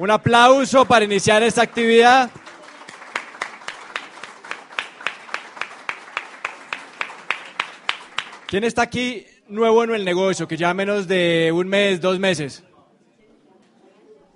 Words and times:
Un 0.00 0.10
aplauso 0.10 0.86
para 0.86 1.04
iniciar 1.04 1.42
esta 1.42 1.60
actividad. 1.60 2.30
¿Quién 8.46 8.64
está 8.64 8.80
aquí 8.80 9.26
nuevo 9.46 9.84
en 9.84 9.94
el 9.94 10.06
negocio, 10.06 10.48
que 10.48 10.56
ya 10.56 10.72
menos 10.72 11.06
de 11.06 11.52
un 11.54 11.68
mes, 11.68 12.00
dos 12.00 12.18
meses? 12.18 12.64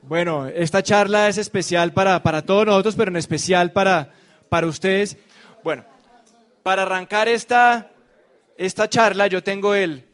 Bueno, 0.03 0.49
esta 0.49 0.83
charla 0.83 1.31
es 1.31 1.39
especial 1.39 1.95
para, 1.95 2.23
para 2.23 2.43
todos 2.43 2.67
nosotros, 2.67 2.95
pero 2.95 3.11
en 3.11 3.17
especial 3.17 3.73
para, 3.73 4.13
para 4.51 4.67
ustedes. 4.67 5.17
Bueno, 5.63 5.87
para 6.63 6.83
arrancar 6.83 7.27
esta, 7.27 7.91
esta 8.59 8.91
charla, 8.91 9.29
yo 9.29 9.43
tengo 9.43 9.75
el, 9.75 10.05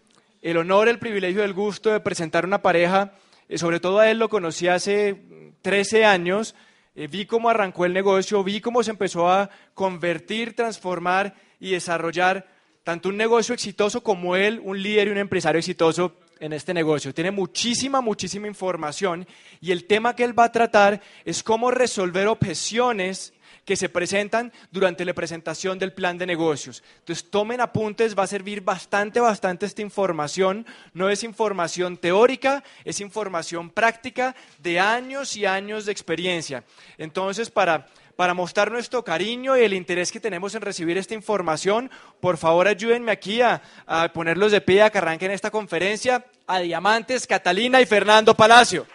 el 0.43 0.59
honor, 0.59 0.87
el 0.87 1.01
privilegio, 1.01 1.43
el 1.43 1.55
gusto 1.55 1.91
de 1.91 1.99
presentar 1.99 2.45
una 2.45 2.63
pareja. 2.63 3.15
Eh, 3.51 3.59
sobre 3.59 3.81
todo 3.81 3.99
a 3.99 4.09
él 4.09 4.19
lo 4.19 4.29
conocí 4.29 4.69
hace 4.69 5.21
13 5.63 6.05
años. 6.05 6.55
eh, 6.95 7.09
vi 7.09 7.27
cómo 7.27 7.51
arrancó 7.51 7.85
el 7.85 7.93
negocio, 7.93 8.45
vi 8.45 8.61
cómo 8.61 8.83
se 8.85 8.93
empezó 8.93 9.29
a 9.29 9.51
convertir, 9.75 10.55
transformar 10.55 11.35
y 11.59 11.73
desarrollar 11.73 12.47
tanto 12.85 13.09
un 13.09 13.17
negocio 13.17 13.53
exitoso 13.53 14.03
como 14.03 14.37
él, 14.37 14.61
un 14.63 14.81
líder 14.81 15.09
y 15.09 15.11
un 15.11 15.19
empresario 15.19 15.59
exitoso 15.59 16.17
en 16.39 16.53
este 16.53 16.73
negocio. 16.73 17.13
Tiene 17.13 17.33
muchísima, 17.33 18.01
muchísima 18.01 18.47
información 18.47 19.27
y 19.61 19.73
el 19.73 19.85
tema 19.87 20.15
que 20.15 20.23
él 20.23 20.39
va 20.39 20.45
a 20.45 20.53
tratar 20.53 21.01
es 21.25 21.43
cómo 21.43 21.73
resolver 21.73 22.29
objeciones 22.29 23.35
que 23.65 23.77
se 23.77 23.89
presentan 23.89 24.53
durante 24.71 25.05
la 25.05 25.15
presentación 25.15 25.79
del 25.79 25.93
plan 25.93 26.19
de 26.19 26.27
negocios. 26.27 26.83
Entonces, 26.99 27.31
tomen 27.31 27.61
apuntes, 27.61 28.19
va 28.19 28.25
a 28.25 28.27
servir 28.27 28.63
bastante, 28.63 29.21
bastante 29.21 29.67
esta 29.67 29.83
información. 29.83 30.67
No 30.93 31.09
es 31.09 31.23
información 31.23 31.97
teórica, 31.97 32.65
es 32.85 33.01
información 33.01 33.71
práctica 33.71 34.35
de 34.59 34.81
años 34.81 35.37
y 35.37 35.47
años 35.47 35.87
de 35.87 35.93
experiencia. 35.93 36.65
Entonces, 36.99 37.51
para, 37.51 37.87
para 38.17 38.35
mostrar 38.35 38.71
nuestro 38.71 39.03
cariño 39.05 39.57
y 39.57 39.63
el 39.63 39.73
interés 39.73 40.13
que 40.13 40.21
tenemos 40.21 40.55
en 40.55 40.63
recibir 40.63 40.99
esta 40.99 41.15
información, 41.15 41.91
por 42.21 42.37
favor 42.37 42.69
ayúdenme 42.69 43.13
aquí 43.13 43.41
a, 43.41 43.63
a 43.87 44.13
ponerlos 44.13 44.53
de 44.53 44.61
pie 44.61 44.83
a 44.83 44.91
que 44.91 44.99
arranquen 44.99 45.31
esta 45.31 45.51
conferencia 45.51 46.25
a 46.47 46.59
Diamantes, 46.59 47.27
Catalina 47.27 47.81
y 47.81 47.87
Fernando 47.87 48.35
Palacio. 48.35 48.87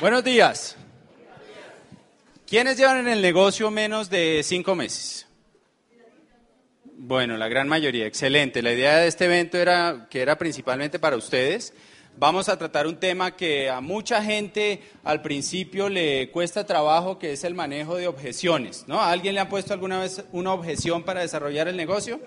Buenos 0.00 0.24
días. 0.24 0.76
¿Quiénes 2.46 2.78
llevan 2.78 3.00
en 3.00 3.08
el 3.08 3.20
negocio 3.20 3.70
menos 3.70 4.08
de 4.08 4.40
cinco 4.42 4.74
meses? 4.74 5.26
Bueno, 6.96 7.36
la 7.36 7.48
gran 7.48 7.68
mayoría, 7.68 8.06
excelente. 8.06 8.62
La 8.62 8.72
idea 8.72 8.96
de 8.96 9.08
este 9.08 9.26
evento 9.26 9.58
era 9.58 10.06
que 10.08 10.22
era 10.22 10.38
principalmente 10.38 10.98
para 10.98 11.16
ustedes. 11.16 11.74
Vamos 12.16 12.48
a 12.48 12.56
tratar 12.56 12.86
un 12.86 12.96
tema 12.96 13.36
que 13.36 13.68
a 13.68 13.82
mucha 13.82 14.24
gente 14.24 14.80
al 15.04 15.20
principio 15.20 15.90
le 15.90 16.30
cuesta 16.30 16.64
trabajo, 16.64 17.18
que 17.18 17.34
es 17.34 17.44
el 17.44 17.54
manejo 17.54 17.96
de 17.96 18.08
objeciones. 18.08 18.84
¿no? 18.88 19.02
¿A 19.02 19.10
alguien 19.10 19.34
le 19.34 19.40
ha 19.40 19.50
puesto 19.50 19.74
alguna 19.74 20.00
vez 20.00 20.24
una 20.32 20.54
objeción 20.54 21.02
para 21.02 21.20
desarrollar 21.20 21.68
el 21.68 21.76
negocio? 21.76 22.20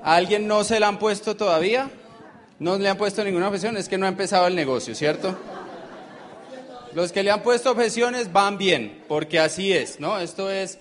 ¿A 0.00 0.14
alguien 0.14 0.46
no 0.46 0.62
se 0.62 0.78
la 0.78 0.86
han 0.86 1.00
puesto 1.00 1.34
todavía? 1.34 1.90
¿No 2.60 2.78
le 2.78 2.88
han 2.88 2.96
puesto 2.96 3.24
ninguna 3.24 3.48
objeción? 3.48 3.76
Es 3.76 3.88
que 3.88 3.98
no 3.98 4.06
ha 4.06 4.10
empezado 4.10 4.46
el 4.46 4.54
negocio, 4.54 4.94
¿cierto? 4.94 5.36
Los 6.96 7.12
que 7.12 7.22
le 7.22 7.30
han 7.30 7.42
puesto 7.42 7.72
objeciones 7.72 8.32
van 8.32 8.56
bien, 8.56 9.02
porque 9.06 9.38
así 9.38 9.70
es, 9.70 10.00
¿no? 10.00 10.18
Esto 10.18 10.50
es, 10.50 10.78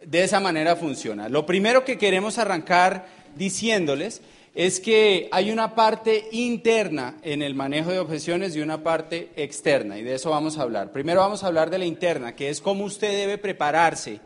de 0.00 0.22
esa 0.22 0.38
manera 0.38 0.76
funciona. 0.76 1.28
Lo 1.28 1.46
primero 1.46 1.84
que 1.84 1.98
queremos 1.98 2.38
arrancar 2.38 3.06
diciéndoles 3.34 4.22
es 4.54 4.78
que 4.78 5.28
hay 5.32 5.50
una 5.50 5.74
parte 5.74 6.28
interna 6.30 7.16
en 7.24 7.42
el 7.42 7.56
manejo 7.56 7.90
de 7.90 7.98
objeciones 7.98 8.54
y 8.54 8.60
una 8.60 8.84
parte 8.84 9.30
externa, 9.34 9.98
y 9.98 10.04
de 10.04 10.14
eso 10.14 10.30
vamos 10.30 10.58
a 10.58 10.62
hablar. 10.62 10.92
Primero 10.92 11.22
vamos 11.22 11.42
a 11.42 11.48
hablar 11.48 11.70
de 11.70 11.78
la 11.80 11.86
interna, 11.86 12.36
que 12.36 12.48
es 12.48 12.60
cómo 12.60 12.84
usted 12.84 13.10
debe 13.10 13.36
prepararse, 13.36 14.20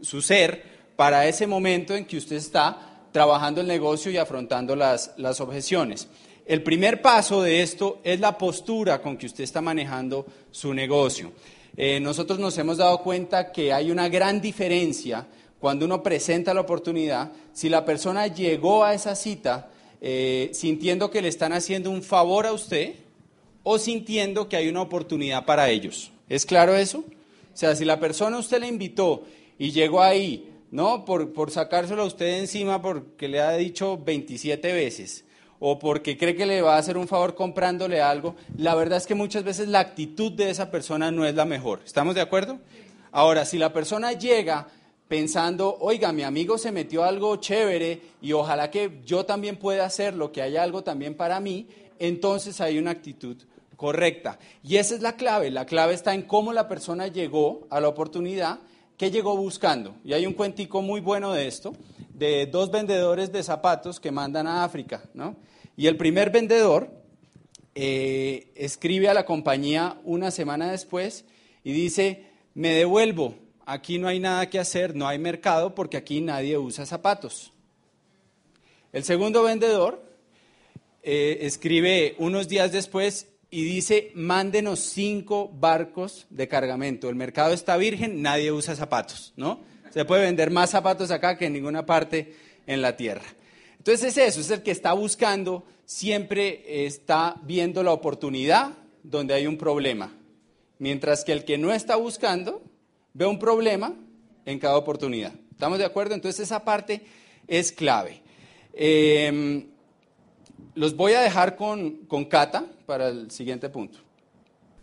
su 0.00 0.20
ser, 0.20 0.64
para 0.96 1.28
ese 1.28 1.46
momento 1.46 1.94
en 1.94 2.06
que 2.06 2.16
usted 2.16 2.34
está 2.34 3.04
trabajando 3.12 3.60
el 3.60 3.68
negocio 3.68 4.10
y 4.10 4.16
afrontando 4.16 4.74
las, 4.74 5.14
las 5.16 5.40
objeciones. 5.40 6.08
El 6.46 6.62
primer 6.62 7.02
paso 7.02 7.42
de 7.42 7.60
esto 7.60 7.98
es 8.04 8.20
la 8.20 8.38
postura 8.38 9.02
con 9.02 9.16
que 9.16 9.26
usted 9.26 9.42
está 9.42 9.60
manejando 9.60 10.24
su 10.52 10.72
negocio. 10.72 11.32
Eh, 11.76 11.98
nosotros 11.98 12.38
nos 12.38 12.56
hemos 12.56 12.76
dado 12.76 13.02
cuenta 13.02 13.50
que 13.50 13.72
hay 13.72 13.90
una 13.90 14.08
gran 14.08 14.40
diferencia 14.40 15.26
cuando 15.58 15.86
uno 15.86 16.04
presenta 16.04 16.54
la 16.54 16.60
oportunidad, 16.60 17.32
si 17.52 17.68
la 17.68 17.84
persona 17.84 18.28
llegó 18.28 18.84
a 18.84 18.94
esa 18.94 19.16
cita 19.16 19.70
eh, 20.00 20.50
sintiendo 20.52 21.10
que 21.10 21.20
le 21.20 21.28
están 21.28 21.52
haciendo 21.52 21.90
un 21.90 22.04
favor 22.04 22.46
a 22.46 22.52
usted 22.52 22.94
o 23.64 23.76
sintiendo 23.80 24.48
que 24.48 24.56
hay 24.56 24.68
una 24.68 24.82
oportunidad 24.82 25.46
para 25.46 25.68
ellos. 25.68 26.12
¿Es 26.28 26.46
claro 26.46 26.76
eso? 26.76 26.98
O 27.00 27.56
sea, 27.56 27.74
si 27.74 27.84
la 27.84 27.98
persona 27.98 28.38
usted 28.38 28.60
le 28.60 28.68
invitó 28.68 29.24
y 29.58 29.72
llegó 29.72 30.00
ahí, 30.00 30.48
¿no? 30.70 31.04
Por, 31.04 31.32
por 31.32 31.50
sacárselo 31.50 32.02
a 32.02 32.06
usted 32.06 32.38
encima 32.38 32.80
porque 32.80 33.26
le 33.26 33.40
ha 33.40 33.56
dicho 33.56 33.98
27 33.98 34.72
veces 34.72 35.25
o 35.58 35.78
porque 35.78 36.16
cree 36.16 36.36
que 36.36 36.46
le 36.46 36.62
va 36.62 36.76
a 36.76 36.78
hacer 36.78 36.96
un 36.96 37.08
favor 37.08 37.34
comprándole 37.34 38.00
algo, 38.00 38.36
la 38.56 38.74
verdad 38.74 38.98
es 38.98 39.06
que 39.06 39.14
muchas 39.14 39.44
veces 39.44 39.68
la 39.68 39.80
actitud 39.80 40.32
de 40.32 40.50
esa 40.50 40.70
persona 40.70 41.10
no 41.10 41.24
es 41.24 41.34
la 41.34 41.44
mejor. 41.44 41.80
¿Estamos 41.84 42.14
de 42.14 42.20
acuerdo? 42.20 42.58
Ahora, 43.12 43.44
si 43.44 43.58
la 43.58 43.72
persona 43.72 44.12
llega 44.12 44.68
pensando, 45.08 45.76
oiga, 45.80 46.12
mi 46.12 46.22
amigo 46.22 46.58
se 46.58 46.72
metió 46.72 47.04
algo 47.04 47.36
chévere 47.36 48.00
y 48.20 48.32
ojalá 48.32 48.70
que 48.70 49.00
yo 49.04 49.24
también 49.24 49.56
pueda 49.56 49.84
hacerlo, 49.84 50.32
que 50.32 50.42
haya 50.42 50.62
algo 50.62 50.82
también 50.82 51.14
para 51.14 51.40
mí, 51.40 51.68
entonces 51.98 52.60
hay 52.60 52.78
una 52.78 52.90
actitud 52.90 53.36
correcta. 53.76 54.38
Y 54.62 54.76
esa 54.76 54.94
es 54.94 55.02
la 55.02 55.16
clave. 55.16 55.50
La 55.50 55.66
clave 55.66 55.94
está 55.94 56.14
en 56.14 56.22
cómo 56.22 56.52
la 56.52 56.68
persona 56.68 57.06
llegó 57.06 57.66
a 57.70 57.80
la 57.80 57.88
oportunidad, 57.88 58.58
qué 58.96 59.10
llegó 59.10 59.36
buscando. 59.36 59.96
Y 60.04 60.12
hay 60.12 60.26
un 60.26 60.32
cuentico 60.32 60.82
muy 60.82 61.00
bueno 61.00 61.32
de 61.32 61.46
esto, 61.46 61.74
de 62.10 62.46
dos 62.46 62.70
vendedores 62.70 63.32
de 63.32 63.42
zapatos 63.42 64.00
que 64.00 64.10
mandan 64.10 64.46
a 64.46 64.64
África, 64.64 65.02
¿no? 65.14 65.36
Y 65.76 65.86
el 65.86 65.96
primer 65.96 66.30
vendedor 66.30 66.90
eh, 67.74 68.52
escribe 68.54 69.08
a 69.08 69.14
la 69.14 69.26
compañía 69.26 70.00
una 70.04 70.30
semana 70.30 70.70
después 70.70 71.26
y 71.62 71.72
dice, 71.72 72.24
me 72.54 72.70
devuelvo, 72.70 73.34
aquí 73.66 73.98
no 73.98 74.08
hay 74.08 74.18
nada 74.18 74.48
que 74.48 74.58
hacer, 74.58 74.96
no 74.96 75.06
hay 75.06 75.18
mercado 75.18 75.74
porque 75.74 75.98
aquí 75.98 76.22
nadie 76.22 76.56
usa 76.56 76.86
zapatos. 76.86 77.52
El 78.92 79.04
segundo 79.04 79.42
vendedor 79.42 80.02
eh, 81.02 81.38
escribe 81.42 82.14
unos 82.18 82.48
días 82.48 82.72
después 82.72 83.28
y 83.50 83.64
dice, 83.64 84.10
mándenos 84.14 84.80
cinco 84.80 85.48
barcos 85.48 86.26
de 86.30 86.48
cargamento. 86.48 87.08
El 87.08 87.14
mercado 87.14 87.52
está 87.52 87.76
virgen, 87.76 88.22
nadie 88.22 88.50
usa 88.52 88.74
zapatos, 88.74 89.32
¿no? 89.36 89.60
Se 89.90 90.04
puede 90.04 90.22
vender 90.22 90.50
más 90.50 90.70
zapatos 90.70 91.10
acá 91.10 91.38
que 91.38 91.46
en 91.46 91.52
ninguna 91.52 91.86
parte 91.86 92.34
en 92.66 92.82
la 92.82 92.96
tierra. 92.96 93.24
Entonces 93.78 94.16
es 94.16 94.18
eso, 94.18 94.40
es 94.40 94.50
el 94.50 94.62
que 94.62 94.72
está 94.72 94.92
buscando, 94.92 95.64
siempre 95.84 96.86
está 96.86 97.36
viendo 97.44 97.82
la 97.82 97.92
oportunidad 97.92 98.72
donde 99.02 99.34
hay 99.34 99.46
un 99.46 99.56
problema. 99.56 100.12
Mientras 100.78 101.24
que 101.24 101.32
el 101.32 101.44
que 101.44 101.56
no 101.56 101.72
está 101.72 101.96
buscando 101.96 102.62
ve 103.14 103.26
un 103.26 103.38
problema 103.38 103.94
en 104.44 104.58
cada 104.58 104.76
oportunidad. 104.76 105.32
¿Estamos 105.52 105.78
de 105.78 105.84
acuerdo? 105.84 106.14
Entonces 106.14 106.40
esa 106.40 106.64
parte 106.64 107.06
es 107.46 107.72
clave. 107.72 108.20
Eh, 108.74 109.66
los 110.74 110.94
voy 110.96 111.14
a 111.14 111.22
dejar 111.22 111.56
con, 111.56 112.04
con 112.06 112.26
para 112.86 113.08
el 113.08 113.30
siguiente 113.30 113.68
punto. 113.68 113.98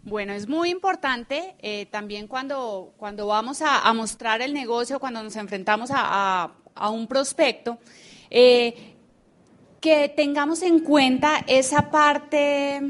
Bueno, 0.06 0.34
es 0.34 0.50
muy 0.50 0.70
importante 0.70 1.56
eh, 1.60 1.86
también 1.86 2.28
cuando, 2.28 2.94
cuando 2.98 3.26
vamos 3.28 3.62
a, 3.62 3.92
mostrar 3.94 4.42
el 4.42 4.54
negocio, 4.54 5.00
cuando 5.00 5.24
nos 5.24 5.38
enfrentamos 5.38 5.92
a, 5.94 6.52
a, 6.76 6.90
un 6.90 7.08
prospecto, 7.08 7.78
eh, 8.30 8.96
que 9.80 10.10
tengamos 10.10 10.62
en 10.62 10.80
cuenta 10.80 11.46
esa 11.48 11.90
parte 11.90 12.82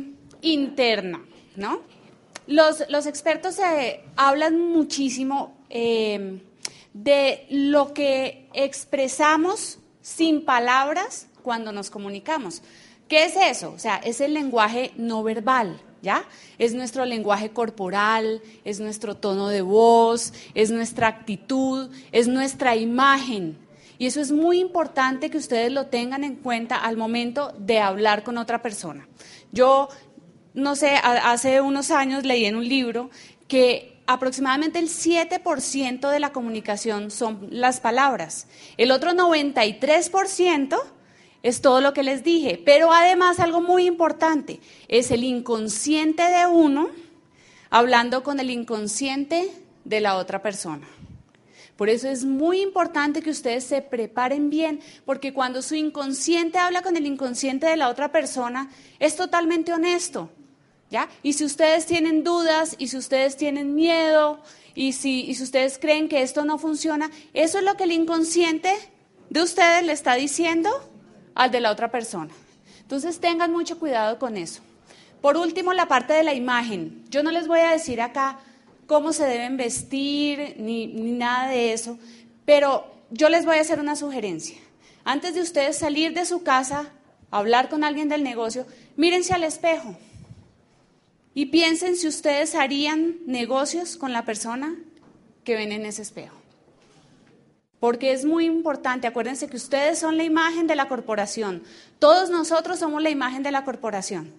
interna, 0.42 1.24
¿no? 1.56 1.82
Los, 2.48 2.84
los 2.90 3.06
expertos 3.06 3.60
eh, 3.60 4.04
hablan 4.16 4.60
muchísimo 4.60 5.56
de 5.70 7.48
lo 7.50 7.94
que 7.94 8.50
expresamos 8.54 9.80
sin 10.02 10.46
palabras 10.46 11.28
cuando 11.44 11.72
nos 11.72 11.92
comunicamos. 11.92 12.64
¿Qué 13.08 13.26
es 13.26 13.36
eso? 13.36 13.74
O 13.74 13.80
sea, 13.80 13.98
es 13.98 14.22
el 14.22 14.34
lenguaje 14.34 14.92
no 14.96 15.22
verbal, 15.22 15.80
¿ya? 16.02 16.24
Es 16.58 16.74
nuestro 16.74 17.06
lenguaje 17.06 17.52
corporal, 17.52 18.42
es 18.64 18.80
nuestro 18.80 19.16
tono 19.16 19.50
de 19.50 19.62
voz, 19.62 20.34
es 20.56 20.72
nuestra 20.72 21.08
actitud, 21.10 21.92
es 22.12 22.28
nuestra 22.28 22.76
imagen. 22.76 23.58
Y 24.00 24.08
eso 24.08 24.22
es 24.22 24.32
muy 24.32 24.60
importante 24.60 25.30
que 25.30 25.38
ustedes 25.38 25.72
lo 25.72 25.88
tengan 25.88 26.24
en 26.24 26.36
cuenta 26.36 26.78
al 26.78 26.98
momento 26.98 27.54
de 27.60 27.80
hablar 27.80 28.24
con 28.24 28.38
otra 28.38 28.62
persona. 28.62 29.08
Yo, 29.52 29.90
no 30.54 30.76
sé, 30.76 30.96
hace 30.96 31.62
unos 31.62 31.92
años 31.92 32.26
leí 32.26 32.46
en 32.46 32.56
un 32.56 32.68
libro 32.68 33.12
que 33.48 34.02
aproximadamente 34.08 34.80
el 34.80 34.90
7% 34.90 36.10
de 36.10 36.20
la 36.20 36.32
comunicación 36.32 37.12
son 37.12 37.48
las 37.52 37.80
palabras. 37.80 38.48
El 38.78 38.92
otro 38.92 39.12
93% 39.12 40.82
es 41.44 41.62
todo 41.62 41.82
lo 41.82 41.94
que 41.94 42.04
les 42.04 42.24
dije. 42.24 42.60
Pero 42.66 42.92
además 42.92 43.40
algo 43.40 43.62
muy 43.62 43.86
importante 43.86 44.60
es 44.88 45.12
el 45.12 45.24
inconsciente 45.24 46.24
de 46.24 46.48
uno 46.48 46.90
hablando 47.70 48.24
con 48.24 48.40
el 48.40 48.50
inconsciente 48.50 49.52
de 49.84 50.00
la 50.00 50.16
otra 50.16 50.42
persona. 50.42 50.88
Por 51.76 51.90
eso 51.90 52.08
es 52.08 52.24
muy 52.24 52.62
importante 52.62 53.22
que 53.22 53.32
ustedes 53.32 53.64
se 53.64 53.82
preparen 53.82 54.50
bien, 54.50 54.80
porque 55.06 55.34
cuando 55.34 55.62
su 55.62 55.76
inconsciente 55.76 56.60
habla 56.60 56.82
con 56.82 56.96
el 56.96 57.06
inconsciente 57.06 57.66
de 57.66 57.78
la 57.78 57.90
otra 57.90 58.12
persona, 58.12 58.72
es 59.00 59.16
totalmente 59.16 59.74
honesto. 59.74 60.30
¿ya? 60.92 61.10
Y 61.24 61.34
si 61.34 61.44
ustedes 61.44 61.88
tienen 61.88 62.24
dudas, 62.24 62.76
y 62.78 62.90
si 62.90 62.98
ustedes 62.98 63.38
tienen 63.38 63.74
miedo, 63.74 64.40
y 64.76 64.94
si, 64.94 65.26
y 65.26 65.34
si 65.34 65.44
ustedes 65.44 65.80
creen 65.80 66.10
que 66.10 66.22
esto 66.22 66.46
no 66.46 66.60
funciona, 66.60 67.10
eso 67.34 67.58
es 67.58 67.64
lo 67.64 67.76
que 67.76 67.86
el 67.86 67.92
inconsciente 67.92 68.72
de 69.32 69.42
ustedes 69.42 69.84
le 69.84 69.94
está 69.94 70.14
diciendo 70.14 70.70
al 71.36 71.52
de 71.52 71.60
la 71.62 71.72
otra 71.72 71.92
persona. 71.92 72.32
Entonces 72.82 73.20
tengan 73.20 73.52
mucho 73.52 73.80
cuidado 73.80 74.20
con 74.20 74.38
eso. 74.38 74.62
Por 75.22 75.38
último, 75.38 75.74
la 75.74 75.88
parte 75.88 76.14
de 76.14 76.24
la 76.24 76.34
imagen. 76.34 77.06
Yo 77.10 77.24
no 77.24 77.32
les 77.32 77.48
voy 77.48 77.62
a 77.62 77.72
decir 77.72 78.02
acá 78.02 78.40
cómo 78.88 79.14
se 79.14 79.26
deben 79.26 79.58
vestir 79.58 80.56
ni, 80.60 80.88
nada 80.88 81.48
de 81.48 81.74
eso, 81.74 81.98
pero 82.46 82.86
yo 83.10 83.30
les 83.30 83.46
voy 83.46 83.58
a 83.58 83.62
hacer 83.62 83.80
una 83.80 83.96
sugerencia. 83.96 84.58
Antes 85.06 85.34
de 85.34 85.42
ustedes 85.42 85.78
salir 85.78 86.14
de 86.14 86.26
su 86.26 86.44
casa, 86.44 86.92
hablar 87.32 87.70
con 87.70 87.84
alguien 87.84 88.10
del 88.10 88.24
negocio, 88.24 88.66
mírense 88.98 89.34
al 89.34 89.44
espejo 89.44 89.96
y 91.34 91.48
piensen 91.48 91.96
si 91.96 92.08
ustedes 92.08 92.54
harían 92.54 93.18
negocios 93.26 93.98
con 93.98 94.14
la 94.14 94.26
persona 94.26 94.76
que 95.44 95.56
ven 95.56 95.72
en 95.72 95.86
ese 95.86 96.02
espejo 96.02 96.43
porque 97.84 98.14
es 98.14 98.24
muy 98.24 98.46
importante. 98.46 99.08
Acuérdense 99.08 99.50
que 99.50 99.58
ustedes 99.58 100.00
son 100.00 100.16
la 100.16 100.24
imagen 100.24 100.68
de 100.68 100.76
la 100.78 100.88
corporación. 100.88 101.64
Todos 102.00 102.30
nosotros 102.30 102.80
somos 102.80 103.04
la 103.04 103.10
imagen 103.10 103.44
de 103.44 103.52
la 103.52 103.66
corporación. 103.66 104.32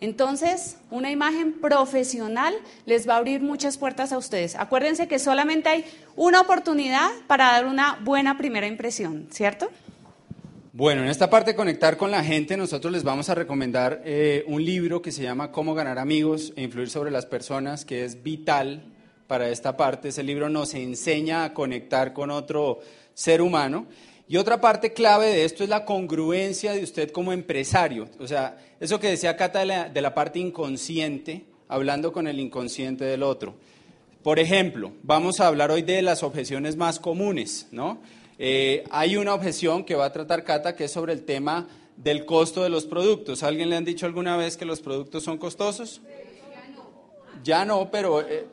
Entonces, 0.00 0.76
una 0.88 1.10
imagen 1.10 1.54
profesional 1.54 2.54
les 2.86 3.08
va 3.08 3.14
a 3.14 3.16
abrir 3.16 3.40
muchas 3.40 3.76
puertas 3.76 4.12
a 4.12 4.18
ustedes. 4.18 4.54
Acuérdense 4.54 5.08
que 5.08 5.18
solamente 5.18 5.68
hay 5.68 5.84
una 6.14 6.42
oportunidad 6.42 7.10
para 7.26 7.46
dar 7.46 7.66
una 7.66 7.98
buena 8.04 8.38
primera 8.38 8.68
impresión, 8.68 9.26
¿cierto? 9.32 9.68
Bueno, 10.72 11.02
en 11.02 11.08
esta 11.08 11.28
parte 11.28 11.50
de 11.50 11.56
conectar 11.56 11.96
con 11.96 12.12
la 12.12 12.22
gente, 12.22 12.56
nosotros 12.56 12.92
les 12.92 13.02
vamos 13.02 13.28
a 13.30 13.34
recomendar 13.34 14.00
eh, 14.04 14.44
un 14.46 14.64
libro 14.64 15.02
que 15.02 15.10
se 15.10 15.24
llama 15.24 15.50
Cómo 15.50 15.74
ganar 15.74 15.98
amigos 15.98 16.52
e 16.54 16.62
influir 16.62 16.88
sobre 16.88 17.10
las 17.10 17.26
personas, 17.26 17.84
que 17.84 18.04
es 18.04 18.22
vital 18.22 18.84
para 19.30 19.48
esta 19.48 19.76
parte. 19.76 20.08
Ese 20.08 20.24
libro 20.24 20.48
nos 20.48 20.74
enseña 20.74 21.44
a 21.44 21.54
conectar 21.54 22.12
con 22.12 22.32
otro 22.32 22.80
ser 23.14 23.40
humano. 23.40 23.86
Y 24.26 24.38
otra 24.38 24.60
parte 24.60 24.92
clave 24.92 25.26
de 25.28 25.44
esto 25.44 25.62
es 25.62 25.70
la 25.70 25.84
congruencia 25.84 26.72
de 26.72 26.82
usted 26.82 27.12
como 27.12 27.32
empresario. 27.32 28.08
O 28.18 28.26
sea, 28.26 28.58
eso 28.80 28.98
que 28.98 29.06
decía 29.06 29.36
Cata 29.36 29.60
de 29.88 30.00
la, 30.00 30.14
parte 30.14 30.40
inconsciente, 30.40 31.44
hablando 31.68 32.12
con 32.12 32.26
el 32.26 32.40
inconsciente 32.40 33.04
del 33.04 33.22
otro. 33.22 33.54
Por 34.24 34.40
ejemplo, 34.40 34.94
vamos 35.04 35.38
a 35.38 35.46
hablar 35.46 35.70
hoy 35.70 35.82
de 35.82 36.02
las 36.02 36.24
objeciones 36.24 36.74
más 36.74 36.98
comunes, 36.98 37.68
¿no? 37.70 38.00
Eh, 38.36 38.82
hay 38.90 39.16
una 39.16 39.32
objeción 39.32 39.84
que 39.84 39.94
va 39.94 40.06
a 40.06 40.12
tratar 40.12 40.42
Cata 40.42 40.74
que 40.74 40.86
es 40.86 40.90
sobre 40.90 41.12
el 41.12 41.22
tema 41.22 41.68
del 41.96 42.24
costo 42.24 42.64
de 42.64 42.68
los 42.68 42.84
productos. 42.84 43.44
¿Alguien 43.44 43.70
le 43.70 43.76
han 43.76 43.84
dicho 43.84 44.06
alguna 44.06 44.36
vez 44.36 44.56
que 44.56 44.64
los 44.64 44.80
productos 44.80 45.22
son 45.22 45.38
costosos? 45.38 46.00
Ya 46.02 46.68
no. 46.74 47.42
Ya 47.44 47.64
no, 47.64 47.90
pero 47.92 48.22
eh, 48.22 48.46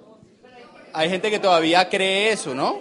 hay 0.97 1.09
gente 1.11 1.29
que 1.29 1.37
todavía 1.37 1.87
cree 1.89 2.31
eso, 2.31 2.55
¿no? 2.55 2.79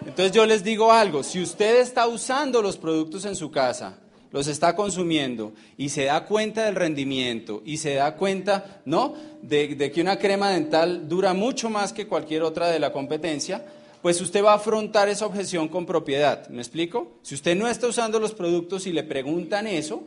Entonces 0.00 0.30
yo 0.30 0.44
les 0.44 0.62
digo 0.62 0.92
algo, 0.92 1.22
si 1.22 1.40
usted 1.40 1.80
está 1.80 2.06
usando 2.06 2.60
los 2.60 2.76
productos 2.76 3.24
en 3.24 3.34
su 3.34 3.50
casa, 3.50 3.98
los 4.30 4.46
está 4.46 4.76
consumiendo 4.76 5.54
y 5.78 5.88
se 5.88 6.04
da 6.04 6.26
cuenta 6.26 6.66
del 6.66 6.74
rendimiento 6.74 7.62
y 7.64 7.78
se 7.78 7.94
da 7.94 8.14
cuenta, 8.14 8.82
¿no? 8.84 9.14
De, 9.40 9.74
de, 9.74 9.90
que 9.90 10.02
una 10.02 10.18
crema 10.18 10.50
dental 10.50 11.08
dura 11.08 11.32
mucho 11.32 11.70
más 11.70 11.94
que 11.94 12.06
cualquier 12.06 12.42
otra 12.42 12.68
de 12.68 12.78
la 12.78 12.92
competencia, 12.92 13.64
pues 14.02 14.20
usted 14.20 14.44
va 14.44 14.52
a 14.52 14.56
afrontar 14.56 15.08
esa 15.08 15.24
objeción 15.24 15.68
con 15.68 15.86
propiedad. 15.86 16.46
¿Me 16.50 16.60
explico? 16.60 17.18
Si 17.22 17.34
usted 17.34 17.56
no 17.56 17.68
está 17.68 17.86
usando 17.86 18.20
los 18.20 18.34
productos 18.34 18.86
y 18.86 18.92
le 18.92 19.02
preguntan 19.02 19.66
eso, 19.66 20.04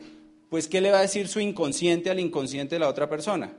pues 0.50 0.68
¿qué 0.68 0.80
le 0.80 0.92
va 0.92 0.98
a 0.98 1.02
decir 1.02 1.26
su 1.26 1.40
inconsciente 1.40 2.10
al 2.10 2.20
inconsciente 2.20 2.76
de 2.76 2.78
la 2.78 2.88
otra 2.88 3.08
persona? 3.08 3.52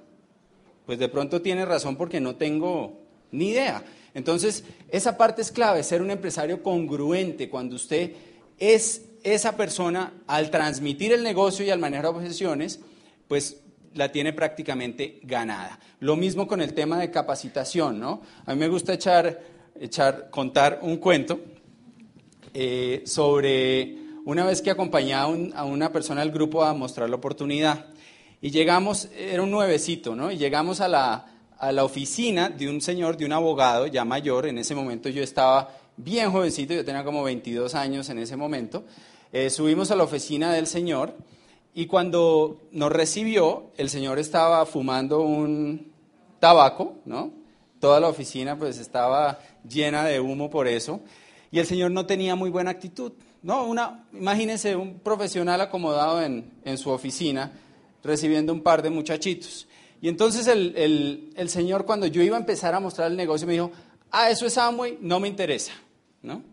Pues 0.85 0.97
de 0.97 1.09
pronto 1.09 1.41
tiene 1.41 1.65
razón 1.65 1.97
porque 1.97 2.21
no 2.21 2.35
tengo 2.35 3.04
ni 3.35 3.49
idea. 3.49 3.83
Entonces, 4.13 4.63
esa 4.89 5.17
parte 5.17 5.41
es 5.41 5.51
clave, 5.51 5.83
ser 5.83 6.01
un 6.01 6.09
empresario 6.09 6.63
congruente 6.63 7.49
cuando 7.49 7.75
usted 7.75 8.13
es 8.57 9.01
esa 9.23 9.57
persona 9.57 10.13
al 10.27 10.49
transmitir 10.51 11.11
el 11.11 11.23
negocio 11.23 11.65
y 11.65 11.69
al 11.69 11.79
manejar 11.79 12.05
objeciones, 12.07 12.79
pues 13.27 13.57
la 13.93 14.11
tiene 14.11 14.33
prácticamente 14.33 15.19
ganada. 15.23 15.79
Lo 15.99 16.15
mismo 16.15 16.47
con 16.47 16.61
el 16.61 16.73
tema 16.73 16.99
de 16.99 17.11
capacitación, 17.11 17.99
¿no? 17.99 18.21
A 18.45 18.53
mí 18.53 18.59
me 18.59 18.67
gusta 18.67 18.93
echar, 18.93 19.41
echar 19.79 20.29
contar 20.29 20.79
un 20.81 20.97
cuento 20.97 21.39
eh, 22.53 23.03
sobre 23.05 23.97
una 24.25 24.45
vez 24.45 24.61
que 24.61 24.71
acompañaba 24.71 25.33
a 25.55 25.65
una 25.65 25.91
persona 25.91 26.21
del 26.21 26.31
grupo 26.31 26.63
a 26.63 26.73
mostrar 26.73 27.09
la 27.09 27.15
oportunidad. 27.15 27.87
Y 28.41 28.51
llegamos, 28.51 29.09
era 29.17 29.41
un 29.41 29.51
nuevecito, 29.51 30.15
¿no? 30.15 30.31
Y 30.31 30.37
llegamos 30.37 30.81
a 30.81 30.87
la, 30.87 31.34
a 31.65 31.71
la 31.71 31.83
oficina 31.83 32.49
de 32.49 32.69
un 32.69 32.79
señor, 32.79 33.17
de 33.17 33.25
un 33.25 33.33
abogado 33.33 33.87
ya 33.87 34.05
mayor. 34.05 34.45
En 34.45 34.59
ese 34.59 34.75
momento 34.75 35.09
yo 35.09 35.23
estaba 35.23 35.69
bien 35.97 36.31
jovencito, 36.31 36.73
yo 36.73 36.85
tenía 36.85 37.03
como 37.03 37.23
22 37.23 37.73
años 37.73 38.07
en 38.09 38.19
ese 38.19 38.35
momento. 38.35 38.83
Eh, 39.33 39.49
subimos 39.49 39.89
a 39.89 39.95
la 39.95 40.03
oficina 40.03 40.53
del 40.53 40.67
señor 40.67 41.15
y 41.73 41.87
cuando 41.87 42.61
nos 42.71 42.91
recibió, 42.91 43.71
el 43.77 43.89
señor 43.89 44.19
estaba 44.19 44.65
fumando 44.67 45.21
un 45.21 45.91
tabaco, 46.39 46.97
¿no? 47.05 47.31
Toda 47.79 47.99
la 47.99 48.09
oficina 48.09 48.57
pues 48.57 48.77
estaba 48.77 49.39
llena 49.67 50.03
de 50.03 50.19
humo 50.19 50.49
por 50.49 50.67
eso. 50.67 51.01
Y 51.51 51.59
el 51.59 51.65
señor 51.65 51.91
no 51.91 52.05
tenía 52.05 52.35
muy 52.35 52.51
buena 52.51 52.71
actitud. 52.71 53.13
No, 53.41 53.65
una, 53.65 54.05
imagínense 54.13 54.75
un 54.75 54.99
profesional 54.99 55.61
acomodado 55.61 56.21
en, 56.21 56.51
en 56.63 56.77
su 56.77 56.91
oficina 56.91 57.51
recibiendo 58.03 58.53
un 58.53 58.61
par 58.61 58.81
de 58.83 58.91
muchachitos. 58.91 59.67
Y 60.05 60.07
entonces 60.07 60.45
el, 60.45 61.49
Señor, 61.49 61.83
cuando 61.87 62.05
yo 62.05 62.21
iba 62.21 62.37
a 62.37 62.39
empezar 62.39 62.75
a 62.75 62.79
mostrar 62.79 63.09
el 63.09 63.17
negocio, 63.17 63.47
me 63.47 63.53
dijo, 63.53 63.71
ah, 64.11 64.29
eso 64.29 64.45
es 64.45 64.55
Amway, 64.55 64.99
no 65.01 65.19
me 65.19 65.27
interesa. 65.27 65.71
¿No? 66.21 66.43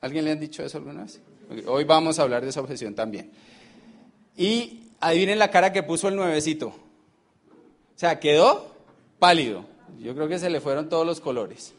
¿Alguien 0.00 0.24
le 0.24 0.32
han 0.32 0.40
dicho 0.40 0.64
eso 0.64 0.78
alguna 0.78 1.04
vez? 1.04 1.20
Hoy 1.68 1.84
vamos 1.84 2.18
a 2.18 2.22
hablar 2.22 2.42
de 2.42 2.48
esa 2.48 2.60
objeción 2.60 2.96
también. 2.96 3.30
Y 4.36 4.80
adivinen 4.98 5.38
la 5.38 5.52
cara 5.52 5.72
que 5.72 5.84
puso 5.84 6.08
el 6.08 6.16
nuevecito. 6.16 6.66
O 6.66 6.74
sea, 7.94 8.18
quedó 8.18 8.74
pálido. 9.20 9.64
Yo 10.00 10.16
creo 10.16 10.26
que 10.26 10.40
se 10.40 10.50
le 10.50 10.60
fueron 10.60 10.88
todos 10.88 11.06
los 11.06 11.20
colores. 11.20 11.72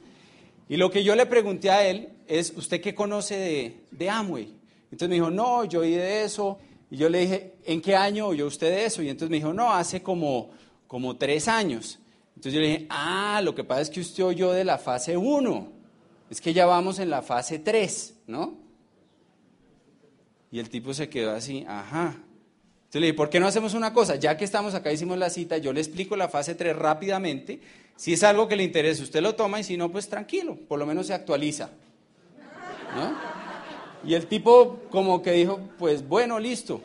Y 0.70 0.78
lo 0.78 0.90
que 0.90 1.04
yo 1.04 1.18
le 1.18 1.26
pregunté 1.26 1.70
a 1.70 1.86
él 1.86 2.14
es, 2.28 2.54
¿usted 2.56 2.80
qué 2.80 2.96
conoce 2.96 3.36
de, 3.36 3.82
de 3.92 4.10
Amway? 4.10 4.54
Entonces 4.86 5.10
me 5.10 5.16
dijo, 5.16 5.32
no, 5.32 5.66
yo 5.66 5.82
oí 5.82 5.92
de 5.92 6.24
eso. 6.24 6.60
Y 6.90 6.96
yo 6.96 7.10
le 7.10 7.20
dije, 7.20 7.56
¿en 7.66 7.82
qué 7.82 7.98
año 7.98 8.28
oyó 8.28 8.48
usted 8.48 8.70
de 8.70 8.86
eso? 8.86 9.02
Y 9.02 9.10
entonces 9.10 9.30
me 9.30 9.36
dijo, 9.36 9.52
no, 9.52 9.74
hace 9.74 10.02
como 10.02 10.56
como 10.88 11.18
tres 11.18 11.48
años. 11.48 12.00
Entonces 12.30 12.54
yo 12.54 12.60
le 12.60 12.68
dije, 12.68 12.88
ah, 12.90 13.42
lo 13.44 13.56
que 13.56 13.64
pasa 13.64 13.82
es 13.82 13.90
que 13.90 14.00
usted 14.00 14.24
oyó 14.24 14.52
de 14.52 14.64
la 14.64 14.78
fase 14.78 15.18
1, 15.18 15.72
es 16.30 16.42
que 16.42 16.54
ya 16.54 16.66
vamos 16.66 17.00
en 17.00 17.10
la 17.10 17.22
fase 17.22 17.60
3, 17.60 18.16
¿no? 18.28 18.56
Y 20.52 20.60
el 20.60 20.70
tipo 20.70 20.94
se 20.94 21.10
quedó 21.10 21.32
así, 21.32 21.66
ajá. 21.68 22.16
Entonces 22.78 23.02
le 23.02 23.08
dije, 23.08 23.18
¿por 23.18 23.30
qué 23.30 23.40
no 23.40 23.48
hacemos 23.48 23.74
una 23.74 23.92
cosa? 23.92 24.16
Ya 24.16 24.38
que 24.38 24.46
estamos 24.46 24.74
acá, 24.76 24.92
hicimos 24.92 25.18
la 25.18 25.30
cita, 25.30 25.58
yo 25.58 25.74
le 25.74 25.82
explico 25.82 26.16
la 26.16 26.30
fase 26.30 26.56
3 26.56 26.76
rápidamente. 26.76 27.60
Si 27.96 28.14
es 28.14 28.24
algo 28.24 28.48
que 28.48 28.56
le 28.56 28.64
interesa, 28.64 29.04
usted 29.04 29.22
lo 29.22 29.36
toma 29.36 29.60
y 29.60 29.64
si 29.64 29.76
no, 29.76 29.92
pues 29.92 30.08
tranquilo, 30.08 30.58
por 30.68 30.80
lo 30.80 30.86
menos 30.86 31.08
se 31.08 31.14
actualiza. 31.14 31.72
¿no? 32.96 33.18
Y 34.06 34.14
el 34.14 34.28
tipo 34.28 34.82
como 34.90 35.22
que 35.22 35.32
dijo, 35.32 35.60
pues 35.78 36.08
bueno, 36.08 36.40
listo 36.40 36.82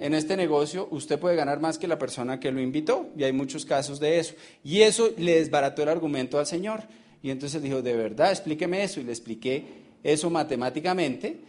en 0.00 0.14
este 0.14 0.34
negocio 0.34 0.88
usted 0.90 1.18
puede 1.18 1.36
ganar 1.36 1.60
más 1.60 1.76
que 1.78 1.86
la 1.86 1.98
persona 1.98 2.40
que 2.40 2.50
lo 2.50 2.60
invitó, 2.60 3.10
y 3.16 3.24
hay 3.24 3.32
muchos 3.32 3.66
casos 3.66 4.00
de 4.00 4.18
eso. 4.18 4.34
Y 4.64 4.80
eso 4.80 5.10
le 5.18 5.34
desbarató 5.34 5.82
el 5.82 5.90
argumento 5.90 6.38
al 6.38 6.46
Señor. 6.46 6.84
Y 7.22 7.30
entonces 7.30 7.62
dijo, 7.62 7.82
de 7.82 7.94
verdad, 7.94 8.30
explíqueme 8.30 8.82
eso, 8.82 8.98
y 9.00 9.04
le 9.04 9.12
expliqué 9.12 9.64
eso 10.02 10.30
matemáticamente. 10.30 11.40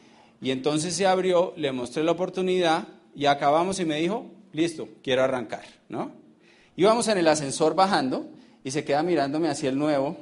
Y 0.41 0.51
entonces 0.51 0.93
se 0.93 1.07
abrió, 1.07 1.53
le 1.55 1.71
mostré 1.71 2.03
la 2.03 2.11
oportunidad 2.11 2.89
y 3.15 3.25
acabamos 3.25 3.79
y 3.79 3.85
me 3.85 4.01
dijo, 4.01 4.25
listo, 4.51 4.89
quiero 5.01 5.23
arrancar, 5.23 5.63
¿no? 5.87 6.11
Íbamos 6.75 7.07
en 7.07 7.19
el 7.19 7.27
ascensor 7.29 7.73
bajando 7.73 8.29
y 8.65 8.71
se 8.71 8.83
queda 8.83 9.01
mirándome 9.01 9.47
hacia 9.47 9.69
el 9.69 9.77
nuevo 9.77 10.17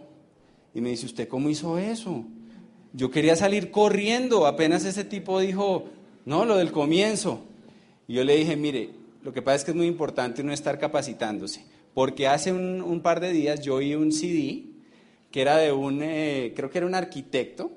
y 0.76 0.82
me 0.82 0.90
dice, 0.90 1.08
¿usted 1.08 1.28
cómo 1.28 1.50
hizo 1.50 1.80
eso? 1.80 2.26
Yo 2.94 3.10
quería 3.10 3.36
salir 3.36 3.72
corriendo, 3.72 4.46
apenas 4.46 4.86
ese 4.86 5.04
tipo 5.04 5.40
dijo, 5.40 5.86
no, 6.26 6.46
lo 6.46 6.58
del 6.58 6.72
comienzo. 6.72 7.49
Y 8.10 8.16
yo 8.16 8.24
le 8.24 8.36
dije, 8.36 8.58
mire, 8.58 8.90
lo 9.22 9.32
que 9.32 9.44
pasa 9.44 9.58
es 9.58 9.64
que 9.64 9.72
es 9.72 9.78
muy 9.78 9.86
importante 9.86 10.44
no 10.44 10.52
estar 10.52 10.80
capacitándose, 10.80 11.64
porque 11.94 12.28
hace 12.28 12.52
un, 12.52 13.02
par 13.04 13.20
de 13.20 13.32
días 13.32 13.62
yo 13.62 13.76
oí 13.76 13.94
un 13.94 14.12
CD 14.12 14.64
que 15.30 15.42
era 15.42 15.58
de 15.58 15.72
un, 15.72 16.02
eh, 16.02 16.54
creo 16.56 16.72
que 16.72 16.80
era 16.80 16.88
un 16.88 16.96
arquitecto, 16.96 17.72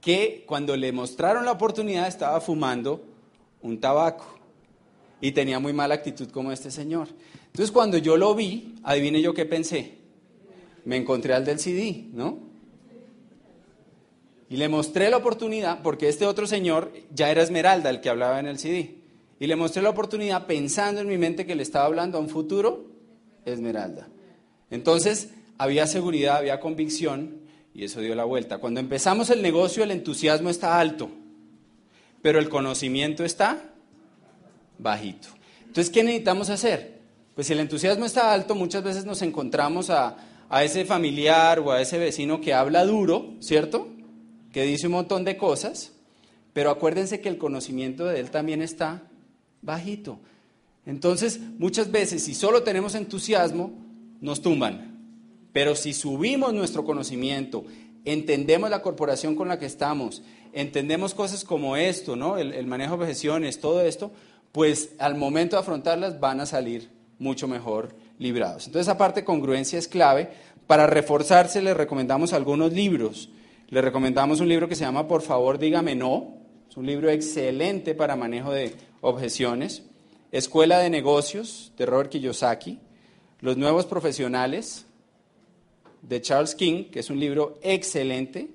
que 0.00 0.42
cuando 0.48 0.76
le 0.76 0.90
mostraron 0.90 1.44
la 1.44 1.52
oportunidad 1.52 2.08
estaba 2.08 2.40
fumando 2.40 3.04
un 3.62 3.78
tabaco 3.78 4.36
y 5.20 5.30
tenía 5.30 5.60
muy 5.60 5.72
mala 5.72 5.94
actitud 5.94 6.28
como 6.30 6.50
este 6.50 6.72
señor. 6.72 7.06
Entonces 7.46 7.70
cuando 7.70 7.98
yo 7.98 8.16
lo 8.16 8.34
vi, 8.34 8.74
adivine 8.82 9.22
yo 9.22 9.32
qué 9.32 9.46
pensé. 9.46 9.98
Me 10.84 10.96
encontré 10.96 11.34
al 11.34 11.44
del 11.44 11.60
CD, 11.60 12.06
¿no? 12.12 12.36
Y 14.48 14.56
le 14.56 14.68
mostré 14.68 15.08
la 15.08 15.18
oportunidad, 15.18 15.82
porque 15.84 16.08
este 16.08 16.26
otro 16.26 16.48
señor 16.48 16.92
ya 17.14 17.30
era 17.30 17.42
Esmeralda, 17.42 17.90
el 17.90 18.00
que 18.00 18.08
hablaba 18.08 18.40
en 18.40 18.48
el 18.48 18.58
CD. 18.58 18.99
Y 19.40 19.48
le 19.48 19.56
mostré 19.56 19.82
la 19.82 19.90
oportunidad 19.90 20.46
pensando 20.46 21.00
en 21.00 21.08
mi 21.08 21.18
mente 21.18 21.46
que 21.46 21.56
le 21.56 21.64
estaba 21.64 21.86
hablando 21.86 22.18
a 22.18 22.20
un 22.20 22.28
futuro 22.28 22.86
Esmeralda. 23.44 24.06
Entonces 24.70 25.30
había 25.58 25.86
seguridad, 25.86 26.36
había 26.36 26.60
convicción 26.60 27.40
y 27.74 27.84
eso 27.84 28.00
dio 28.00 28.14
la 28.14 28.24
vuelta. 28.24 28.58
Cuando 28.58 28.78
empezamos 28.78 29.30
el 29.30 29.42
negocio 29.42 29.82
el 29.82 29.90
entusiasmo 29.90 30.50
está 30.50 30.78
alto, 30.78 31.10
pero 32.22 32.38
el 32.38 32.48
conocimiento 32.48 33.24
está 33.24 33.62
bajito. 34.78 35.28
Entonces, 35.60 35.90
¿qué 35.90 36.02
necesitamos 36.02 36.50
hacer? 36.50 36.98
Pues 37.34 37.46
si 37.46 37.52
el 37.52 37.60
entusiasmo 37.60 38.04
está 38.04 38.32
alto, 38.32 38.54
muchas 38.54 38.82
veces 38.82 39.04
nos 39.04 39.22
encontramos 39.22 39.88
a, 39.90 40.16
ese 40.62 40.84
familiar 40.84 41.60
o 41.60 41.70
a 41.70 41.80
ese 41.80 41.96
vecino 41.96 42.40
que 42.40 42.52
habla 42.52 42.84
duro, 42.84 43.34
¿cierto? 43.38 43.88
Que 44.52 44.64
dice 44.64 44.88
un 44.88 44.94
montón 44.94 45.24
de 45.24 45.36
cosas, 45.36 45.92
pero 46.52 46.70
acuérdense 46.70 47.20
que 47.20 47.28
el 47.28 47.38
conocimiento 47.38 48.04
de 48.06 48.18
él 48.18 48.30
también 48.30 48.60
está 48.60 49.04
bajito. 49.62 50.18
Entonces, 50.86 51.40
muchas 51.58 51.90
veces, 51.90 52.24
si 52.24 52.34
solo 52.34 52.62
tenemos 52.62 52.94
entusiasmo, 52.94 53.72
nos 54.20 54.42
tumban. 54.42 54.98
Pero 55.52 55.74
si 55.74 55.92
subimos 55.92 56.52
nuestro 56.52 56.84
conocimiento, 56.84 57.64
entendemos 58.04 58.70
la 58.70 58.82
corporación 58.82 59.34
con 59.34 59.48
la 59.48 59.58
que 59.58 59.66
estamos, 59.66 60.22
entendemos 60.52 61.14
cosas 61.14 61.44
como 61.44 61.76
esto, 61.76 62.16
¿no? 62.16 62.38
El, 62.38 62.66
manejo 62.66 62.96
de 62.96 63.02
objeciones, 63.02 63.60
todo 63.60 63.82
esto, 63.82 64.10
pues 64.52 64.90
al 64.98 65.16
momento 65.16 65.56
de 65.56 65.60
afrontarlas 65.60 66.20
van 66.20 66.40
a 66.40 66.46
salir 66.46 66.90
mucho 67.18 67.46
mejor 67.46 67.94
librados. 68.18 68.66
Entonces, 68.66 68.88
aparte, 68.88 69.24
congruencia 69.24 69.78
es 69.78 69.88
clave. 69.88 70.30
Para 70.66 70.86
reforzarse, 70.86 71.60
les 71.60 71.76
recomendamos 71.76 72.32
algunos 72.32 72.72
libros. 72.72 73.30
Les 73.68 73.84
recomendamos 73.84 74.40
un 74.40 74.48
libro 74.48 74.68
que 74.68 74.76
se 74.76 74.84
llama 74.84 75.06
Por 75.06 75.22
favor, 75.22 75.58
dígame 75.58 75.94
no. 75.94 76.39
Es 76.70 76.76
un 76.76 76.86
libro 76.86 77.10
excelente 77.10 77.96
para 77.96 78.14
manejo 78.14 78.52
de 78.52 78.72
objeciones. 79.00 79.82
Escuela 80.30 80.78
de 80.78 80.88
Negocios, 80.88 81.72
de 81.76 81.84
Robert 81.84 82.10
Kiyosaki. 82.10 82.78
Los 83.40 83.56
Nuevos 83.56 83.86
Profesionales, 83.86 84.86
de 86.02 86.20
Charles 86.20 86.54
King, 86.54 86.84
que 86.92 87.00
es 87.00 87.10
un 87.10 87.18
libro 87.18 87.58
excelente. 87.62 88.50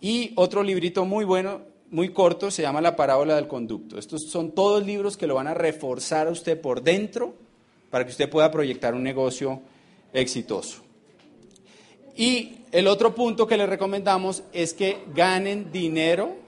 Y 0.00 0.32
otro 0.34 0.64
librito 0.64 1.04
muy 1.04 1.24
bueno 1.24 1.60
muy 1.88 2.08
corto, 2.08 2.50
se 2.50 2.62
llama 2.62 2.80
La 2.80 2.96
parábola 2.96 3.36
del 3.36 3.46
conducto. 3.46 3.96
Estos 3.96 4.24
son 4.24 4.50
todos 4.50 4.84
libros 4.84 5.16
que 5.16 5.28
lo 5.28 5.36
van 5.36 5.46
a 5.46 5.54
reforzar 5.54 6.26
a 6.26 6.32
usted 6.32 6.60
por 6.60 6.82
dentro 6.82 7.36
para 7.90 8.04
que 8.04 8.10
usted 8.10 8.28
pueda 8.28 8.50
proyectar 8.50 8.92
un 8.92 9.04
negocio 9.04 9.60
exitoso. 10.12 10.82
Y 12.16 12.56
el 12.72 12.88
otro 12.88 13.14
punto 13.14 13.46
que 13.46 13.56
le 13.56 13.66
recomendamos 13.66 14.42
es 14.52 14.74
que 14.74 15.04
ganen 15.14 15.70
dinero 15.70 16.44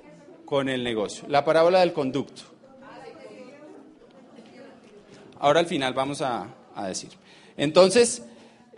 con 0.48 0.70
el 0.70 0.82
negocio. 0.82 1.28
La 1.28 1.44
parábola 1.44 1.80
del 1.80 1.92
conducto. 1.92 2.40
Ahora 5.40 5.60
al 5.60 5.66
final 5.66 5.92
vamos 5.92 6.22
a, 6.22 6.48
a 6.74 6.88
decir. 6.88 7.10
Entonces, 7.54 8.22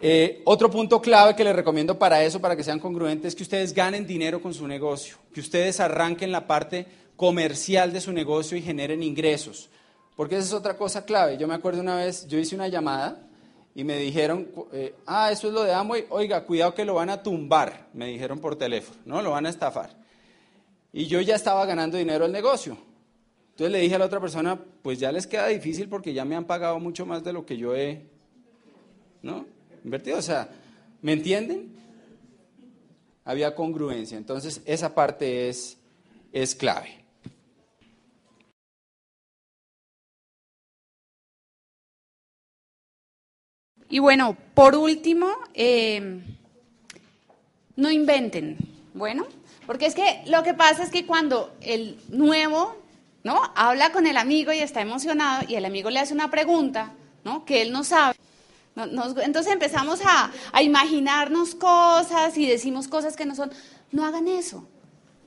eh, 0.01 0.43
otro 0.47 0.69
punto 0.69 1.01
clave 1.01 1.37
que 1.37 1.45
les 1.45 1.55
recomiendo 1.55 1.97
para 1.97 2.25
eso, 2.25 2.41
para 2.41 2.57
que 2.57 2.65
sean 2.65 2.81
congruentes, 2.81 3.29
es 3.29 3.35
que 3.37 3.45
ustedes 3.45 3.73
ganen 3.73 4.05
dinero 4.05 4.43
con 4.43 4.53
su 4.53 4.67
negocio, 4.67 5.19
que 5.33 5.39
ustedes 5.39 5.79
arranquen 5.79 6.33
la 6.33 6.49
parte 6.49 6.87
comercial 7.15 7.93
de 7.93 8.01
su 8.01 8.13
negocio 8.13 8.57
y 8.57 8.63
generen 8.63 9.05
ingresos. 9.05 9.71
Porque 10.17 10.39
esa 10.39 10.47
es 10.47 10.53
otra 10.53 10.77
cosa 10.77 11.05
clave. 11.05 11.39
Yo 11.39 11.47
me 11.47 11.55
acuerdo 11.55 11.83
una 11.83 11.95
vez, 11.95 12.27
yo 12.27 12.37
hice 12.41 12.57
una 12.57 12.67
llamada 12.67 13.23
y 13.77 13.85
me 13.85 13.97
dijeron, 13.97 14.49
eh, 14.73 14.97
ah, 15.07 15.31
eso 15.31 15.47
es 15.47 15.55
lo 15.55 15.63
de 15.63 15.73
Amway, 15.73 16.07
oiga, 16.11 16.45
cuidado 16.45 16.75
que 16.75 16.85
lo 16.85 16.95
van 16.95 17.11
a 17.11 17.23
tumbar, 17.23 17.87
me 17.93 18.07
dijeron 18.07 18.41
por 18.41 18.57
teléfono, 18.57 18.99
¿no? 19.05 19.23
Lo 19.23 19.31
van 19.31 19.47
a 19.47 19.51
estafar. 19.51 20.00
Y 20.93 21.07
yo 21.07 21.21
ya 21.21 21.37
estaba 21.37 21.65
ganando 21.67 21.97
dinero 21.99 22.25
al 22.25 22.33
negocio. 22.33 22.77
Entonces 23.51 23.73
le 23.73 23.81
dije 23.81 23.95
a 23.95 23.99
la 23.99 24.07
otra 24.07 24.21
persona, 24.21 24.59
pues 24.83 24.99
ya 24.99 25.13
les 25.13 25.27
queda 25.27 25.47
difícil 25.47 25.89
porque 25.89 26.13
ya 26.13 26.25
me 26.25 26.35
han 26.35 26.47
pagado 26.47 26.81
mucho 26.81 27.07
más 27.07 27.23
de 27.23 27.33
lo 27.33 27.45
que 27.45 27.57
yo 27.57 27.77
he, 27.77 28.07
¿no? 29.23 29.47
invertido. 29.85 30.19
O 30.19 30.23
sea, 30.23 30.49
¿me 31.03 31.13
entienden? 31.13 31.73
Había 33.25 33.55
congruencia. 33.55 34.17
Entonces, 34.17 34.63
esa 34.65 34.95
parte 34.95 35.49
es, 35.49 35.79
es 36.33 36.55
clave. 36.55 37.01
Y 43.89 43.99
bueno, 43.99 44.37
por 44.55 44.77
último, 44.77 45.29
eh, 45.53 46.23
no 47.75 47.91
inventen, 47.91 48.57
bueno, 48.95 49.27
porque 49.71 49.87
es 49.87 49.95
que 49.95 50.25
lo 50.27 50.43
que 50.43 50.53
pasa 50.53 50.83
es 50.83 50.91
que 50.91 51.07
cuando 51.07 51.55
el 51.61 51.97
nuevo, 52.09 52.75
¿no? 53.23 53.41
Habla 53.55 53.93
con 53.93 54.05
el 54.09 54.17
amigo 54.17 54.53
y 54.53 54.59
está 54.59 54.81
emocionado 54.81 55.45
y 55.47 55.55
el 55.55 55.65
amigo 55.65 55.91
le 55.91 56.01
hace 56.01 56.13
una 56.13 56.29
pregunta, 56.29 56.91
¿no? 57.23 57.45
Que 57.45 57.63
él 57.63 57.71
no 57.71 57.85
sabe 57.85 58.17
entonces 58.75 59.53
empezamos 59.53 60.01
a, 60.05 60.33
imaginarnos 60.61 61.55
cosas 61.55 62.37
y 62.37 62.47
decimos 62.47 62.89
cosas 62.89 63.15
que 63.15 63.25
no 63.25 63.37
son. 63.37 63.53
No 63.93 64.05
hagan 64.05 64.27
eso. 64.27 64.67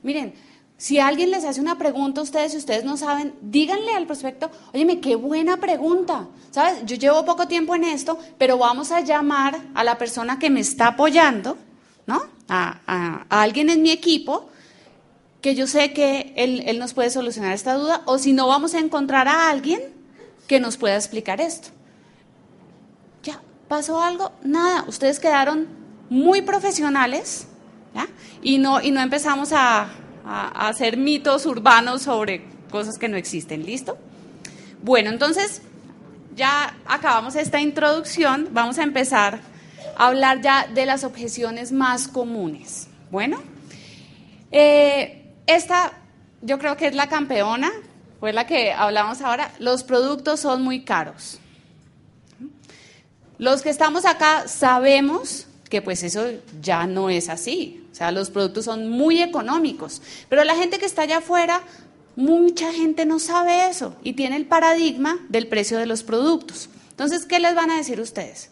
Miren, 0.02 0.34
si 0.76 0.98
alguien 0.98 1.30
les 1.30 1.46
hace 1.46 1.62
una 1.62 1.78
pregunta 1.78 2.20
a 2.20 2.24
ustedes 2.24 2.52
y 2.52 2.58
ustedes 2.58 2.84
no 2.84 2.98
saben, 2.98 3.32
díganle 3.40 3.94
al 3.94 4.04
prospecto, 4.04 4.50
óyeme, 4.74 5.00
qué 5.00 5.14
buena 5.14 5.56
pregunta. 5.56 6.28
¿Sabes? 6.50 6.84
Yo 6.84 6.96
llevo 6.96 7.24
poco 7.24 7.48
tiempo 7.48 7.74
en 7.74 7.84
esto, 7.84 8.18
pero 8.36 8.58
vamos 8.58 8.92
a 8.92 9.00
llamar 9.00 9.58
a 9.72 9.84
la 9.84 9.96
persona 9.96 10.38
que 10.38 10.50
me 10.50 10.60
está 10.60 10.88
apoyando, 10.88 11.56
¿no? 12.06 12.33
A, 12.48 13.24
alguien 13.30 13.70
en 13.70 13.82
mi 13.82 13.90
equipo 13.90 14.48
que 15.40 15.54
yo 15.54 15.66
sé 15.66 15.92
que 15.92 16.32
él, 16.36 16.62
él 16.66 16.78
nos 16.78 16.94
puede 16.94 17.10
solucionar 17.10 17.52
esta 17.52 17.74
duda, 17.74 18.02
o 18.06 18.18
si 18.18 18.32
no, 18.32 18.46
vamos 18.46 18.74
a 18.74 18.78
encontrar 18.78 19.28
a 19.28 19.50
alguien 19.50 19.80
que 20.46 20.60
nos 20.60 20.76
pueda 20.76 20.96
explicar 20.96 21.40
esto. 21.40 21.70
¿Pasó 23.68 24.00
algo? 24.02 24.32
Nada, 24.42 24.84
ustedes 24.88 25.18
quedaron 25.18 25.66
muy 26.10 26.42
profesionales 26.42 27.46
Y, 28.42 28.58
no, 28.58 28.82
y 28.82 28.90
no 28.90 29.00
empezamos 29.00 29.52
a, 29.52 29.88
hacer 30.26 30.96
mitos 30.96 31.44
urbanos 31.44 32.02
sobre 32.02 32.44
cosas 32.70 32.98
que 32.98 33.08
no 33.08 33.16
existen, 33.16 33.64
¿listo? 33.66 33.98
Bueno, 34.82 35.10
entonces 35.10 35.60
ya 36.34 36.76
acabamos 36.86 37.36
esta 37.36 37.60
introducción, 37.60 38.48
vamos 38.52 38.78
a 38.78 38.84
empezar 38.84 39.40
hablar 39.96 40.40
ya 40.40 40.66
de 40.66 40.86
las 40.86 41.04
objeciones 41.04 41.72
más 41.72 42.08
comunes. 42.08 42.88
Bueno, 43.10 43.42
eh, 44.50 45.32
esta 45.46 45.92
yo 46.42 46.58
creo 46.58 46.76
que 46.76 46.86
es 46.86 46.94
la 46.94 47.08
campeona, 47.08 47.72
fue 48.20 48.32
la 48.32 48.46
que 48.46 48.72
hablamos 48.72 49.20
ahora, 49.20 49.52
los 49.58 49.82
productos 49.82 50.40
son 50.40 50.62
muy 50.62 50.84
caros. 50.84 51.38
Los 53.38 53.62
que 53.62 53.70
estamos 53.70 54.04
acá 54.04 54.46
sabemos 54.46 55.46
que 55.68 55.82
pues 55.82 56.02
eso 56.02 56.26
ya 56.60 56.86
no 56.86 57.10
es 57.10 57.28
así. 57.28 57.84
O 57.90 57.94
sea, 57.94 58.12
los 58.12 58.30
productos 58.30 58.64
son 58.64 58.88
muy 58.88 59.22
económicos. 59.22 60.02
Pero 60.28 60.44
la 60.44 60.54
gente 60.54 60.78
que 60.78 60.86
está 60.86 61.02
allá 61.02 61.18
afuera, 61.18 61.62
mucha 62.16 62.72
gente 62.72 63.06
no 63.06 63.18
sabe 63.18 63.68
eso 63.68 63.96
y 64.02 64.12
tiene 64.12 64.36
el 64.36 64.46
paradigma 64.46 65.18
del 65.28 65.48
precio 65.48 65.78
de 65.78 65.86
los 65.86 66.02
productos. 66.02 66.68
Entonces, 66.90 67.26
¿qué 67.26 67.40
les 67.40 67.54
van 67.54 67.70
a 67.70 67.76
decir 67.76 68.00
ustedes? 68.00 68.50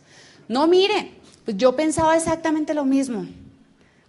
No, 0.49 0.66
mire, 0.66 1.12
pues 1.44 1.56
yo 1.56 1.75
pensaba 1.76 2.16
exactamente 2.16 2.75
lo 2.75 2.84
mismo. 2.84 3.26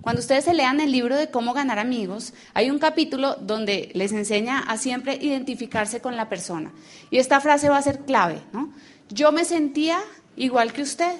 Cuando 0.01 0.19
ustedes 0.19 0.43
se 0.43 0.53
lean 0.53 0.81
el 0.81 0.91
libro 0.91 1.15
de 1.15 1.29
cómo 1.29 1.53
ganar 1.53 1.79
amigos, 1.79 2.33
hay 2.53 2.69
un 2.69 2.77
capítulo 2.77 3.35
donde 3.35 3.89
les 3.93 4.11
enseña 4.11 4.59
a 4.59 4.77
siempre 4.77 5.15
identificarse 5.15 6.01
con 6.01 6.17
la 6.17 6.27
persona. 6.27 6.73
Y 7.09 7.19
esta 7.19 7.39
frase 7.39 7.69
va 7.69 7.77
a 7.77 7.81
ser 7.81 7.99
clave, 7.99 8.41
¿no? 8.51 8.69
Yo 9.09 9.31
me 9.31 9.45
sentía 9.45 9.99
igual 10.35 10.73
que 10.73 10.81
usted. 10.81 11.15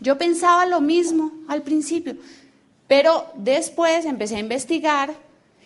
Yo 0.00 0.18
pensaba 0.18 0.66
lo 0.66 0.80
mismo 0.80 1.32
al 1.48 1.62
principio, 1.62 2.16
pero 2.86 3.26
después 3.34 4.04
empecé 4.04 4.36
a 4.36 4.40
investigar 4.40 5.12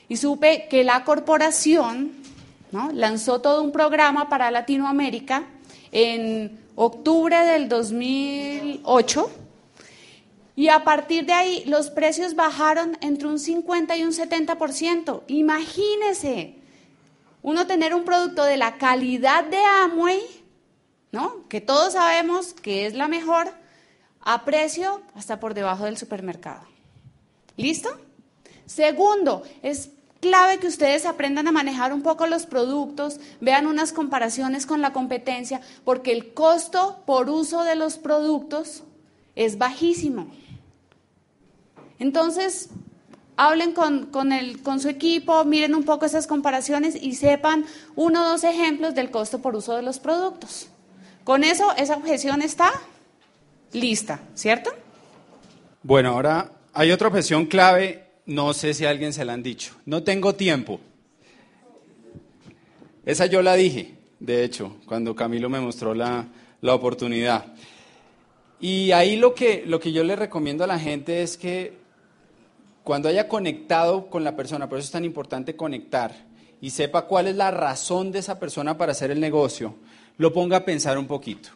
y 0.09 0.17
supe 0.17 0.67
que 0.71 0.85
la 0.85 1.05
corporación 1.05 2.13
lanzó 2.95 3.41
todo 3.41 3.63
un 3.63 3.73
programa 3.73 4.29
para 4.29 4.51
Latinoamérica 4.51 5.45
en 5.93 6.59
octubre 6.85 7.37
del 7.45 7.69
2008 7.69 9.31
y 10.55 10.69
a 10.69 10.85
partir 10.85 11.25
de 11.27 11.33
ahí 11.33 11.65
los 11.67 11.91
precios 11.91 12.35
bajaron 12.35 12.99
entre 13.01 13.29
un 13.29 13.39
50 13.39 13.97
y 13.97 14.05
un 14.05 14.13
70%. 14.13 15.23
Imagínese, 15.29 16.57
uno 17.43 17.67
tener 17.67 17.95
un 17.95 18.05
producto 18.05 18.45
de 18.45 18.57
la 18.57 18.77
calidad 18.79 19.45
de 19.45 19.59
Amway, 19.83 20.21
¿no? 21.11 21.49
que 21.49 21.61
todos 21.61 21.95
sabemos 21.95 22.53
que 22.53 22.87
es 22.87 22.95
la 22.95 23.09
mejor, 23.09 23.49
a 24.21 24.45
precio 24.45 25.03
hasta 25.15 25.41
por 25.41 25.55
debajo 25.55 25.85
del 25.85 25.97
supermercado. 25.97 26.67
¿Listo? 27.57 27.91
Segundo, 28.67 29.43
es 29.63 29.91
clave 30.23 30.59
que 30.59 30.69
ustedes 30.69 31.05
aprendan 31.05 31.49
a 31.49 31.53
manejar 31.53 31.93
un 31.93 32.01
poco 32.01 32.29
los 32.29 32.47
productos, 32.47 33.19
vean 33.41 33.67
unas 33.67 33.93
comparaciones 33.93 34.67
con 34.67 34.81
la 34.81 34.93
competencia, 34.93 35.61
porque 35.85 36.13
el 36.13 36.33
costo 36.33 37.03
por 37.05 37.29
uso 37.29 37.65
de 37.65 37.75
los 37.75 37.99
productos 37.99 38.85
es 39.35 39.59
bajísimo. 39.59 40.29
Entonces, 41.99 42.71
hablen 43.37 43.73
con, 43.73 44.07
con, 44.07 44.81
su 44.81 44.89
equipo, 44.89 45.45
miren 45.45 45.75
un 45.75 45.83
poco 45.83 46.07
esas 46.07 46.29
comparaciones 46.29 46.95
y 46.95 47.17
sepan 47.17 47.65
uno 47.97 48.23
o 48.23 48.29
dos 48.29 48.45
ejemplos 48.45 48.95
del 48.95 49.11
costo 49.11 49.43
por 49.43 49.57
uso 49.57 49.75
de 49.75 49.83
los 49.83 49.99
productos. 49.99 50.69
Con 51.25 51.43
eso, 51.43 51.73
esa 51.77 51.97
objeción 51.97 52.43
está 52.43 52.71
lista, 53.73 54.21
¿cierto? 54.35 54.71
Bueno, 55.83 56.11
ahora 56.11 56.53
hay 56.73 56.93
otra 56.93 57.09
objeción 57.09 57.47
clave 57.47 58.02
no 58.27 58.53
sé 58.53 58.75
si 58.75 58.85
alguien 58.85 59.13
se 59.13 59.25
la 59.25 59.33
han 59.33 59.43
dicho. 59.43 59.75
No 59.87 60.03
tengo 60.03 60.35
tiempo. 60.35 60.81
Esa 63.05 63.27
yo 63.27 63.43
la 63.43 63.55
dije, 63.55 63.95
de 64.21 64.45
hecho, 64.45 64.77
cuando 64.87 65.17
Camilo 65.17 65.49
me 65.51 65.61
mostró 65.61 65.95
la, 65.95 66.29
oportunidad. 66.63 67.47
Y 68.61 68.93
ahí 68.93 69.17
lo 69.17 69.35
que, 69.35 69.65
lo 69.67 69.81
que 69.81 69.91
yo 69.91 70.05
le 70.05 70.15
recomiendo 70.15 70.63
a 70.63 70.69
la 70.69 70.79
gente 70.79 71.23
es 71.23 71.37
que 71.37 71.75
cuando 72.85 73.09
haya 73.09 73.27
conectado 73.27 74.09
con 74.09 74.23
la 74.23 74.37
persona, 74.37 74.69
por 74.69 74.79
eso 74.79 74.87
es 74.87 74.93
tan 74.93 75.05
importante 75.05 75.57
conectar, 75.57 76.15
y 76.61 76.71
sepa 76.71 77.07
cuál 77.07 77.27
es 77.27 77.35
la 77.35 77.51
razón 77.51 78.13
de 78.13 78.21
esa 78.21 78.39
persona 78.39 78.79
para 78.79 78.93
hacer 78.93 79.11
el 79.11 79.19
negocio, 79.19 79.75
lo 80.17 80.33
ponga 80.33 80.59
a 80.59 80.65
pensar 80.65 80.97
un 80.97 81.09
poquito. 81.09 81.49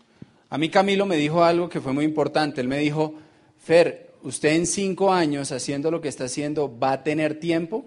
A 0.50 0.58
mí 0.58 0.68
Camilo 0.68 1.06
me 1.06 1.16
dijo 1.16 1.44
algo 1.44 1.68
que 1.68 1.80
fue 1.80 1.92
muy 1.92 2.04
importante. 2.04 2.60
Él 2.60 2.68
me 2.68 2.78
dijo, 2.78 3.14
Fer, 3.58 4.05
usted 4.26 4.54
en 4.54 4.66
cinco 4.66 5.12
años 5.12 5.52
haciendo 5.52 5.88
lo 5.88 6.00
que 6.00 6.08
está 6.08 6.24
haciendo 6.24 6.76
va 6.76 6.92
a 6.92 7.04
tener 7.04 7.38
tiempo. 7.38 7.86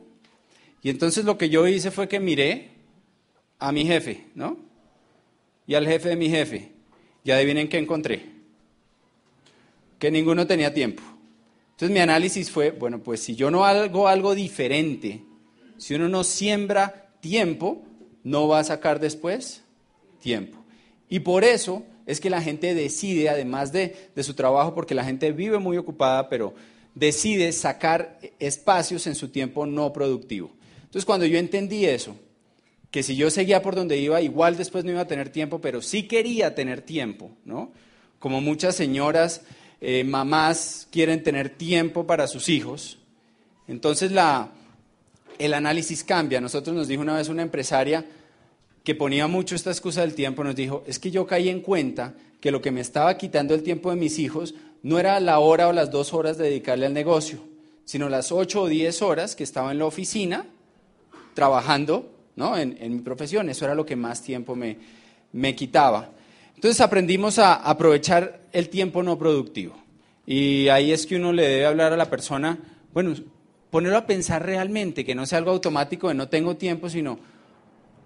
Y 0.82 0.90
entonces 0.90 1.26
lo 1.26 1.38
que 1.38 1.50
yo 1.50 1.68
hice 1.68 1.92
fue 1.92 2.08
que 2.08 2.22
miré 2.22 2.70
a 3.60 3.74
mi 3.74 3.86
jefe, 3.86 4.28
¿no? 4.36 4.58
Y 5.68 5.76
al 5.76 5.86
jefe 5.86 6.10
de 6.10 6.16
mi 6.16 6.30
jefe. 6.30 6.72
Y 7.26 7.32
adivinen 7.32 7.68
qué 7.68 7.78
encontré. 7.78 8.26
Que 10.00 10.10
ninguno 10.12 10.48
tenía 10.48 10.74
tiempo. 10.74 11.04
Entonces 11.72 11.94
mi 11.94 12.00
análisis 12.00 12.50
fue, 12.50 12.72
bueno, 12.72 13.00
pues 13.00 13.22
si 13.22 13.36
yo 13.36 13.52
no 13.52 13.66
hago 13.66 14.08
algo 14.08 14.34
diferente, 14.34 15.22
si 15.78 15.96
uno 15.96 16.08
no 16.08 16.24
siembra 16.24 17.10
tiempo, 17.20 17.84
no 18.24 18.48
va 18.48 18.60
a 18.60 18.64
sacar 18.64 19.02
después 19.02 19.62
tiempo. 20.22 20.58
Y 21.10 21.20
por 21.20 21.44
eso 21.44 21.84
es 22.10 22.20
que 22.20 22.32
la 22.32 22.42
gente 22.42 22.74
decide, 22.74 23.30
además 23.30 23.72
de, 23.72 23.96
su 24.18 24.34
trabajo, 24.34 24.74
porque 24.74 24.96
la 24.96 25.04
gente 25.04 25.32
vive 25.32 25.60
muy 25.60 25.78
ocupada, 25.78 26.28
pero 26.28 26.56
decide 26.96 27.52
sacar 27.52 28.18
espacios 28.40 29.06
en 29.06 29.14
su 29.14 29.30
tiempo 29.30 29.68
no 29.68 29.94
productivo. 29.94 30.50
Entonces, 30.80 31.06
cuando 31.06 31.28
yo 31.28 31.38
entendí 31.38 31.86
eso, 31.86 32.16
que 32.90 33.04
si 33.04 33.16
yo 33.16 33.30
seguía 33.30 33.62
por 33.62 33.76
donde 33.76 34.00
iba, 34.00 34.24
igual 34.24 34.58
después 34.58 34.84
no 34.84 34.90
iba 34.90 35.02
a 35.02 35.08
tener 35.08 35.30
tiempo, 35.30 35.62
pero 35.62 35.84
sí 35.84 36.08
quería 36.08 36.56
tener 36.56 36.82
tiempo, 36.82 37.30
¿no? 37.46 37.72
Como 38.18 38.42
muchas 38.42 38.76
señoras, 38.76 39.44
eh, 39.80 40.04
mamás 40.04 40.88
quieren 40.92 41.22
tener 41.22 41.50
tiempo 41.50 42.08
para 42.08 42.26
sus 42.26 42.50
hijos, 42.50 42.98
entonces 43.68 44.12
la, 44.12 44.50
el 45.38 45.54
análisis 45.54 46.04
cambia. 46.04 46.42
Nosotros 46.42 46.76
nos 46.76 46.88
dijo 46.88 47.04
una 47.04 47.18
vez 47.18 47.30
una 47.30 47.44
empresaria, 47.44 48.04
que 48.84 48.96
ponía 48.96 49.28
mucho 49.28 49.56
esta 49.56 49.72
excusa 49.72 50.02
del 50.02 50.16
tiempo, 50.16 50.44
nos 50.44 50.56
dijo, 50.56 50.84
es 50.88 51.00
que 51.00 51.12
yo 51.12 51.28
caí 51.28 51.50
en 51.50 51.62
cuenta 51.62 52.16
que 52.40 52.52
lo 52.52 52.62
que 52.62 52.72
me 52.72 52.82
estaba 52.82 53.18
quitando 53.18 53.54
el 53.54 53.64
tiempo 53.64 53.90
de 53.90 53.98
mis 53.98 54.20
hijos 54.20 54.56
no 54.82 55.00
era 55.00 55.20
la 55.20 55.40
hora 55.40 55.68
o 55.68 55.74
las 55.74 55.92
dos 55.92 56.14
horas 56.14 56.38
de 56.38 56.46
dedicarle 56.46 56.86
al 56.86 56.94
negocio, 56.94 57.40
sino 57.86 58.10
las 58.10 58.32
ocho 58.32 58.64
o 58.64 58.68
diez 58.68 59.02
horas 59.02 59.36
que 59.36 59.44
estaba 59.44 59.72
en 59.72 59.80
la 59.80 59.86
oficina 59.86 60.46
trabajando 61.34 62.12
¿no? 62.36 62.58
en, 62.58 62.78
mi 62.96 63.02
profesión. 63.02 63.50
Eso 63.50 63.66
era 63.66 63.76
lo 63.76 63.86
que 63.86 63.96
más 63.96 64.22
tiempo 64.22 64.56
me, 64.56 64.78
me 65.34 65.56
quitaba. 65.56 66.12
Entonces 66.56 66.82
aprendimos 66.82 67.40
a 67.40 67.56
aprovechar 67.56 68.42
el 68.52 68.70
tiempo 68.70 69.04
no 69.04 69.18
productivo. 69.18 69.76
Y 70.26 70.68
ahí 70.70 70.92
es 70.92 71.06
que 71.06 71.16
uno 71.16 71.34
le 71.34 71.48
debe 71.48 71.66
hablar 71.66 71.92
a 71.94 71.98
la 71.98 72.10
persona, 72.10 72.60
bueno, 72.94 73.16
ponerlo 73.70 73.98
a 73.98 74.06
pensar 74.06 74.46
realmente, 74.46 75.06
que 75.06 75.16
no 75.16 75.26
sea 75.26 75.40
algo 75.40 75.52
automático 75.52 76.08
de 76.08 76.14
no 76.14 76.30
tengo 76.30 76.56
tiempo, 76.56 76.90
sino 76.90 77.20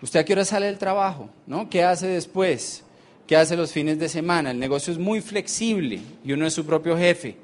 ¿Usted 0.03 0.19
a 0.19 0.25
qué 0.25 0.33
hora 0.33 0.43
sale 0.43 0.65
del 0.65 0.77
trabajo? 0.77 1.29
¿No? 1.47 1.69
¿Qué 1.69 1.81
hace 1.81 2.07
después? 2.07 2.83
¿Qué 3.25 3.37
hace 3.37 3.55
los 3.55 3.71
fines 3.71 3.97
de 3.99 4.09
semana? 4.09 4.51
El 4.51 4.59
negocio 4.59 4.91
es 4.91 4.99
muy 4.99 5.21
flexible 5.21 6.01
y 6.25 6.33
uno 6.33 6.45
es 6.45 6.53
su 6.53 6.65
propio 6.65 6.97
jefe. 6.97 7.37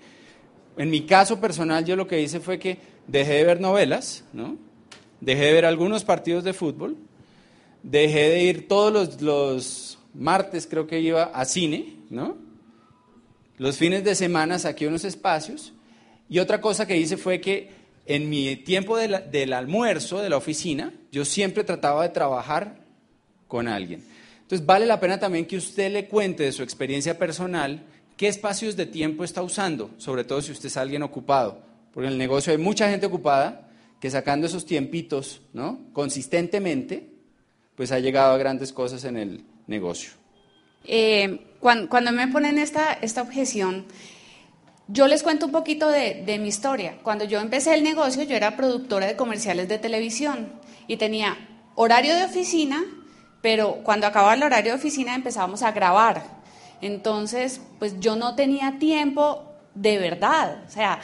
En 0.75 0.89
mi 0.89 1.05
caso 1.05 1.39
personal, 1.39 1.85
yo 1.85 1.95
lo 1.95 2.05
que 2.05 2.21
hice 2.21 2.41
fue 2.41 2.59
que 2.59 2.77
dejé 3.07 3.35
de 3.35 3.43
ver 3.45 3.61
novelas, 3.61 4.25
¿no? 4.33 4.57
Dejé 5.21 5.45
de 5.45 5.53
ver 5.53 5.65
algunos 5.65 6.03
partidos 6.03 6.43
de 6.43 6.51
fútbol, 6.51 6.97
dejé 7.81 8.27
de 8.27 8.43
ir 8.43 8.67
todos 8.67 8.91
los, 8.91 9.21
los 9.21 9.99
martes, 10.13 10.67
creo 10.69 10.85
que 10.85 10.99
iba 10.99 11.23
a 11.23 11.45
cine, 11.45 11.95
¿no? 12.09 12.35
Los 13.57 13.77
fines 13.77 14.03
de 14.03 14.15
semana 14.15 14.59
saqué 14.59 14.85
unos 14.85 15.05
espacios 15.05 15.71
y 16.27 16.39
otra 16.39 16.59
cosa 16.59 16.85
que 16.85 16.97
hice 16.97 17.15
fue 17.15 17.39
que 17.39 17.78
en 18.09 18.27
mi 18.27 18.55
tiempo 18.55 18.97
del 18.97 19.53
almuerzo 19.53 20.19
de 20.19 20.31
la 20.31 20.37
oficina, 20.37 20.91
yo 21.11 21.23
siempre 21.23 21.63
trataba 21.63 22.01
de 22.01 22.09
trabajar 22.09 22.83
con 23.47 23.67
alguien. 23.67 24.03
Entonces, 24.41 24.65
vale 24.65 24.87
la 24.87 24.99
pena 24.99 25.19
también 25.19 25.45
que 25.45 25.57
usted 25.57 25.91
le 25.93 26.07
cuente 26.07 26.41
de 26.41 26.51
su 26.51 26.63
experiencia 26.63 27.19
personal 27.19 27.83
qué 28.17 28.27
espacios 28.27 28.75
de 28.75 28.87
tiempo 28.87 29.23
está 29.23 29.43
usando, 29.43 29.91
sobre 29.97 30.23
todo 30.23 30.41
si 30.41 30.51
usted 30.51 30.69
es 30.69 30.77
alguien 30.77 31.03
ocupado. 31.03 31.61
Porque 31.93 32.07
en 32.07 32.13
el 32.13 32.17
negocio 32.17 32.51
hay 32.51 32.57
mucha 32.57 32.89
gente 32.89 33.05
ocupada 33.05 33.69
que 34.01 34.09
sacando 34.09 34.47
esos 34.47 34.65
tiempitos 34.65 35.43
¿no? 35.53 35.79
consistentemente, 35.93 37.11
pues 37.75 37.91
ha 37.91 37.99
llegado 37.99 38.33
a 38.33 38.37
grandes 38.37 38.73
cosas 38.73 39.03
en 39.03 39.17
el 39.17 39.43
negocio. 39.67 40.13
Eh, 40.83 41.41
cuando, 41.59 42.11
me 42.11 42.27
ponen 42.27 42.57
esta, 42.57 42.93
esta 42.93 43.21
objeción, 43.21 43.85
yo 44.91 45.07
les 45.07 45.21
cuento 45.21 45.45
un 45.45 45.51
poquito 45.51 45.87
de, 45.87 46.39
mi 46.41 46.47
historia. 46.47 46.97
Cuando 47.03 47.23
yo 47.23 47.39
empecé 47.39 47.75
el 47.75 47.83
negocio, 47.83 48.23
yo 48.23 48.35
era 48.35 48.55
productora 48.55 49.05
de 49.05 49.15
comerciales 49.15 49.69
de 49.69 49.77
televisión 49.77 50.51
y 50.87 50.97
tenía 50.97 51.37
horario 51.75 52.15
de 52.15 52.25
oficina, 52.25 52.83
pero 53.41 53.75
cuando 53.83 54.07
acababa 54.07 54.33
el 54.33 54.41
horario 54.41 54.71
de 54.71 54.79
oficina 54.79 55.13
empezábamos 55.13 55.61
a 55.61 55.71
grabar. 55.71 56.23
Entonces, 56.81 57.61
pues 57.77 57.99
yo 57.99 58.15
no 58.15 58.35
tenía 58.35 58.79
tiempo 58.79 59.43
de 59.75 59.99
verdad. 59.99 60.63
O 60.67 60.71
sea, 60.71 60.99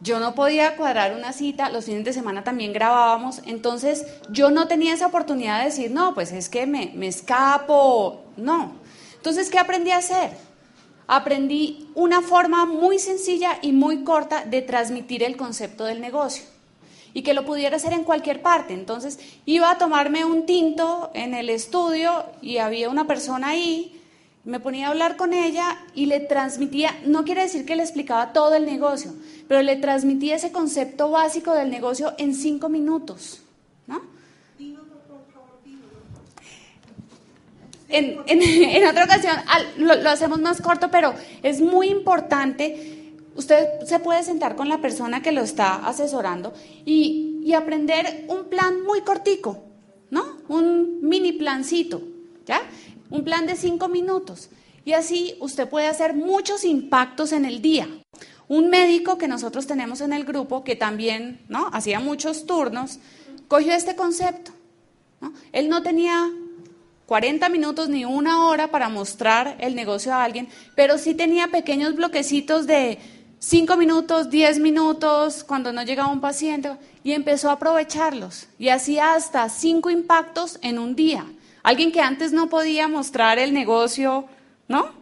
yo 0.00 0.18
no 0.18 0.34
podía 0.34 0.76
cuadrar 0.76 1.14
una 1.14 1.32
cita, 1.32 1.70
los 1.70 1.84
fines 1.84 2.04
de 2.04 2.12
semana 2.12 2.42
también 2.42 2.72
grabábamos, 2.72 3.42
entonces 3.46 4.06
yo 4.28 4.50
no 4.50 4.66
tenía 4.66 4.92
esa 4.92 5.06
oportunidad 5.06 5.60
de 5.60 5.66
decir, 5.66 5.92
no, 5.92 6.14
pues 6.14 6.32
es 6.32 6.48
que 6.48 6.66
me, 6.66 6.90
me 6.96 7.06
escapo, 7.06 8.24
no. 8.36 8.72
Entonces, 9.14 9.48
¿qué 9.50 9.58
aprendí 9.60 9.92
a 9.92 9.98
hacer? 9.98 10.32
Aprendí 11.06 11.88
una 11.94 12.22
forma 12.22 12.64
muy 12.64 12.98
sencilla 12.98 13.58
y 13.62 13.72
muy 13.72 14.04
corta 14.04 14.44
de 14.44 14.62
transmitir 14.62 15.22
el 15.22 15.36
concepto 15.36 15.84
del 15.84 16.00
negocio 16.00 16.44
y 17.12 17.22
que 17.22 17.34
lo 17.34 17.44
pudiera 17.44 17.76
hacer 17.76 17.92
en 17.92 18.04
cualquier 18.04 18.42
parte. 18.42 18.74
Entonces 18.74 19.18
iba 19.46 19.70
a 19.70 19.78
tomarme 19.78 20.24
un 20.24 20.46
tinto 20.46 21.10
en 21.14 21.34
el 21.34 21.48
estudio 21.48 22.24
y 22.42 22.58
había 22.58 22.90
una 22.90 23.06
persona 23.06 23.48
ahí, 23.48 24.00
me 24.44 24.60
ponía 24.60 24.88
a 24.88 24.90
hablar 24.90 25.16
con 25.16 25.32
ella 25.32 25.78
y 25.94 26.06
le 26.06 26.20
transmitía, 26.20 26.90
no 27.06 27.24
quiere 27.24 27.42
decir 27.42 27.64
que 27.64 27.76
le 27.76 27.82
explicaba 27.82 28.32
todo 28.32 28.54
el 28.54 28.66
negocio, 28.66 29.12
pero 29.48 29.62
le 29.62 29.76
transmitía 29.76 30.36
ese 30.36 30.52
concepto 30.52 31.10
básico 31.10 31.54
del 31.54 31.70
negocio 31.70 32.12
en 32.18 32.34
cinco 32.34 32.68
minutos. 32.68 33.40
¿no? 33.86 34.02
en, 38.26 38.86
otra 38.88 39.04
ocasión 39.04 39.36
lo, 39.76 40.10
hacemos 40.10 40.40
más 40.40 40.60
corto, 40.60 40.90
pero 40.90 41.14
es 41.42 41.60
muy 41.60 41.88
importante. 41.88 43.12
Usted 43.36 43.66
se 43.86 43.98
puede 43.98 44.22
sentar 44.22 44.56
con 44.56 44.68
la 44.68 44.78
persona 44.78 45.22
que 45.22 45.32
lo 45.32 45.42
está 45.42 45.86
asesorando 45.86 46.52
y, 46.84 47.40
y 47.44 47.52
aprender 47.54 48.26
un 48.28 48.48
plan 48.48 48.82
muy 48.82 49.02
cortico, 49.02 49.64
¿no? 50.10 50.24
Un 50.48 51.00
mini 51.02 51.32
plancito, 51.32 52.02
¿ya? 52.46 52.62
Un 53.10 53.24
plan 53.24 53.46
de 53.46 53.56
cinco 53.56 53.88
minutos. 53.88 54.50
Y 54.84 54.92
así 54.92 55.36
usted 55.40 55.68
puede 55.68 55.86
hacer 55.86 56.14
muchos 56.14 56.64
impactos 56.64 57.32
en 57.32 57.44
el 57.44 57.62
día. 57.62 57.88
Un 58.48 58.68
médico 58.68 59.16
que 59.16 59.28
nosotros 59.28 59.66
tenemos 59.66 60.00
en 60.00 60.12
el 60.12 60.24
grupo, 60.24 60.64
que 60.64 60.76
también 60.76 61.40
¿no? 61.48 61.70
hacía 61.72 62.00
muchos 62.00 62.44
turnos, 62.44 62.98
cogió 63.48 63.72
este 63.72 63.96
concepto. 63.96 64.52
Él 65.52 65.70
no 65.70 65.82
tenía 65.82 66.30
40 67.06 67.48
minutos 67.48 67.88
ni 67.88 68.04
una 68.04 68.46
hora 68.46 68.68
para 68.68 68.88
mostrar 68.88 69.56
el 69.60 69.74
negocio 69.74 70.14
a 70.14 70.24
alguien, 70.24 70.48
pero 70.74 70.98
sí 70.98 71.14
tenía 71.14 71.48
pequeños 71.48 71.94
bloquecitos 71.94 72.66
de 72.66 72.98
5 73.40 73.76
minutos, 73.76 74.30
10 74.30 74.58
minutos, 74.60 75.44
cuando 75.44 75.70
no 75.70 75.82
llegaba 75.82 76.10
un 76.10 76.22
paciente, 76.22 76.70
y 77.02 77.12
empezó 77.12 77.50
a 77.50 77.54
aprovecharlos. 77.54 78.46
Y 78.58 78.70
hacía 78.70 79.14
hasta 79.14 79.48
5 79.50 79.90
impactos 79.90 80.58
en 80.62 80.78
un 80.78 80.96
día. 80.96 81.26
Alguien 81.62 81.92
que 81.92 82.00
antes 82.00 82.32
no 82.32 82.48
podía 82.48 82.88
mostrar 82.88 83.38
el 83.38 83.52
negocio, 83.52 84.24
¿no? 84.66 84.92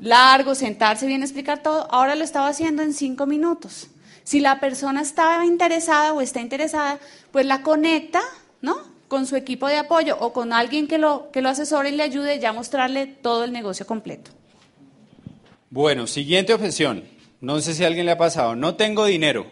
Largo, 0.00 0.54
sentarse 0.54 1.06
bien, 1.06 1.22
explicar 1.22 1.62
todo, 1.62 1.92
ahora 1.92 2.14
lo 2.14 2.22
estaba 2.22 2.46
haciendo 2.46 2.82
en 2.82 2.94
5 2.94 3.26
minutos. 3.26 3.88
Si 4.22 4.38
la 4.38 4.60
persona 4.60 5.00
estaba 5.00 5.44
interesada 5.44 6.12
o 6.12 6.20
está 6.20 6.40
interesada, 6.40 7.00
pues 7.32 7.44
la 7.44 7.62
conecta, 7.62 8.20
¿no? 8.62 8.89
Con 9.10 9.26
su 9.26 9.34
equipo 9.34 9.66
de 9.66 9.76
apoyo 9.76 10.16
o 10.20 10.32
con 10.32 10.52
alguien 10.52 10.86
que 10.86 10.96
lo, 10.96 11.30
que 11.32 11.42
lo 11.42 11.48
asesore 11.48 11.90
y 11.90 11.96
le 11.96 12.04
ayude 12.04 12.38
ya 12.38 12.50
a 12.50 12.52
mostrarle 12.52 13.06
todo 13.08 13.42
el 13.42 13.50
negocio 13.50 13.84
completo. 13.84 14.30
Bueno, 15.68 16.06
siguiente 16.06 16.54
objeción. 16.54 17.02
No 17.40 17.60
sé 17.60 17.74
si 17.74 17.82
a 17.82 17.88
alguien 17.88 18.06
le 18.06 18.12
ha 18.12 18.18
pasado. 18.18 18.54
No 18.54 18.76
tengo 18.76 19.06
dinero. 19.06 19.46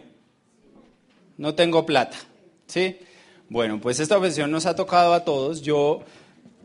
No 1.37 1.57
tengo 1.57 1.85
plata. 1.85 2.17
¿Sí? 2.69 2.99
Bueno, 3.49 3.81
pues 3.81 3.99
esta 3.99 4.17
objeción 4.17 4.53
nos 4.53 4.67
ha 4.67 4.77
tocado 4.77 5.13
a 5.13 5.25
todos. 5.25 5.61
Yo 5.63 6.03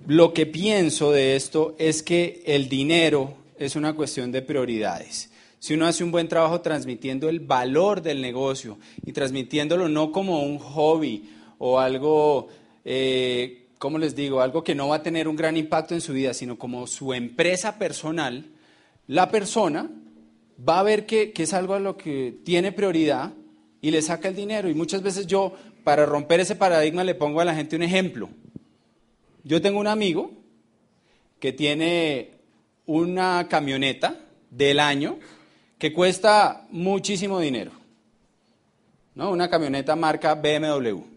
lo 0.05 0.33
que 0.33 0.45
pienso 0.45 1.11
de 1.11 1.35
esto 1.35 1.75
es 1.79 2.03
que 2.03 2.43
el 2.45 2.69
dinero 2.69 3.33
es 3.57 3.75
una 3.75 3.93
cuestión 3.93 4.31
de 4.31 4.43
prioridades 4.43 5.31
si 5.63 5.75
uno 5.75 5.85
hace 5.85 6.03
un 6.03 6.11
buen 6.11 6.27
trabajo 6.27 6.59
transmitiendo 6.59 7.29
el 7.29 7.39
valor 7.39 8.01
del 8.01 8.21
negocio 8.21 8.77
y 9.05 9.13
transmitiéndolo 9.13 9.87
no 9.87 10.11
como 10.11 10.43
un 10.43 10.59
hobby 10.59 11.29
o 11.57 11.79
algo, 11.79 12.49
eh, 12.85 13.67
¿cómo 13.77 13.97
les 13.97 14.15
digo? 14.15 14.41
Algo 14.41 14.63
que 14.63 14.75
no 14.75 14.89
va 14.89 14.97
a 14.97 15.03
tener 15.03 15.27
un 15.27 15.35
gran 15.35 15.57
impacto 15.57 15.93
en 15.93 16.01
su 16.01 16.13
vida, 16.13 16.33
sino 16.33 16.57
como 16.57 16.87
su 16.87 17.13
empresa 17.13 17.77
personal, 17.77 18.45
la 19.07 19.29
persona 19.29 19.89
va 20.67 20.79
a 20.79 20.83
ver 20.83 21.05
que, 21.05 21.31
que 21.31 21.43
es 21.43 21.53
algo 21.53 21.73
a 21.73 21.79
lo 21.79 21.97
que 21.97 22.35
tiene 22.43 22.71
prioridad 22.71 23.33
y 23.81 23.91
le 23.91 24.01
saca 24.01 24.29
el 24.29 24.35
dinero. 24.35 24.69
Y 24.69 24.73
muchas 24.73 25.01
veces 25.01 25.27
yo, 25.27 25.53
para 25.83 26.05
romper 26.05 26.39
ese 26.39 26.55
paradigma, 26.55 27.03
le 27.03 27.15
pongo 27.15 27.41
a 27.41 27.45
la 27.45 27.55
gente 27.55 27.75
un 27.75 27.83
ejemplo. 27.83 28.29
Yo 29.43 29.61
tengo 29.61 29.79
un 29.79 29.87
amigo 29.87 30.31
que 31.39 31.51
tiene 31.51 32.31
una 32.85 33.47
camioneta 33.49 34.17
del 34.49 34.79
año 34.79 35.17
que 35.77 35.91
cuesta 35.91 36.65
muchísimo 36.71 37.39
dinero. 37.39 37.71
¿no? 39.15 39.31
Una 39.31 39.49
camioneta 39.49 39.95
marca 39.97 40.35
BMW. 40.35 41.12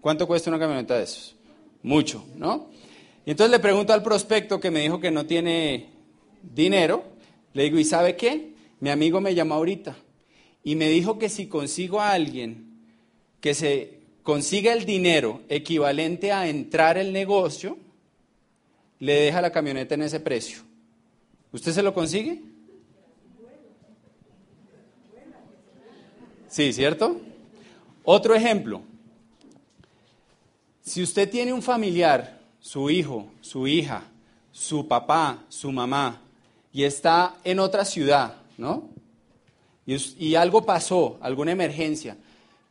¿Cuánto 0.00 0.26
cuesta 0.26 0.50
una 0.50 0.58
camioneta 0.58 0.96
de 0.96 1.04
esos? 1.04 1.36
Mucho, 1.82 2.24
¿no? 2.36 2.70
Y 3.26 3.32
entonces 3.32 3.50
le 3.50 3.58
pregunto 3.58 3.92
al 3.92 4.02
prospecto 4.02 4.60
que 4.60 4.70
me 4.70 4.80
dijo 4.80 5.00
que 5.00 5.10
no 5.10 5.26
tiene 5.26 5.90
dinero, 6.42 7.04
le 7.52 7.64
digo, 7.64 7.78
¿y 7.78 7.84
sabe 7.84 8.16
qué? 8.16 8.54
Mi 8.80 8.90
amigo 8.90 9.20
me 9.20 9.34
llamó 9.34 9.54
ahorita 9.54 9.96
y 10.62 10.76
me 10.76 10.88
dijo 10.88 11.18
que 11.18 11.28
si 11.28 11.46
consigo 11.46 12.00
a 12.00 12.12
alguien 12.12 12.68
que 13.40 13.54
se 13.54 13.98
consiga 14.22 14.72
el 14.72 14.84
dinero 14.84 15.42
equivalente 15.48 16.32
a 16.32 16.48
entrar 16.48 16.98
el 16.98 17.12
negocio, 17.12 17.78
le 18.98 19.14
deja 19.14 19.40
la 19.40 19.52
camioneta 19.52 19.94
en 19.94 20.02
ese 20.02 20.20
precio. 20.20 20.60
¿Usted 21.52 21.72
se 21.72 21.82
lo 21.82 21.94
consigue? 21.94 22.42
Sí, 26.48 26.72
¿cierto? 26.72 27.20
Otro 28.04 28.34
ejemplo. 28.34 28.82
Si 30.88 31.02
usted 31.02 31.28
tiene 31.28 31.52
un 31.52 31.60
familiar, 31.60 32.40
su 32.60 32.88
hijo, 32.88 33.30
su 33.42 33.66
hija, 33.66 34.04
su 34.50 34.88
papá, 34.88 35.44
su 35.50 35.70
mamá, 35.70 36.22
y 36.72 36.84
está 36.84 37.36
en 37.44 37.58
otra 37.58 37.84
ciudad, 37.84 38.36
¿no? 38.56 38.88
Y, 39.84 40.34
algo 40.34 40.64
pasó, 40.64 41.18
alguna 41.20 41.52
emergencia, 41.52 42.16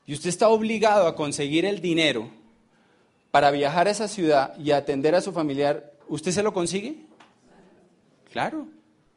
y 0.08 0.14
usted 0.14 0.30
está 0.30 0.50
obligado 0.50 1.06
a 1.06 1.16
conseguir 1.16 1.64
el 1.64 1.80
dinero 1.80 2.28
para 3.30 3.52
viajar 3.52 3.88
a 3.88 3.92
esa 3.92 4.08
ciudad 4.08 4.58
y 4.58 4.72
atender 4.72 5.14
a 5.14 5.22
su 5.22 5.32
familiar, 5.32 5.94
¿usted 6.08 6.32
se 6.32 6.42
lo 6.42 6.56
consigue? 6.56 6.96
Claro, 8.32 8.68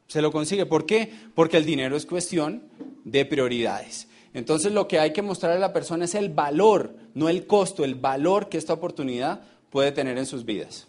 se 0.08 0.20
lo 0.20 0.30
consigue. 0.30 0.66
¿Por 0.66 0.84
qué? 0.84 1.10
Porque 1.34 1.56
el 1.56 1.64
dinero 1.64 1.96
es 1.96 2.04
cuestión 2.04 2.64
de 3.04 3.24
prioridades. 3.24 4.08
Entonces 4.32 4.72
lo 4.72 4.86
que 4.86 5.00
hay 5.00 5.12
que 5.12 5.22
mostrarle 5.22 5.56
a 5.56 5.60
la 5.68 5.72
persona 5.72 6.04
es 6.04 6.14
el 6.14 6.28
valor, 6.28 6.94
no 7.14 7.28
el 7.28 7.46
costo, 7.46 7.84
el 7.84 7.96
valor 7.96 8.48
que 8.48 8.58
esta 8.58 8.72
oportunidad 8.72 9.40
puede 9.70 9.92
tener 9.92 10.18
en 10.18 10.26
sus 10.26 10.44
vidas. 10.44 10.86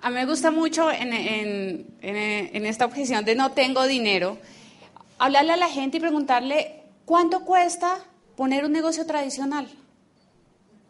A 0.00 0.10
mí 0.10 0.16
me 0.16 0.26
gusta 0.26 0.50
mucho 0.50 0.90
en, 0.90 1.86
esta 2.02 2.84
objeción 2.84 3.24
de 3.24 3.34
no 3.34 3.52
tengo 3.52 3.86
dinero, 3.86 4.36
hablarle 5.18 5.52
a 5.52 5.56
la 5.56 5.68
gente 5.68 5.96
y 5.96 6.00
preguntarle 6.00 6.82
cuánto 7.04 7.44
cuesta 7.44 7.98
poner 8.36 8.64
un 8.64 8.72
negocio 8.72 9.06
tradicional. 9.06 9.68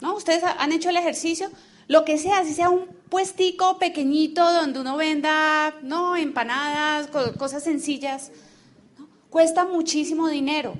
¿No? 0.01 0.17
Ustedes 0.17 0.43
han 0.43 0.73
hecho 0.73 0.91
el 0.91 0.97
ejercicio, 0.97 1.49
lo 1.87 2.05
que 2.05 2.19
sea, 2.19 2.45
si 2.45 2.55
sea 2.55 2.71
un 2.71 2.87
puestico 3.09 3.79
pequeñito 3.79 4.53
donde 4.53 4.81
uno 4.81 4.97
venda, 4.97 5.75
no, 5.83 6.17
empanadas, 6.17 7.07
cosas 7.39 7.63
sencillas, 7.63 8.33
cuesta 9.31 9.65
muchísimo 9.65 10.29
dinero. 10.29 10.75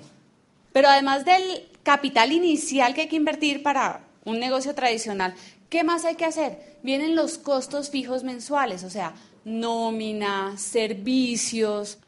Pero 0.75 0.89
además 0.89 1.25
del 1.25 1.69
capital 1.85 2.33
inicial 2.33 2.95
que 2.95 3.03
hay 3.03 3.09
que 3.09 3.15
invertir 3.15 3.63
para 3.63 4.01
un 4.25 4.41
negocio 4.41 4.75
tradicional, 4.75 5.33
¿qué 5.71 5.85
más 5.85 6.05
hay 6.05 6.17
que 6.17 6.25
hacer? 6.25 6.79
Vienen 6.83 7.15
los 7.15 7.39
costos 7.39 7.91
fijos 7.91 8.25
mensuales, 8.25 8.83
o 8.83 8.91
sea, 8.91 9.15
nómina, 9.45 10.59
servicios, 10.59 11.99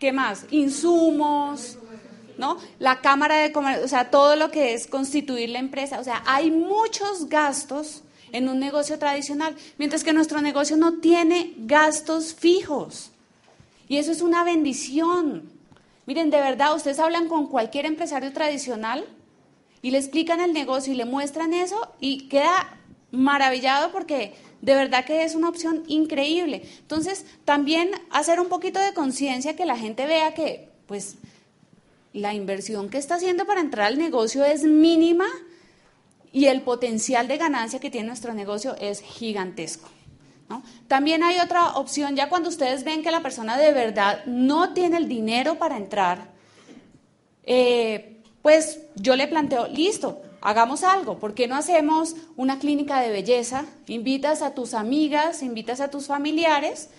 ¿qué 0.00 0.10
más? 0.10 0.46
Insumos, 0.50 1.78
¿no? 2.36 2.58
La 2.80 3.00
cámara 3.00 3.36
de 3.36 3.52
comercio, 3.52 3.84
o 3.84 3.88
sea, 3.88 4.10
todo 4.10 4.34
lo 4.34 4.50
que 4.50 4.74
es 4.74 4.88
constituir 4.88 5.50
la 5.50 5.60
empresa, 5.60 6.00
o 6.00 6.04
sea, 6.04 6.24
hay 6.26 6.50
muchos 6.50 7.28
gastos 7.28 8.02
en 8.32 8.48
un 8.48 8.58
negocio 8.58 8.98
tradicional, 8.98 9.54
mientras 9.78 10.02
que 10.02 10.12
nuestro 10.12 10.40
negocio 10.40 10.76
no 10.76 10.94
tiene 10.94 11.54
gastos 11.58 12.34
fijos. 12.34 13.12
Y 13.86 13.98
eso 13.98 14.10
es 14.10 14.22
una 14.22 14.42
bendición. 14.42 15.55
Miren, 16.06 16.30
de 16.30 16.40
verdad, 16.40 16.74
ustedes 16.74 17.00
hablan 17.00 17.28
con 17.28 17.48
cualquier 17.48 17.84
empresario 17.84 18.32
tradicional 18.32 19.04
y 19.82 19.90
le 19.90 19.98
explican 19.98 20.40
el 20.40 20.52
negocio 20.52 20.92
y 20.92 20.96
le 20.96 21.04
muestran 21.04 21.52
eso 21.52 21.92
y 22.00 22.28
queda 22.28 22.78
maravillado 23.10 23.90
porque 23.92 24.34
de 24.62 24.74
verdad 24.74 25.04
que 25.04 25.24
es 25.24 25.34
una 25.34 25.48
opción 25.48 25.82
increíble. 25.88 26.62
Entonces, 26.78 27.26
también 27.44 27.90
hacer 28.10 28.40
un 28.40 28.48
poquito 28.48 28.78
de 28.78 28.94
conciencia 28.94 29.56
que 29.56 29.66
la 29.66 29.76
gente 29.76 30.06
vea 30.06 30.32
que, 30.32 30.68
pues, 30.86 31.16
la 32.12 32.34
inversión 32.34 32.88
que 32.88 32.98
está 32.98 33.16
haciendo 33.16 33.44
para 33.44 33.60
entrar 33.60 33.86
al 33.86 33.98
negocio 33.98 34.44
es 34.44 34.62
mínima 34.62 35.26
y 36.32 36.46
el 36.46 36.62
potencial 36.62 37.28
de 37.28 37.36
ganancia 37.36 37.80
que 37.80 37.90
tiene 37.90 38.06
nuestro 38.06 38.32
negocio 38.32 38.76
es 38.80 39.02
gigantesco. 39.02 39.88
También 40.88 41.22
hay 41.22 41.38
otra 41.40 41.76
opción, 41.76 42.14
ya 42.16 42.28
cuando 42.28 42.48
ustedes 42.48 42.84
ven 42.84 43.02
que 43.02 43.10
la 43.10 43.22
persona 43.22 43.56
de 43.56 43.72
verdad 43.72 44.24
no 44.26 44.72
tiene 44.72 44.96
el 44.96 45.08
dinero 45.08 45.58
para 45.58 45.76
entrar, 45.76 46.28
eh, 47.44 48.22
pues 48.42 48.80
yo 48.94 49.16
le 49.16 49.26
planteo, 49.26 49.66
listo, 49.66 50.22
hagamos 50.40 50.84
algo, 50.84 51.18
¿por 51.18 51.34
qué 51.34 51.48
no 51.48 51.56
hacemos 51.56 52.14
una 52.36 52.58
clínica 52.58 53.00
de 53.00 53.10
belleza? 53.10 53.64
Invitas 53.88 54.42
a 54.42 54.54
tus 54.54 54.74
amigas, 54.74 55.42
invitas 55.42 55.80
a 55.80 55.90
tus 55.90 56.06
familiares, 56.06 56.90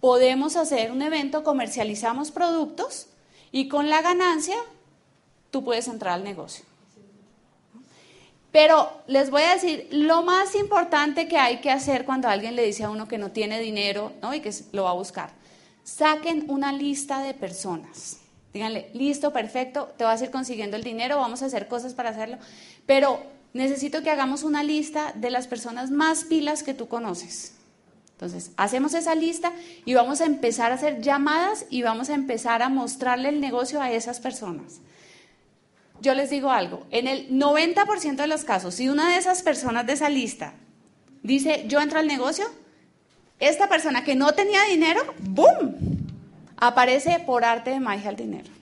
podemos 0.00 0.56
hacer 0.56 0.90
un 0.90 1.02
evento, 1.02 1.44
comercializamos 1.44 2.32
productos 2.32 3.06
y 3.52 3.68
con 3.68 3.88
la 3.88 4.02
ganancia 4.02 4.56
tú 5.50 5.64
puedes 5.64 5.88
entrar 5.88 6.14
al 6.14 6.24
negocio. 6.24 6.67
Pero 8.58 8.90
les 9.06 9.30
voy 9.30 9.42
a 9.42 9.54
decir, 9.54 9.86
lo 9.92 10.24
más 10.24 10.56
importante 10.56 11.28
que 11.28 11.38
hay 11.38 11.60
que 11.60 11.70
hacer 11.70 12.04
cuando 12.04 12.26
alguien 12.26 12.56
le 12.56 12.64
dice 12.64 12.82
a 12.82 12.90
uno 12.90 13.06
que 13.06 13.16
no 13.16 13.30
tiene 13.30 13.60
dinero 13.60 14.14
¿no? 14.20 14.34
y 14.34 14.40
que 14.40 14.52
lo 14.72 14.82
va 14.82 14.90
a 14.90 14.94
buscar, 14.94 15.30
saquen 15.84 16.44
una 16.48 16.72
lista 16.72 17.22
de 17.22 17.34
personas. 17.34 18.18
Díganle, 18.52 18.90
listo, 18.94 19.32
perfecto, 19.32 19.94
te 19.96 20.02
vas 20.02 20.20
a 20.20 20.24
ir 20.24 20.32
consiguiendo 20.32 20.76
el 20.76 20.82
dinero, 20.82 21.18
vamos 21.18 21.40
a 21.42 21.46
hacer 21.46 21.68
cosas 21.68 21.94
para 21.94 22.10
hacerlo, 22.10 22.38
pero 22.84 23.22
necesito 23.52 24.02
que 24.02 24.10
hagamos 24.10 24.42
una 24.42 24.64
lista 24.64 25.12
de 25.14 25.30
las 25.30 25.46
personas 25.46 25.92
más 25.92 26.24
pilas 26.24 26.64
que 26.64 26.74
tú 26.74 26.88
conoces. 26.88 27.52
Entonces, 28.10 28.50
hacemos 28.56 28.92
esa 28.94 29.14
lista 29.14 29.52
y 29.84 29.94
vamos 29.94 30.20
a 30.20 30.26
empezar 30.26 30.72
a 30.72 30.74
hacer 30.74 31.00
llamadas 31.00 31.64
y 31.70 31.82
vamos 31.82 32.10
a 32.10 32.14
empezar 32.14 32.62
a 32.62 32.68
mostrarle 32.68 33.28
el 33.28 33.40
negocio 33.40 33.80
a 33.80 33.92
esas 33.92 34.18
personas 34.18 34.80
yo 36.00 36.14
les 36.14 36.30
digo 36.30 36.50
algo, 36.50 36.86
en 36.90 37.06
el 37.06 37.28
90% 37.30 38.16
de 38.16 38.26
los 38.26 38.44
casos, 38.44 38.74
si 38.74 38.88
una 38.88 39.10
de 39.12 39.18
esas 39.18 39.42
personas 39.42 39.86
de 39.86 39.94
esa 39.94 40.08
lista 40.08 40.54
dice, 41.22 41.64
yo 41.66 41.80
entro 41.80 41.98
al 41.98 42.06
negocio, 42.06 42.46
esta 43.38 43.68
persona 43.68 44.04
que 44.04 44.14
no 44.14 44.32
tenía 44.32 44.62
dinero, 44.64 45.00
¡boom! 45.20 45.76
Aparece 46.56 47.22
por 47.24 47.44
arte 47.44 47.70
de 47.70 47.80
magia 47.80 48.10
el 48.10 48.16
dinero. 48.16 48.58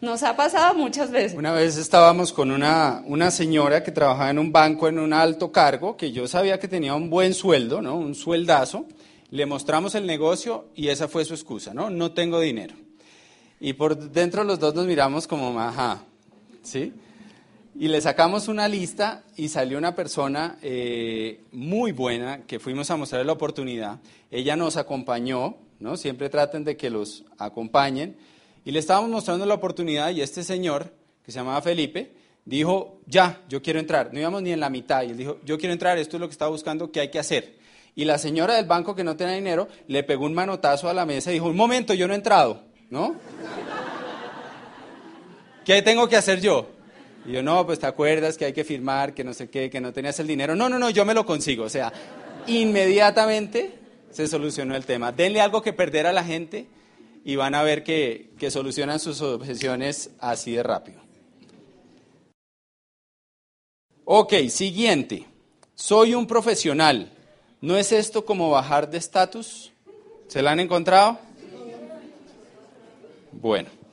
Nos 0.00 0.22
ha 0.22 0.36
pasado 0.36 0.74
muchas 0.74 1.10
veces. 1.10 1.36
Una 1.36 1.52
vez 1.52 1.78
estábamos 1.78 2.32
con 2.32 2.50
una, 2.50 3.02
una 3.06 3.30
señora 3.30 3.82
que 3.82 3.90
trabajaba 3.90 4.30
en 4.30 4.38
un 4.38 4.52
banco 4.52 4.86
en 4.86 4.98
un 4.98 5.14
alto 5.14 5.50
cargo, 5.50 5.96
que 5.96 6.12
yo 6.12 6.28
sabía 6.28 6.60
que 6.60 6.68
tenía 6.68 6.94
un 6.94 7.08
buen 7.08 7.32
sueldo, 7.32 7.80
¿no? 7.80 7.96
Un 7.96 8.14
sueldazo. 8.14 8.84
Le 9.30 9.46
mostramos 9.46 9.94
el 9.94 10.06
negocio 10.06 10.66
y 10.74 10.88
esa 10.88 11.08
fue 11.08 11.24
su 11.24 11.32
excusa, 11.32 11.72
¿no? 11.72 11.88
No 11.88 12.12
tengo 12.12 12.38
dinero. 12.38 12.74
Y 13.60 13.72
por 13.72 13.96
dentro 13.96 14.44
los 14.44 14.58
dos 14.58 14.74
nos 14.74 14.86
miramos 14.86 15.26
como, 15.26 15.58
ajá, 15.58 16.02
¿sí? 16.64 16.92
Y 17.76 17.88
le 17.88 18.00
sacamos 18.00 18.46
una 18.48 18.68
lista 18.68 19.24
y 19.36 19.48
salió 19.48 19.78
una 19.78 19.96
persona 19.96 20.58
eh, 20.62 21.40
muy 21.50 21.90
buena 21.90 22.42
que 22.46 22.60
fuimos 22.60 22.90
a 22.90 22.96
mostrarle 22.96 23.26
la 23.26 23.32
oportunidad. 23.32 23.98
Ella 24.30 24.54
nos 24.54 24.76
acompañó, 24.76 25.56
¿no? 25.80 25.96
Siempre 25.96 26.28
traten 26.28 26.62
de 26.62 26.76
que 26.76 26.88
los 26.88 27.24
acompañen. 27.36 28.16
Y 28.64 28.70
le 28.70 28.78
estábamos 28.78 29.10
mostrando 29.10 29.44
la 29.44 29.54
oportunidad 29.54 30.10
y 30.10 30.20
este 30.20 30.44
señor, 30.44 30.92
que 31.24 31.32
se 31.32 31.38
llamaba 31.40 31.60
Felipe, 31.62 32.12
dijo, 32.44 33.00
ya, 33.06 33.42
yo 33.48 33.60
quiero 33.60 33.80
entrar. 33.80 34.12
No 34.12 34.20
íbamos 34.20 34.42
ni 34.42 34.52
en 34.52 34.60
la 34.60 34.70
mitad. 34.70 35.02
Y 35.02 35.10
él 35.10 35.16
dijo, 35.16 35.38
yo 35.44 35.58
quiero 35.58 35.72
entrar, 35.72 35.98
esto 35.98 36.16
es 36.16 36.20
lo 36.20 36.28
que 36.28 36.32
estaba 36.32 36.52
buscando, 36.52 36.92
¿qué 36.92 37.00
hay 37.00 37.10
que 37.10 37.18
hacer? 37.18 37.56
Y 37.96 38.04
la 38.04 38.18
señora 38.18 38.54
del 38.54 38.66
banco 38.66 38.94
que 38.94 39.04
no 39.04 39.16
tenía 39.16 39.34
dinero 39.34 39.68
le 39.88 40.04
pegó 40.04 40.26
un 40.26 40.34
manotazo 40.34 40.88
a 40.88 40.94
la 40.94 41.06
mesa 41.06 41.30
y 41.30 41.34
dijo, 41.34 41.46
un 41.46 41.56
momento, 41.56 41.92
yo 41.92 42.06
no 42.06 42.14
he 42.14 42.16
entrado, 42.16 42.62
¿no? 42.90 43.16
¿Qué 45.64 45.80
tengo 45.82 46.08
que 46.08 46.16
hacer 46.16 46.40
yo? 46.40 46.68
Y 47.26 47.32
yo, 47.32 47.42
no, 47.42 47.64
pues 47.64 47.78
te 47.78 47.86
acuerdas 47.86 48.36
que 48.36 48.44
hay 48.44 48.52
que 48.52 48.64
firmar, 48.64 49.14
que 49.14 49.24
no 49.24 49.32
sé 49.32 49.48
qué, 49.48 49.70
que 49.70 49.80
no 49.80 49.92
tenías 49.92 50.18
el 50.20 50.26
dinero. 50.26 50.54
No, 50.54 50.68
no, 50.68 50.78
no, 50.78 50.90
yo 50.90 51.04
me 51.04 51.14
lo 51.14 51.24
consigo. 51.24 51.64
O 51.64 51.68
sea, 51.70 51.92
inmediatamente 52.46 53.72
se 54.10 54.28
solucionó 54.28 54.76
el 54.76 54.84
tema. 54.84 55.10
Denle 55.10 55.40
algo 55.40 55.62
que 55.62 55.72
perder 55.72 56.06
a 56.06 56.12
la 56.12 56.22
gente 56.22 56.66
y 57.24 57.36
van 57.36 57.54
a 57.54 57.62
ver 57.62 57.82
que, 57.82 58.30
que 58.38 58.50
solucionan 58.50 59.00
sus 59.00 59.22
objeciones 59.22 60.10
así 60.20 60.52
de 60.52 60.62
rápido. 60.62 61.00
Ok, 64.04 64.34
siguiente. 64.50 65.26
Soy 65.74 66.14
un 66.14 66.26
profesional. 66.26 67.10
¿No 67.62 67.78
es 67.78 67.92
esto 67.92 68.26
como 68.26 68.50
bajar 68.50 68.90
de 68.90 68.98
estatus? 68.98 69.72
¿Se 70.28 70.42
la 70.42 70.50
han 70.50 70.60
encontrado? 70.60 71.18
Bueno. 73.32 73.83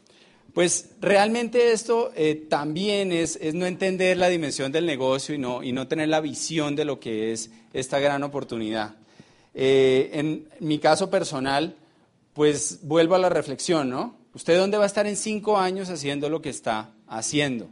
Pues 0.54 0.90
realmente 1.00 1.72
esto 1.72 2.12
eh, 2.16 2.36
también 2.50 3.14
es, 3.14 3.40
no 3.54 3.66
entender 3.66 4.18
la 4.18 4.28
dimensión 4.28 4.72
del 4.72 4.86
negocio 4.86 5.34
y 5.34 5.38
no, 5.38 5.64
y 5.64 5.72
no 5.72 5.88
tener 5.88 6.10
la 6.10 6.20
visión 6.20 6.76
de 6.76 6.84
lo 6.84 7.00
que 7.00 7.32
es 7.32 7.52
esta 7.72 8.00
gran 8.00 8.24
oportunidad. 8.24 8.96
Eh, 9.54 10.10
en 10.14 10.50
mi 10.60 10.80
caso 10.80 11.10
personal, 11.10 11.76
pues 12.34 12.80
vuelvo 12.84 13.16
a 13.16 13.20
la 13.20 13.30
reflexión, 13.30 13.90
¿no? 13.90 14.16
¿Usted 14.34 14.58
dónde 14.58 14.78
va 14.78 14.84
a 14.84 14.88
estar 14.88 15.08
en 15.08 15.16
cinco 15.16 15.58
años 15.58 15.90
haciendo 15.90 16.30
lo 16.30 16.42
que 16.42 16.50
está 16.50 16.92
haciendo? 17.08 17.70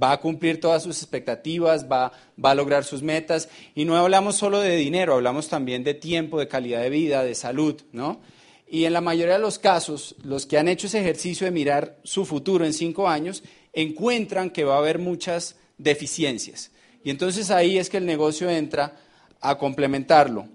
¿Va 0.00 0.12
a 0.12 0.20
cumplir 0.20 0.60
todas 0.60 0.82
sus 0.82 1.00
expectativas? 1.02 1.90
¿Va, 1.90 2.12
va 2.42 2.50
a 2.50 2.54
lograr 2.54 2.84
sus 2.84 3.02
metas? 3.02 3.48
Y 3.74 3.84
no 3.84 3.96
hablamos 3.96 4.36
solo 4.36 4.60
de 4.60 4.76
dinero, 4.76 5.14
hablamos 5.14 5.48
también 5.48 5.84
de 5.84 5.94
tiempo, 5.94 6.38
de 6.38 6.48
calidad 6.48 6.82
de 6.82 6.90
vida, 6.90 7.22
de 7.22 7.34
salud, 7.34 7.80
¿no? 7.92 8.20
Y 8.68 8.84
en 8.84 8.92
la 8.92 9.00
mayoría 9.00 9.34
de 9.34 9.40
los 9.40 9.58
casos, 9.58 10.16
los 10.22 10.44
que 10.44 10.58
han 10.58 10.68
hecho 10.68 10.88
ese 10.88 11.00
ejercicio 11.00 11.44
de 11.44 11.52
mirar 11.52 11.98
su 12.02 12.24
futuro 12.24 12.64
en 12.64 12.72
cinco 12.72 13.08
años, 13.08 13.42
encuentran 13.72 14.50
que 14.50 14.64
va 14.64 14.74
a 14.74 14.78
haber 14.78 14.98
muchas 14.98 15.56
deficiencias. 15.78 16.72
Y 17.04 17.10
entonces 17.10 17.50
ahí 17.50 17.78
es 17.78 17.88
que 17.88 17.98
el 17.98 18.06
negocio 18.06 18.50
entra 18.50 18.96
a 19.40 19.56
complementarlo. 19.56 20.48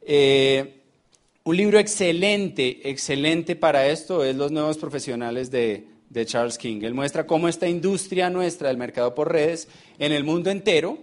Eh, 0.00 0.80
un 1.44 1.56
libro 1.56 1.78
excelente, 1.78 2.88
excelente 2.88 3.54
para 3.54 3.86
esto 3.86 4.24
es 4.24 4.34
Los 4.34 4.50
Nuevos 4.50 4.78
Profesionales 4.78 5.50
de, 5.50 5.86
de 6.08 6.26
Charles 6.26 6.58
King. 6.58 6.80
Él 6.82 6.94
muestra 6.94 7.26
cómo 7.26 7.48
esta 7.48 7.68
industria 7.68 8.30
nuestra 8.30 8.68
del 8.68 8.76
mercado 8.76 9.14
por 9.14 9.30
redes 9.30 9.68
en 9.98 10.12
el 10.12 10.24
mundo 10.24 10.50
entero 10.50 10.98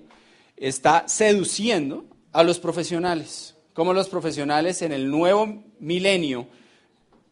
está 0.58 1.08
seduciendo 1.08 2.06
a 2.34 2.44
los 2.44 2.60
profesionales 2.60 3.56
como 3.80 3.94
los 3.94 4.10
profesionales 4.10 4.82
en 4.82 4.92
el 4.92 5.10
nuevo 5.10 5.64
milenio, 5.80 6.48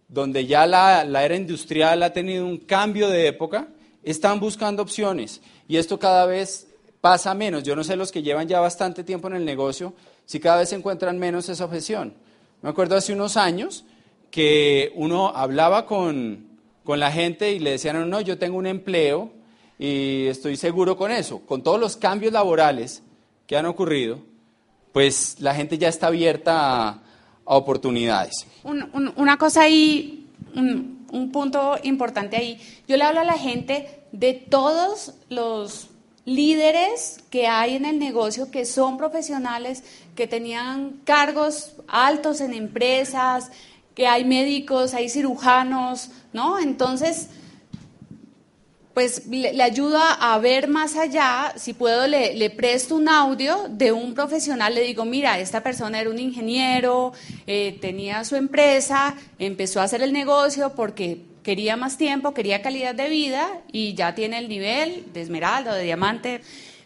donde 0.07 0.45
ya 0.45 0.65
la, 0.65 1.01
era 1.01 1.35
industrial 1.35 2.01
ha 2.03 2.13
tenido 2.13 2.45
un 2.45 2.55
cambio 2.55 3.09
de 3.09 3.27
época, 3.27 3.67
están 4.01 4.39
buscando 4.39 4.81
opciones. 4.81 5.41
Y 5.67 5.75
esto 5.75 5.99
cada 5.99 6.25
vez 6.25 6.69
pasa 7.01 7.33
menos. 7.33 7.63
Yo 7.63 7.75
no 7.75 7.83
sé 7.83 7.97
los 7.97 8.13
que 8.13 8.23
llevan 8.23 8.47
ya 8.47 8.61
bastante 8.61 9.03
tiempo 9.03 9.27
en 9.27 9.35
el 9.35 9.43
negocio, 9.43 9.93
si 10.25 10.39
cada 10.39 10.59
vez 10.59 10.71
encuentran 10.71 11.19
menos 11.19 11.49
esa 11.49 11.65
objeción. 11.65 12.13
Me 12.61 12.69
acuerdo 12.69 12.95
hace 12.95 13.11
unos 13.11 13.35
años 13.35 13.83
que 14.31 14.93
uno 14.95 15.33
hablaba 15.35 15.85
con, 15.85 16.47
con 16.85 17.01
la 17.01 17.11
gente 17.11 17.51
y 17.51 17.59
le 17.59 17.71
decían, 17.71 18.09
no, 18.09 18.21
yo 18.21 18.37
tengo 18.37 18.55
un 18.55 18.67
empleo 18.67 19.33
y 19.77 20.27
estoy 20.27 20.55
seguro 20.55 20.95
con 20.95 21.11
eso. 21.11 21.41
Con 21.41 21.61
todos 21.61 21.77
los 21.77 21.97
cambios 21.97 22.31
laborales 22.31 23.03
que 23.47 23.57
han 23.57 23.65
ocurrido, 23.65 24.21
pues 24.97 25.35
la 25.41 25.53
gente 25.53 25.77
ya 25.77 25.89
está 25.89 26.07
abierta 26.07 26.89
a, 26.89 26.99
oportunidades. 27.43 28.47
una 28.63 29.37
cosa 29.37 29.61
ahí, 29.61 30.27
un, 30.55 31.29
punto 31.31 31.77
importante 31.83 32.35
ahí. 32.35 32.59
Yo 32.87 32.97
le 32.97 33.03
hablo 33.03 33.19
a 33.19 33.23
la 33.23 33.37
gente 33.37 34.01
de 34.11 34.33
todos 34.33 35.13
los 35.29 35.89
líderes 36.25 37.19
que 37.29 37.45
hay 37.45 37.75
en 37.75 37.85
el 37.85 37.99
negocio 37.99 38.49
que 38.49 38.65
son 38.65 38.97
profesionales, 38.97 39.83
que 40.15 40.25
tenían 40.25 40.99
cargos 41.03 41.75
altos 41.87 42.41
en 42.41 42.55
empresas, 42.55 43.51
que 43.93 44.07
hay 44.07 44.25
médicos, 44.25 44.95
hay 44.95 45.09
cirujanos, 45.09 46.09
¿no? 46.33 46.57
Entonces, 46.57 47.29
pues 48.97 49.27
le, 49.27 49.61
ayuda 49.61 50.11
a 50.13 50.39
ver 50.39 50.67
más 50.67 50.95
allá, 50.95 51.53
si 51.55 51.73
puedo 51.73 52.07
le, 52.07 52.49
presto 52.49 52.95
un 52.95 53.07
audio 53.07 53.67
de 53.69 53.91
un 53.91 54.15
profesional, 54.15 54.73
le 54.73 54.81
digo, 54.81 55.05
mira, 55.05 55.37
esta 55.37 55.61
persona 55.61 56.01
era 56.01 56.09
un 56.09 56.17
ingeniero, 56.17 57.13
eh, 57.45 57.77
tenía 57.79 58.23
su 58.23 58.35
empresa, 58.35 59.13
empezó 59.37 59.81
a 59.81 59.83
hacer 59.83 60.01
el 60.01 60.13
negocio 60.13 60.73
porque 60.75 61.21
quería 61.43 61.77
más 61.77 61.99
tiempo, 61.99 62.33
quería 62.33 62.63
calidad 62.63 62.95
de 62.95 63.07
vida 63.07 63.47
y 63.71 63.93
ya 63.93 64.15
tiene 64.15 64.39
el 64.39 64.49
nivel 64.49 65.05
de 65.13 65.21
esmeralda 65.21 65.75
de 65.75 65.83
diamante, 65.83 66.41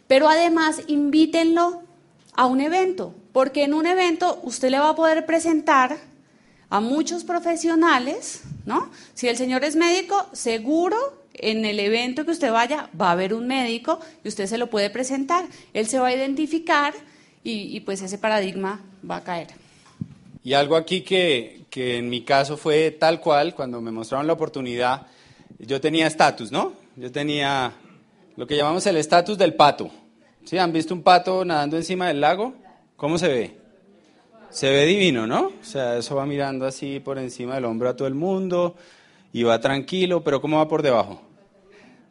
pero 0.07 0.27
además 0.27 0.81
invítenlo 0.87 1.81
a 2.33 2.45
un 2.45 2.59
evento, 2.59 3.15
porque 3.31 3.63
en 3.63 3.73
un 3.73 3.85
evento 3.85 4.41
usted 4.43 4.69
le 4.69 4.79
va 4.79 4.89
a 4.89 4.95
poder 4.95 5.25
presentar 5.25 5.95
a 6.69 6.81
muchos 6.81 7.23
profesionales, 7.23 8.41
¿no? 8.65 8.91
Si 9.13 9.29
el 9.29 9.37
señor 9.37 9.63
es 9.63 9.77
médico, 9.77 10.27
seguro 10.33 11.20
en 11.33 11.65
el 11.65 11.79
evento 11.79 12.25
que 12.25 12.31
usted 12.31 12.51
vaya 12.51 12.89
va 12.99 13.09
a 13.09 13.11
haber 13.11 13.33
un 13.33 13.47
médico 13.47 13.99
y 14.23 14.27
usted 14.27 14.45
se 14.45 14.57
lo 14.57 14.67
puede 14.69 14.89
presentar. 14.89 15.45
Él 15.73 15.87
se 15.87 15.99
va 15.99 16.07
a 16.07 16.15
identificar 16.15 16.93
y, 17.43 17.79
pues 17.81 18.01
ese 18.01 18.17
paradigma 18.17 18.81
va 19.09 19.17
a 19.17 19.23
caer. 19.23 19.47
Y 20.43 20.53
algo 20.53 20.75
aquí 20.75 21.01
que, 21.01 21.63
que, 21.69 21.97
en 21.97 22.09
mi 22.09 22.21
caso 22.21 22.57
fue 22.57 22.91
tal 22.91 23.19
cual, 23.19 23.55
cuando 23.55 23.81
me 23.81 23.91
mostraron 23.91 24.27
la 24.27 24.33
oportunidad, 24.33 25.07
yo 25.59 25.81
tenía 25.81 26.07
estatus, 26.07 26.51
¿no? 26.51 26.73
Yo 26.95 27.11
tenía 27.11 27.73
lo 28.35 28.45
que 28.45 28.55
llamamos 28.55 28.85
el 28.85 28.97
estatus 28.97 29.37
del 29.37 29.55
pato. 29.55 29.89
¿Sí? 30.43 30.57
¿Han 30.57 30.73
visto 30.73 30.93
un 30.93 31.03
pato 31.03 31.45
nadando 31.45 31.77
encima 31.77 32.07
del 32.07 32.21
lago? 32.21 32.53
¿Cómo 32.95 33.17
se 33.17 33.27
ve? 33.27 33.57
Se 34.49 34.69
ve 34.69 34.85
divino, 34.85 35.27
¿no? 35.27 35.51
O 35.61 35.63
sea, 35.63 35.97
eso 35.97 36.15
va 36.15 36.25
mirando 36.25 36.65
así 36.65 36.99
por 36.99 37.17
encima 37.17 37.55
del 37.55 37.65
hombro 37.65 37.89
a 37.89 37.95
todo 37.95 38.07
el 38.07 38.15
mundo 38.15 38.75
y 39.33 39.43
va 39.43 39.59
tranquilo, 39.59 40.23
pero 40.23 40.41
¿cómo 40.41 40.57
va 40.57 40.67
por 40.67 40.81
debajo? 40.81 41.21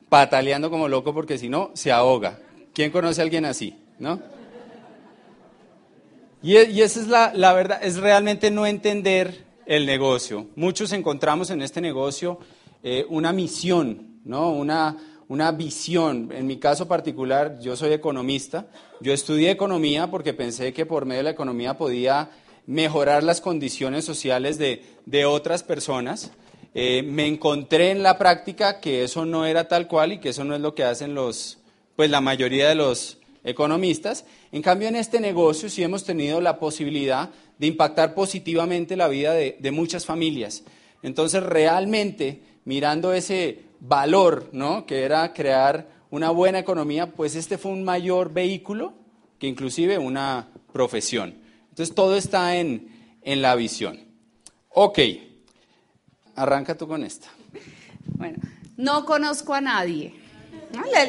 Pataleando 0.09 0.70
como 0.70 0.88
loco 0.88 1.14
porque 1.14 1.38
si 1.38 1.48
no, 1.48 1.70
se 1.74 1.92
ahoga. 1.92 2.38
¿Quién 2.72 2.90
conoce 2.90 3.20
a 3.20 3.24
alguien 3.24 3.44
así? 3.44 3.78
¿No? 3.98 4.20
Y, 6.42 6.56
y 6.59 6.83
esa 6.83 7.00
es 7.00 7.09
la, 7.09 7.33
la, 7.35 7.52
verdad, 7.52 7.80
es 7.83 7.98
realmente 7.98 8.50
no 8.50 8.66
entender 8.66 9.44
el 9.66 9.87
negocio. 9.87 10.48
Muchos 10.56 10.92
encontramos 10.92 11.50
en 11.50 11.62
este 11.62 11.80
negocio 11.80 12.38
eh, 12.83 13.04
una 13.11 13.33
misión, 13.33 14.20
¿no? 14.24 14.50
Una, 14.50 14.96
una 15.28 15.52
visión. 15.52 16.33
En 16.33 16.46
mi 16.46 16.56
caso 16.56 16.88
particular, 16.88 17.59
yo 17.61 17.76
soy 17.76 17.92
economista. 17.92 18.68
Yo 19.00 19.12
estudié 19.12 19.50
economía 19.50 20.11
porque 20.11 20.33
pensé 20.33 20.72
que 20.72 20.87
por 20.87 21.04
medio 21.04 21.18
de 21.18 21.24
la 21.24 21.30
economía 21.30 21.76
podía 21.76 22.30
mejorar 22.66 23.22
las 23.22 23.40
condiciones 23.40 24.04
sociales 24.04 24.56
de, 24.56 24.83
de 25.04 25.26
otras 25.26 25.62
personas. 25.62 26.33
Eh, 26.74 27.02
me 27.02 27.26
encontré 27.26 27.90
en 27.90 28.02
la 28.02 28.16
práctica 28.16 28.80
que 28.80 29.02
eso 29.02 29.24
no 29.24 29.44
era 29.44 29.66
tal 29.66 29.88
cual 29.88 30.12
y 30.12 30.18
que 30.18 30.28
eso 30.28 30.44
no 30.44 30.54
es 30.54 30.61
lo 30.61 30.74
que 30.74 30.85
hacen 30.85 31.14
los, 31.14 31.59
pues 31.96 32.11
la 32.11 32.20
mayoría 32.20 32.68
de 32.68 32.76
los 32.76 33.18
economistas. 33.42 34.24
En 34.52 34.62
cambio, 34.62 34.88
en 34.88 34.96
este 34.96 35.20
negocio 35.20 35.68
sí 35.68 35.83
hemos 35.83 36.04
tenido 36.04 36.40
la 36.40 36.59
posibilidad 36.59 37.30
de 37.59 37.66
impactar 37.66 38.14
positivamente 38.14 38.96
la 38.96 39.09
vida 39.09 39.33
de, 39.35 39.70
muchas 39.72 40.06
familias. 40.06 40.62
Entonces, 41.02 41.42
realmente, 41.42 42.42
mirando 42.64 43.12
ese 43.12 43.62
valor, 43.80 44.48
¿no? 44.52 44.87
que 44.87 45.02
era 45.02 45.33
crear 45.33 45.88
una 46.11 46.30
buena 46.30 46.59
economía, 46.59 47.12
pues 47.12 47.35
este 47.35 47.59
fue 47.59 47.72
un 47.72 47.85
mayor 47.85 48.33
vehículo 48.33 48.94
que 49.38 49.46
inclusive 49.46 49.98
una 49.98 50.48
profesión. 50.72 51.35
Entonces, 51.70 51.94
todo 51.94 52.16
está 52.16 52.56
en, 52.56 53.18
en 53.22 53.42
la 53.42 53.54
visión. 53.56 54.00
Ok. 54.68 54.98
Arranca 56.40 56.74
tú 56.74 56.88
con 56.88 57.05
esta. 57.05 57.29
Bueno, 58.16 58.38
No 58.79 59.05
conozco 59.05 59.53
a 59.53 59.61
nadie. 59.61 60.14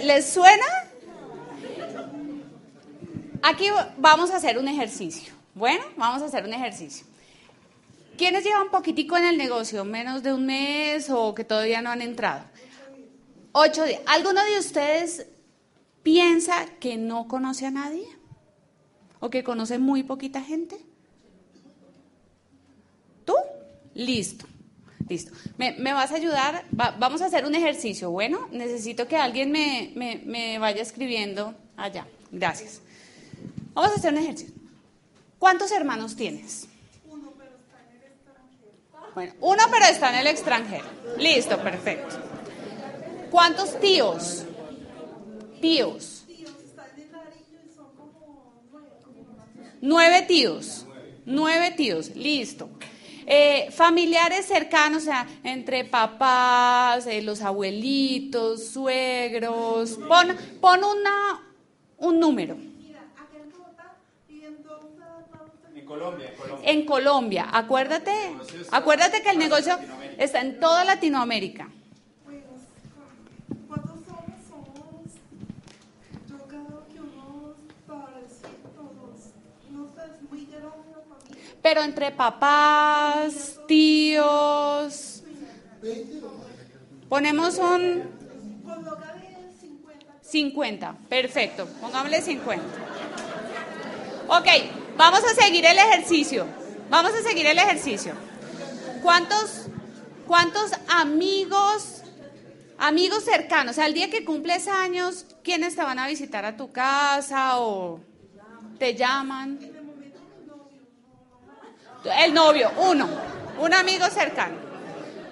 ¿Les 0.04 0.26
suena? 0.26 0.65
Aquí 3.41 3.67
vamos 3.98 4.30
a 4.32 4.36
hacer 4.36 4.58
un 4.58 4.67
ejercicio. 4.67 5.34
Bueno, 5.56 5.86
vamos 5.96 6.22
a 6.22 6.26
hacer 6.26 6.44
un 6.44 6.52
ejercicio. 6.52 7.06
¿Quiénes 8.17 8.44
llevan 8.44 8.70
poquitico 8.72 9.15
en 9.15 9.24
el 9.24 9.38
negocio? 9.38 9.86
¿Menos 9.86 10.22
de 10.22 10.34
un 10.34 10.46
mes 10.46 11.10
o 11.10 11.34
que 11.34 11.46
todavía 11.46 11.82
no 11.82 11.91
han 11.91 12.02
entrado? 12.02 12.44
Ocho 13.54 13.86
días. 13.86 14.02
¿Alguno 14.08 14.44
de 14.44 14.60
ustedes 14.60 15.28
piensa 16.04 16.65
que 16.82 16.98
no 16.98 17.30
conoce 17.30 17.67
a 17.67 17.72
nadie? 17.72 18.06
¿O 19.22 19.30
que 19.30 19.46
conoce 19.46 19.80
muy 19.80 20.04
poquita 20.04 20.41
gente? 20.41 20.78
¿Tú? 23.24 23.36
Listo. 23.94 24.51
Listo. 25.12 25.34
¿Me, 25.58 25.91
vas 25.91 26.13
a 26.13 26.15
ayudar? 26.15 26.63
vamos 26.71 27.21
a 27.21 27.26
hacer 27.26 27.45
un 27.45 27.54
ejercicio. 27.54 28.12
Bueno, 28.12 28.47
necesito 28.50 29.10
que 29.10 29.17
alguien 29.17 29.52
me, 29.52 29.91
me 30.26 30.58
vaya 30.58 30.82
escribiendo 30.82 31.54
allá. 31.76 32.08
Gracias. 32.32 32.80
Vamos 33.74 33.91
a 33.91 33.95
hacer 33.95 34.13
un 34.13 34.19
ejercicio. 34.19 34.56
¿Cuántos 35.38 35.69
hermanos 35.71 36.15
tienes? 36.15 36.65
Uno, 37.10 37.34
pero 37.38 37.52
está 37.58 37.82
en 37.82 37.97
el 37.97 38.08
extranjero. 38.08 39.12
Bueno, 39.13 39.34
uno, 39.41 39.63
pero 39.69 39.86
está 39.86 40.10
en 40.13 40.19
el 40.19 40.28
extranjero. 40.28 40.86
Listo, 41.17 41.62
perfecto. 41.62 42.15
¿Cuántos 43.30 43.78
tíos? 43.82 44.45
Tíos. 45.60 46.24
Nueve 49.82 50.21
tíos. 50.21 50.86
Nueve 51.26 51.74
tíos, 51.76 52.15
listo. 52.15 52.69
Eh, 53.34 53.72
familiares 53.72 54.46
cercanos, 54.46 55.04
o 55.04 55.06
sea, 55.06 55.26
entre 55.46 55.86
papás, 55.86 57.08
eh, 57.08 57.22
los 57.22 57.41
abuelitos, 57.41 58.67
suegros. 58.67 59.91
Pon, 60.06 60.36
pon 60.60 60.84
una, 60.84 61.41
un 61.98 62.20
número. 62.20 62.58
Colombia, 65.86 66.34
en 66.63 66.86
Colombia. 66.86 67.48
acuérdate, 67.54 68.12
acuérdate 68.70 69.22
que 69.22 69.30
el 69.30 69.38
negocio 69.38 69.78
está 70.17 70.41
en 70.41 70.60
toda 70.60 70.84
Latinoamérica. 70.84 71.70
Pero 81.62 81.84
entre 81.84 82.12
papás, 82.12 83.60
tíos, 83.67 85.24
ponemos 87.08 87.58
un 87.58 88.04
50, 90.21 90.95
perfecto, 91.08 91.67
pongámosle 91.82 92.21
50. 92.21 92.65
Ok, 94.28 94.47
Vamos 94.97 95.21
a 95.24 95.34
seguir 95.41 95.65
el 95.65 95.78
ejercicio. 95.80 96.45
Vamos 96.89 97.12
a 97.13 97.28
seguir 97.28 97.47
el 97.47 97.58
ejercicio. 97.58 98.13
¿Cuántos, 99.02 99.67
cuántos 100.28 100.71
amigos, 100.89 102.04
amigos 102.78 103.24
cercanos, 103.24 103.71
o 103.71 103.76
sea, 103.76 103.88
el 103.88 103.95
día 103.95 104.12
que 104.12 104.24
cumples 104.24 104.67
años, 104.67 105.26
quiénes 105.43 105.76
te 105.76 105.82
van 105.82 105.97
a 105.97 106.08
visitar 106.08 106.45
a 106.45 106.56
tu 106.56 106.71
casa 106.71 107.60
o 107.60 108.00
te 108.78 108.93
llaman? 108.93 109.71
El 112.04 112.34
novio, 112.34 112.72
uno, 112.78 113.08
un 113.60 113.74
amigo 113.74 114.06
cercano. 114.08 114.56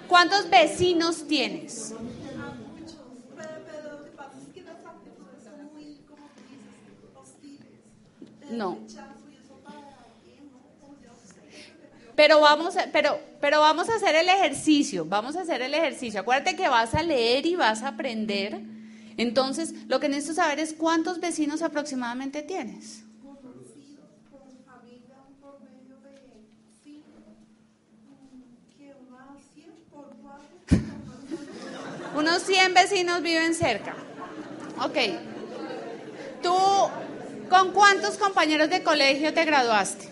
¿Cuántos 0.08 0.48
vecinos 0.48 1.26
tienes? 1.26 1.94
No. 8.50 8.78
Pero 12.16 12.40
vamos, 12.40 12.76
a, 12.76 12.86
pero, 12.92 13.18
pero 13.40 13.60
vamos 13.60 13.88
a 13.88 13.94
hacer 13.94 14.14
el 14.14 14.28
ejercicio, 14.28 15.06
vamos 15.06 15.36
a 15.36 15.40
hacer 15.40 15.62
el 15.62 15.72
ejercicio. 15.72 16.20
Acuérdate 16.20 16.54
que 16.54 16.68
vas 16.68 16.94
a 16.94 17.02
leer 17.02 17.46
y 17.46 17.56
vas 17.56 17.82
a 17.82 17.88
aprender. 17.88 18.60
Entonces, 19.16 19.74
lo 19.88 20.00
que 20.00 20.08
necesito 20.08 20.34
saber 20.34 20.60
es 20.60 20.74
cuántos 20.74 21.20
vecinos 21.20 21.62
aproximadamente 21.62 22.42
tienes. 22.42 23.04
Unos 32.30 32.44
100 32.44 32.74
vecinos 32.74 33.22
viven 33.22 33.54
cerca. 33.54 33.96
Ok. 34.84 34.96
¿Tú 36.40 36.54
con 37.48 37.72
cuántos 37.72 38.18
compañeros 38.18 38.70
de 38.70 38.84
colegio 38.84 39.34
te 39.34 39.44
graduaste? 39.44 40.08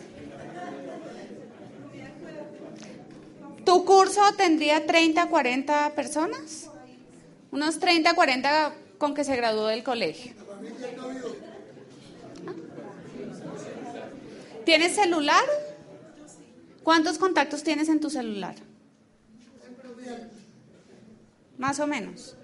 ¿Tu 3.65 3.85
curso 3.85 4.21
tendría 4.37 4.85
30, 4.85 5.29
40 5.29 5.95
personas? 5.95 6.69
Unos 7.53 7.79
30, 7.79 8.13
40 8.17 8.75
con 8.99 9.15
que 9.15 9.23
se 9.23 9.37
graduó 9.37 9.69
del 9.69 9.85
colegio. 9.85 10.33
¿Tienes 14.65 14.97
celular? 14.97 15.45
¿Cuántos 16.83 17.17
contactos 17.17 17.63
tienes 17.63 17.89
en 17.89 18.01
tu 18.01 18.11
celular? 18.11 18.57
Más 21.59 21.81
o 21.81 21.87
menos. 21.87 22.37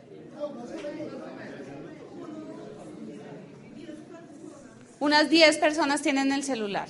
Unas 5.00 5.30
10 5.30 5.58
personas 5.58 6.02
tienen 6.02 6.32
el 6.32 6.44
celular 6.44 6.88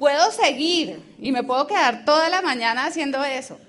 puedo 0.00 0.32
seguir 0.32 1.02
y 1.20 1.30
me 1.30 1.44
puedo 1.44 1.68
quedar 1.68 2.04
toda 2.06 2.28
la 2.30 2.42
mañana 2.42 2.86
haciendo 2.86 3.22
eso. 3.22 3.60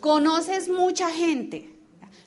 Conoces 0.00 0.68
mucha 0.68 1.10
gente. 1.10 1.68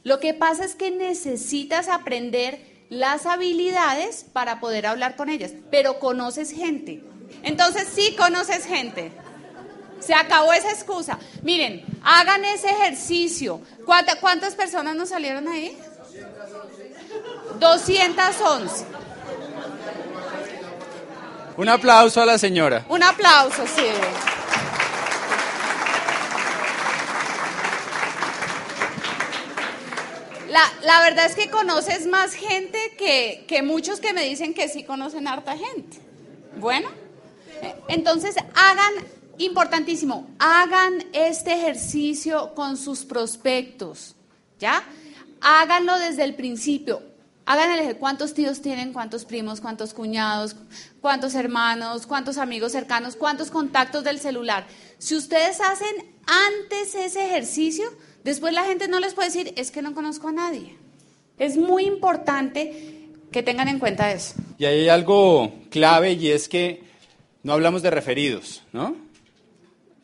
Lo 0.04 0.19
que 0.19 0.36
pasa 0.36 0.63
es 0.63 0.76
que 0.76 0.91
necesitas 0.91 1.89
aprender 1.89 2.86
las 2.89 3.26
habilidades 3.26 4.24
para 4.24 4.60
poder 4.60 4.86
hablar 4.86 5.15
con 5.15 5.30
ellas, 5.30 5.54
pero 5.72 6.00
conoces 6.00 6.52
gente. 6.52 7.04
Entonces 7.41 7.88
sí 7.91 8.15
conoces 8.15 8.65
gente. 8.65 9.12
Se 10.06 10.13
acabó 10.13 10.52
esa 10.54 10.72
excusa. 10.72 11.18
Miren, 11.44 11.86
hagan 12.04 12.44
ese 12.46 12.70
ejercicio. 12.70 13.62
¿Cuántas, 13.86 14.56
personas 14.56 14.96
nos 14.96 15.10
salieron 15.10 15.48
ahí? 15.48 15.78
211. 17.60 18.86
Un 21.56 21.70
aplauso 21.70 22.22
a 22.22 22.26
la 22.26 22.38
señora. 22.38 22.86
Un 22.89 23.04
aplauso, 23.04 23.63
sí. 23.68 23.86
La, 30.50 31.00
verdad 31.02 31.26
es 31.26 31.36
que 31.36 31.50
conoces 31.50 32.06
más 32.06 32.34
gente 32.34 32.78
que, 32.98 33.46
que 33.48 33.63
muchos 33.63 34.00
que 34.00 34.13
me 34.13 34.24
dicen 34.24 34.54
que 34.54 34.68
sí 34.68 34.84
conocen 34.84 35.28
harta 35.28 35.58
gente. 35.58 35.98
Bueno, 36.58 36.89
entonces 37.88 38.36
hagan, 38.56 38.94
importantísimo, 39.38 40.28
hagan 40.39 41.04
este 41.13 41.54
ejercicio 41.54 42.54
con 42.56 42.78
sus 42.78 43.04
prospectos, 43.06 44.15
¿ya? 44.60 44.84
Háganlo 45.41 45.98
desde 46.00 46.24
el 46.24 46.36
principio. 46.36 47.02
Hagan 47.46 47.72
el 47.72 47.80
ejercicio. 47.80 48.00
¿Cuántos 48.00 48.34
tíos 48.34 48.62
tienen? 48.62 48.93
¿Cuántos 48.93 49.26
primos? 49.26 49.60
¿Cuántos 49.60 49.93
cuñados? 49.93 50.56
¿Cuántos 51.02 51.36
hermanos? 51.36 52.08
¿Cuántos 52.08 52.38
amigos 52.38 52.72
cercanos? 52.72 53.17
¿Cuántos 53.17 53.52
contactos 53.52 54.06
del 54.06 54.19
celular? 54.19 54.65
Si 54.98 55.15
ustedes 55.15 55.60
hacen 55.60 56.13
antes 56.26 56.96
ese 56.96 57.26
ejercicio, 57.26 57.86
después 58.24 58.53
la 58.53 58.64
gente 58.64 58.88
no 58.88 59.01
les 59.01 59.14
puede 59.14 59.28
decir, 59.28 59.53
es 59.57 59.72
que 59.72 59.82
no 59.82 59.93
conozco 59.93 60.30
a 60.30 60.32
nadie. 60.32 60.78
Es 61.38 61.57
muy 61.57 61.84
importante 61.84 63.10
que 63.32 63.43
tengan 63.43 63.68
en 63.68 63.80
cuenta 63.80 64.14
eso. 64.14 64.36
Y 64.57 64.66
hay 64.66 64.88
algo 64.88 65.51
clave 65.70 66.14
y 66.14 66.30
es 66.30 66.47
que 66.47 66.84
no 67.41 67.51
hablamos 67.51 67.82
de 67.82 67.89
referidos, 67.89 68.64
¿no? 68.72 68.95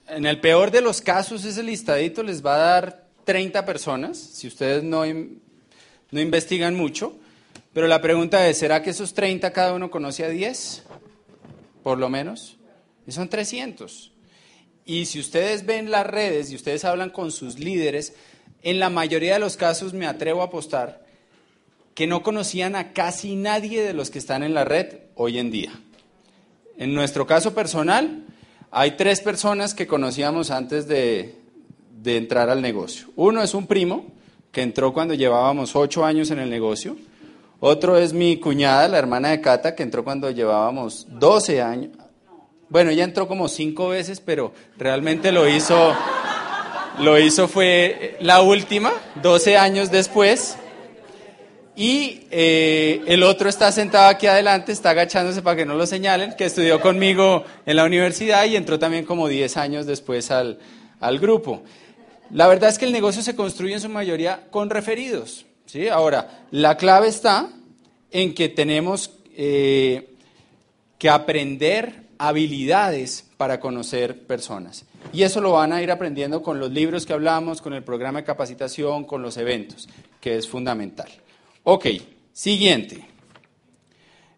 En 0.10 0.26
el 0.26 0.40
peor 0.40 0.72
de 0.72 0.82
los 0.82 1.02
casos, 1.02 1.46
ese 1.46 1.62
listadito 1.62 2.24
les 2.24 2.44
va 2.44 2.56
a 2.56 2.58
dar 2.58 3.06
30 3.26 3.64
personas, 3.64 4.18
si 4.18 4.48
ustedes 4.48 4.84
no, 4.84 5.04
no 5.06 6.20
investigan 6.20 6.76
mucho. 6.76 7.16
Pero 7.74 7.88
la 7.88 8.02
pregunta 8.02 8.48
es, 8.48 8.58
¿será 8.58 8.82
que 8.82 8.90
esos 8.90 9.14
30 9.14 9.54
cada 9.54 9.74
uno 9.74 9.92
conoce 9.92 10.26
a 10.26 10.30
10? 10.30 10.84
Por 11.84 12.00
lo 12.00 12.10
menos. 12.10 12.58
Y 13.06 13.12
son 13.12 13.30
300. 13.30 14.12
Y 14.86 15.06
si 15.06 15.20
ustedes 15.20 15.68
ven 15.68 15.92
las 15.92 16.08
redes 16.08 16.52
y 16.52 16.56
ustedes 16.56 16.86
hablan 16.86 17.12
con 17.12 17.32
sus 17.32 17.60
líderes, 17.60 18.14
en 18.64 18.80
la 18.80 18.90
mayoría 18.90 19.34
de 19.34 19.40
los 19.40 19.58
casos 19.58 19.94
me 19.94 20.08
atrevo 20.08 20.42
a 20.42 20.46
apostar 20.46 21.06
que 21.94 22.08
no 22.08 22.24
conocían 22.24 22.76
a 22.76 22.94
casi 22.94 23.36
nadie 23.36 23.84
de 23.84 23.94
los 23.94 24.10
que 24.10 24.18
están 24.18 24.42
en 24.42 24.56
la 24.56 24.66
red 24.66 25.02
hoy 25.14 25.38
en 25.38 25.52
día. 25.52 25.72
En 26.78 26.96
nuestro 26.96 27.28
caso 27.28 27.54
personal, 27.54 28.26
hay 28.72 28.92
tres 28.92 29.22
personas 29.22 29.74
que 29.74 29.88
conocíamos 29.88 30.52
antes 30.52 30.88
de, 30.88 31.36
de 32.02 32.18
entrar 32.18 32.50
al 32.50 32.62
negocio. 32.62 33.08
Uno 33.16 33.42
es 33.42 33.54
un 33.54 33.68
primo, 33.68 34.06
que 34.52 34.62
entró 34.62 34.94
cuando 34.94 35.14
llevábamos 35.14 35.76
ocho 35.76 36.06
años 36.06 36.32
en 36.32 36.40
el 36.40 36.50
negocio. 36.50 36.96
Otro 37.60 37.98
es 37.98 38.14
mi 38.14 38.38
cuñada, 38.38 38.88
la 38.88 38.98
hermana 38.98 39.30
de 39.30 39.42
Cata, 39.42 39.76
que 39.76 39.84
entró 39.84 40.04
cuando 40.04 40.32
llevábamos 40.32 41.08
12 41.10 41.62
años. 41.62 41.92
Bueno, 42.70 42.92
ella 42.92 43.04
entró 43.04 43.28
como 43.28 43.48
cinco 43.48 43.90
veces, 43.90 44.22
pero 44.22 44.54
realmente 44.78 45.32
lo 45.32 45.48
hizo, 45.48 45.94
lo 47.00 47.20
hizo 47.20 47.48
fue 47.48 48.16
la 48.22 48.42
última, 48.42 48.92
12 49.22 49.58
años 49.58 49.92
después. 49.92 50.58
Y 51.80 52.28
eh, 52.30 53.04
el 53.08 53.24
otro 53.24 53.48
está 53.48 53.72
sentado 53.72 54.10
aquí 54.10 54.28
adelante, 54.28 54.74
está 54.74 54.90
agachándose 54.90 55.42
para 55.42 55.56
que 55.56 55.66
no 55.66 55.76
lo 55.76 55.86
señalen, 55.86 56.34
que 56.36 56.44
estudió 56.44 56.82
conmigo 56.82 57.46
en 57.66 57.78
la 57.78 57.86
universidad 57.86 58.44
y 58.48 58.58
entró 58.58 58.78
también 58.78 59.06
como 59.06 59.30
10 59.30 59.56
años 59.56 59.86
después 59.86 60.30
al, 60.30 60.60
al 61.00 61.20
grupo. 61.20 61.64
La 62.32 62.50
verdad 62.50 62.70
es 62.70 62.78
que 62.78 62.84
el 62.84 62.92
negocio 62.92 63.22
se 63.22 63.34
construye 63.34 63.76
en 63.76 63.80
su 63.80 63.88
mayoría 63.88 64.48
con 64.52 64.70
referidos. 64.70 65.46
¿sí? 65.68 65.88
Ahora, 65.88 66.48
la 66.52 66.76
clave 66.76 67.08
está 67.08 67.50
en 68.12 68.34
que 68.34 68.50
tenemos 68.50 69.12
eh, 69.38 70.16
que 70.98 71.10
aprender 71.10 72.08
habilidades 72.18 73.26
para 73.38 73.62
conocer 73.62 74.28
personas. 74.28 74.84
Y 75.14 75.24
eso 75.24 75.40
lo 75.40 75.54
van 75.54 75.72
a 75.72 75.82
ir 75.82 75.92
aprendiendo 75.92 76.44
con 76.44 76.60
los 76.60 76.72
libros 76.72 77.06
que 77.06 77.14
hablamos, 77.14 77.62
con 77.62 77.74
el 77.74 77.84
programa 77.84 78.20
de 78.20 78.26
capacitación, 78.26 79.06
con 79.06 79.22
los 79.22 79.38
eventos, 79.38 79.88
que 80.20 80.36
es 80.36 80.46
fundamental. 80.46 81.10
Ok, 81.64 81.88
siguiente. 82.34 83.06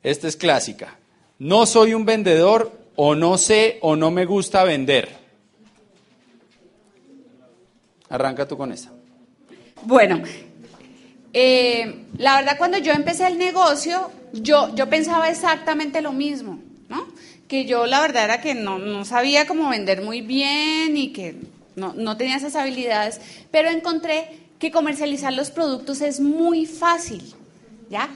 Esta 0.03 0.28
es 0.28 0.36
clásica. 0.36 0.97
No 1.39 1.65
soy 1.65 1.93
un 1.93 2.05
vendedor 2.05 2.72
o 2.95 3.15
no 3.15 3.38
sé 3.38 3.78
o 3.82 3.95
no 3.95 4.11
me 4.11 4.26
gusta 4.26 4.63
vender. 4.63 5.09
Arranca 8.09 8.47
tú 8.47 8.57
con 8.57 8.72
esa. 8.72 8.91
Bueno, 9.84 10.22
eh, 11.34 12.05
la 12.17 12.36
verdad 12.36 12.57
cuando 12.57 12.78
yo 12.78 12.91
empecé 12.91 13.28
el 13.28 13.38
negocio, 13.38 14.11
yo, 14.34 14.76
yo 14.76 14.89
pensaba 14.89 15.30
exactamente 15.30 16.01
lo 16.01 16.11
mismo, 16.11 16.59
¿no? 16.89 17.07
Que 17.47 17.65
yo 17.65 17.86
la 17.86 18.01
verdad 18.01 18.26
era 18.26 18.41
que 18.41 18.53
no, 18.53 18.80
no 18.80 19.05
sabía 19.05 19.47
cómo 19.47 19.69
vender 19.69 20.01
muy 20.01 20.22
bien 20.22 20.97
y 20.97 21.13
que 21.13 21.38
no, 21.76 21.93
no 21.93 22.17
tenía 22.17 22.36
esas 22.36 22.55
habilidades, 22.55 23.22
pero 23.49 23.69
encontré 23.69 24.40
que 24.62 24.72
comercializar 24.72 25.34
los 25.34 25.49
productos 25.49 26.01
es 26.01 26.20
muy 26.20 26.68
fácil, 26.68 27.34
¿ya? 27.89 28.09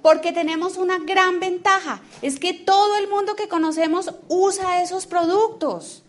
Porque 0.00 0.32
tenemos 0.32 0.78
una 0.78 0.98
gran 0.98 1.40
ventaja, 1.40 2.00
es 2.22 2.40
que 2.40 2.54
todo 2.54 2.96
el 2.96 3.06
mundo 3.06 3.36
que 3.36 3.48
conocemos 3.48 4.10
usa 4.28 4.82
esos 4.82 5.06
productos, 5.06 6.02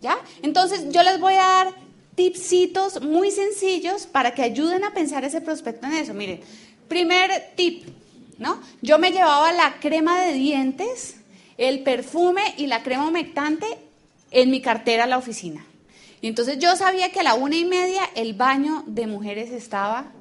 ¿ya? 0.00 0.16
Entonces 0.40 0.86
yo 0.90 1.02
les 1.02 1.20
voy 1.20 1.34
a 1.34 1.46
dar 1.46 1.74
tipsitos 2.14 3.02
muy 3.02 3.30
sencillos 3.30 4.06
para 4.06 4.32
que 4.32 4.42
ayuden 4.42 4.82
a 4.84 4.94
pensar 4.94 5.22
ese 5.22 5.42
prospecto 5.42 5.86
en 5.86 5.92
eso. 5.92 6.14
Miren, 6.14 6.40
primer 6.88 7.52
tip, 7.56 7.84
¿no? 8.38 8.58
Yo 8.80 8.98
me 8.98 9.12
llevaba 9.12 9.52
la 9.52 9.80
crema 9.80 10.18
de 10.22 10.32
dientes, 10.32 11.16
el 11.58 11.82
perfume 11.82 12.54
y 12.56 12.68
la 12.68 12.82
crema 12.82 13.06
humectante 13.06 13.66
en 14.30 14.50
mi 14.50 14.62
cartera 14.62 15.04
a 15.04 15.06
la 15.06 15.18
oficina. 15.18 15.67
Y 16.20 16.28
entonces 16.28 16.58
yo 16.58 16.74
sabía 16.76 17.10
que 17.10 17.20
a 17.20 17.22
la 17.22 17.34
una 17.34 17.56
y 17.56 17.64
media 17.64 18.02
el 18.14 18.34
baño 18.34 18.84
de 18.86 19.06
mujeres 19.06 19.50
estaba 19.50 20.12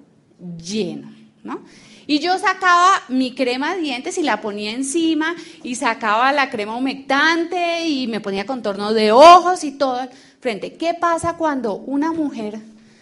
lleno, 0.57 1.11
¿no? 1.43 1.61
Y 2.09 2.19
yo 2.19 2.39
sacaba 2.39 3.01
mi 3.09 3.35
crema 3.35 3.75
de 3.75 3.81
dientes 3.81 4.17
y 4.17 4.23
la 4.23 4.39
ponía 4.39 4.71
encima 4.71 5.35
y 5.61 5.75
sacaba 5.75 6.31
la 6.31 6.49
crema 6.49 6.77
humectante 6.77 7.83
y 7.85 8.07
me 8.07 8.21
ponía 8.21 8.45
contorno 8.45 8.93
de 8.93 9.11
ojos 9.11 9.65
y 9.65 9.71
todo 9.71 9.99
frente. 10.39 10.73
¿Qué 10.73 10.93
pasa 10.93 11.33
cuando 11.33 11.75
una 11.75 12.13
mujer 12.13 12.59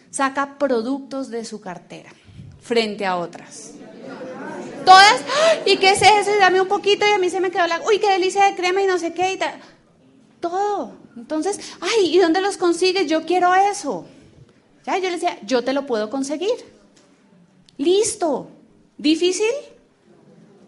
saca 0.09 0.57
productos 0.57 1.29
de 1.29 1.45
su 1.45 1.61
cartera 1.61 2.09
frente 2.59 3.05
a 3.05 3.17
otras? 3.17 3.73
Todas, 4.85 5.21
¿y 5.65 5.77
qué 5.77 5.91
es 5.91 6.01
eso? 6.01 6.31
Dame 6.39 6.61
un 6.61 6.67
poquito 6.67 7.05
y 7.07 7.11
a 7.11 7.19
mí 7.19 7.29
se 7.29 7.39
me 7.39 7.51
quedó 7.51 7.67
la, 7.67 7.81
uy, 7.87 7.99
qué 7.99 8.11
delicia 8.11 8.45
de 8.45 8.55
crema 8.55 8.81
y 8.81 8.87
no 8.87 8.97
sé 8.97 9.13
qué 9.13 9.33
y 9.33 9.37
tal. 9.37 9.59
Todo. 10.49 10.91
Entonces, 11.17 11.59
ay, 11.81 12.15
¿y 12.15 12.19
dónde 12.19 12.39
los 12.39 12.57
consigues? 12.57 13.09
Yo 13.09 13.25
quiero 13.25 13.55
eso. 13.55 14.05
Ya, 14.85 14.97
yo 14.97 15.05
le 15.05 15.15
decía, 15.15 15.39
yo 15.41 15.63
te 15.63 15.73
lo 15.73 15.87
puedo 15.87 16.11
conseguir. 16.11 16.53
Listo. 17.77 18.47
¿Difícil? 18.95 19.49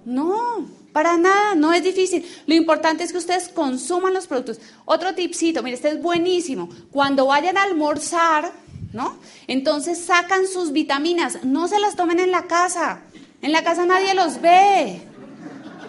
No. 0.03 0.65
Para 0.91 1.15
nada, 1.15 1.53
no 1.53 1.73
es 1.73 1.84
difícil. 1.84 2.25
Lo 2.47 2.55
importante 2.55 3.03
es 3.03 3.11
que 3.11 3.19
ustedes 3.19 3.49
consuman 3.49 4.15
los 4.15 4.25
productos. 4.25 4.59
Otro 4.86 5.13
tipcito, 5.13 5.61
mire, 5.61 5.75
este 5.75 5.89
es 5.89 6.01
buenísimo. 6.01 6.69
Cuando 6.91 7.28
vayan 7.28 7.55
a 7.55 7.61
almorzar, 7.61 8.51
¿no? 8.93 9.15
Entonces 9.45 9.99
sacan 9.99 10.47
sus 10.47 10.71
vitaminas, 10.71 11.43
no 11.43 11.67
se 11.67 11.80
las 11.80 11.95
tomen 11.95 12.19
en 12.19 12.32
la 12.32 12.47
casa. 12.47 13.01
En 13.43 13.51
la 13.51 13.63
casa 13.63 13.86
nadie 13.86 14.15
los 14.15 14.41
ve. 14.41 15.03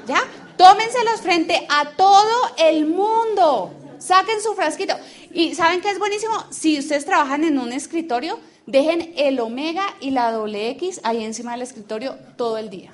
¿Ya? 0.06 0.20
Tómenselos 0.58 1.22
frente 1.22 1.66
a 1.70 1.92
todo 1.92 2.50
el 2.58 2.84
mundo. 2.84 3.77
Saquen 4.08 4.40
su 4.40 4.54
frasquito. 4.54 4.94
Y 5.34 5.54
¿saben 5.54 5.82
qué 5.82 5.90
es 5.90 5.98
buenísimo? 5.98 6.32
Si 6.48 6.78
ustedes 6.78 7.04
trabajan 7.04 7.44
en 7.44 7.58
un 7.58 7.74
escritorio, 7.74 8.40
dejen 8.64 9.12
el 9.18 9.38
omega 9.38 9.84
y 10.00 10.12
la 10.12 10.32
doble 10.32 10.70
X 10.70 11.02
ahí 11.04 11.22
encima 11.22 11.52
del 11.52 11.60
escritorio 11.60 12.16
todo 12.38 12.56
el 12.56 12.70
día. 12.70 12.90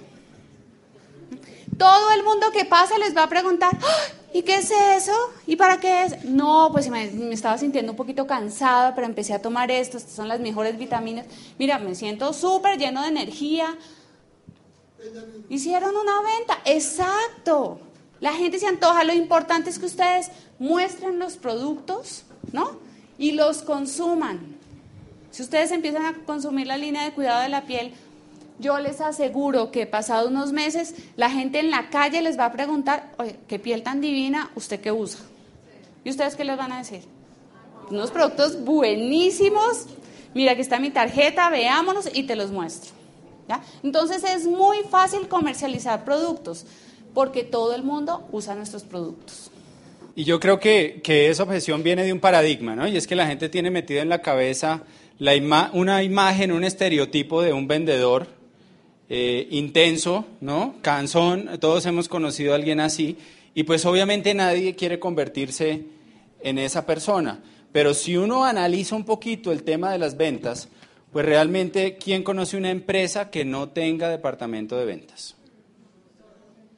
Todo 1.78 2.10
el 2.10 2.24
mundo 2.24 2.50
que 2.50 2.64
pasa 2.64 2.98
les 2.98 3.16
va 3.16 3.22
a 3.22 3.28
preguntar, 3.28 3.78
¡Ah! 3.80 4.06
¿y 4.32 4.42
qué 4.42 4.56
es 4.56 4.72
eso? 4.72 5.12
¿Y 5.46 5.54
para 5.54 5.78
qué 5.78 6.02
es? 6.02 6.24
No, 6.24 6.70
pues 6.72 6.90
me, 6.90 7.08
me, 7.12 7.32
estaba 7.32 7.58
sintiendo 7.58 7.92
un 7.92 7.96
poquito 7.96 8.26
cansada, 8.26 8.96
pero 8.96 9.06
empecé 9.06 9.34
a 9.34 9.40
tomar 9.40 9.70
esto, 9.70 9.98
estas 9.98 10.14
son 10.14 10.26
las 10.26 10.40
mejores 10.40 10.76
vitaminas. 10.76 11.26
Mira, 11.60 11.78
me 11.78 11.94
siento 11.94 12.32
súper 12.32 12.76
lleno 12.76 13.02
de 13.02 13.08
energía. 13.08 13.78
Hicieron 15.48 15.96
una 15.96 16.22
venta, 16.22 16.58
exacto. 16.64 17.78
La 18.24 18.32
gente 18.32 18.58
se 18.58 18.66
antoja, 18.66 19.04
lo 19.04 19.12
importante 19.12 19.68
es 19.68 19.78
que 19.78 19.84
ustedes 19.84 20.30
muestren 20.58 21.18
los 21.18 21.36
productos, 21.36 22.24
¿no? 22.52 22.78
Y 23.18 23.32
los 23.32 23.60
consuman. 23.60 24.56
Si 25.30 25.42
ustedes 25.42 25.70
empiezan 25.72 26.06
a 26.06 26.14
consumir 26.24 26.66
la 26.66 26.78
línea 26.78 27.04
de 27.04 27.12
cuidado 27.12 27.42
de 27.42 27.50
la 27.50 27.66
piel, 27.66 27.92
yo 28.58 28.78
les 28.78 29.02
aseguro 29.02 29.70
que 29.70 29.86
pasados 29.86 30.30
unos 30.30 30.52
meses 30.52 30.94
la 31.16 31.28
gente 31.28 31.58
en 31.58 31.70
la 31.70 31.90
calle 31.90 32.22
les 32.22 32.38
va 32.38 32.46
a 32.46 32.52
preguntar, 32.52 33.12
oye, 33.18 33.36
qué 33.46 33.58
piel 33.58 33.82
tan 33.82 34.00
divina, 34.00 34.50
¿usted 34.54 34.80
qué 34.80 34.90
usa? 34.90 35.20
¿Y 36.02 36.08
ustedes 36.08 36.34
qué 36.34 36.44
les 36.44 36.56
van 36.56 36.72
a 36.72 36.78
decir? 36.78 37.02
Unos 37.90 38.10
productos 38.10 38.64
buenísimos. 38.64 39.84
Mira, 40.32 40.52
aquí 40.52 40.62
está 40.62 40.78
mi 40.78 40.88
tarjeta, 40.88 41.50
veámonos 41.50 42.08
y 42.14 42.22
te 42.22 42.36
los 42.36 42.50
muestro. 42.50 42.92
¿ya? 43.50 43.60
Entonces 43.82 44.24
es 44.24 44.46
muy 44.46 44.78
fácil 44.88 45.28
comercializar 45.28 46.06
productos 46.06 46.64
porque 47.14 47.44
todo 47.44 47.74
el 47.74 47.82
mundo 47.82 48.28
usa 48.32 48.54
nuestros 48.54 48.82
productos. 48.82 49.50
Y 50.16 50.24
yo 50.24 50.38
creo 50.38 50.60
que, 50.60 51.00
esa 51.06 51.42
objeción 51.42 51.82
viene 51.82 52.04
de 52.04 52.12
un 52.12 52.20
paradigma, 52.20 52.76
¿no? 52.76 52.86
Y 52.86 52.96
es 52.96 53.06
que 53.06 53.16
la 53.16 53.26
gente 53.26 53.48
tiene 53.48 53.70
metido 53.70 54.02
en 54.02 54.08
la 54.08 54.20
cabeza 54.20 54.82
una 55.72 56.02
imagen, 56.02 56.52
un 56.52 56.64
estereotipo 56.64 57.42
de 57.42 57.52
un 57.52 57.66
vendedor 57.66 58.26
eh, 59.08 59.48
intenso, 59.50 60.24
¿no? 60.40 60.76
Cansón, 60.82 61.50
todos 61.60 61.86
hemos 61.86 62.08
conocido 62.08 62.52
a 62.52 62.56
alguien 62.56 62.80
así, 62.80 63.16
y 63.54 63.62
pues 63.64 63.84
obviamente 63.86 64.34
nadie 64.34 64.74
quiere 64.74 64.98
convertirse 64.98 65.82
en 66.40 66.58
esa 66.58 66.86
persona. 66.86 67.42
Pero 67.72 67.92
si 67.92 68.16
uno 68.16 68.44
analiza 68.44 68.94
un 68.94 69.04
poquito 69.04 69.50
el 69.50 69.64
tema 69.64 69.90
de 69.90 69.98
las 69.98 70.16
ventas, 70.16 70.68
pues 71.12 71.26
realmente, 71.26 71.96
¿quién 71.96 72.22
conoce 72.22 72.56
una 72.56 72.70
empresa 72.70 73.30
que 73.30 73.44
no 73.44 73.68
tenga 73.68 74.08
departamento 74.08 74.76
de 74.76 74.84
ventas? 74.84 75.36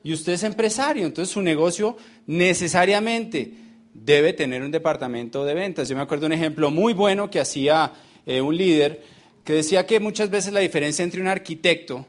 Y 0.07 0.13
usted 0.13 0.35
es 0.35 0.45
empresario, 0.45 1.05
entonces 1.05 1.35
su 1.35 1.43
negocio 1.43 1.97
necesariamente 2.29 3.51
debe 3.93 4.33
tener 4.35 4.63
un 4.63 4.71
departamento 4.71 5.45
de 5.45 5.53
ventas. 5.53 5.89
Yo 5.89 5.97
me 5.97 6.03
acuerdo 6.03 6.27
un 6.27 6.33
ejemplo 6.33 6.71
muy 6.71 6.93
bueno 6.93 7.29
que 7.29 7.41
hacía 7.41 7.93
eh, 8.25 8.41
un 8.41 8.57
líder 8.57 9.03
que 9.43 9.55
decía 9.55 9.85
que 9.85 9.99
muchas 9.99 10.31
veces 10.31 10.53
la 10.53 10.61
diferencia 10.61 11.03
entre 11.03 11.21
un 11.21 11.27
arquitecto 11.27 12.07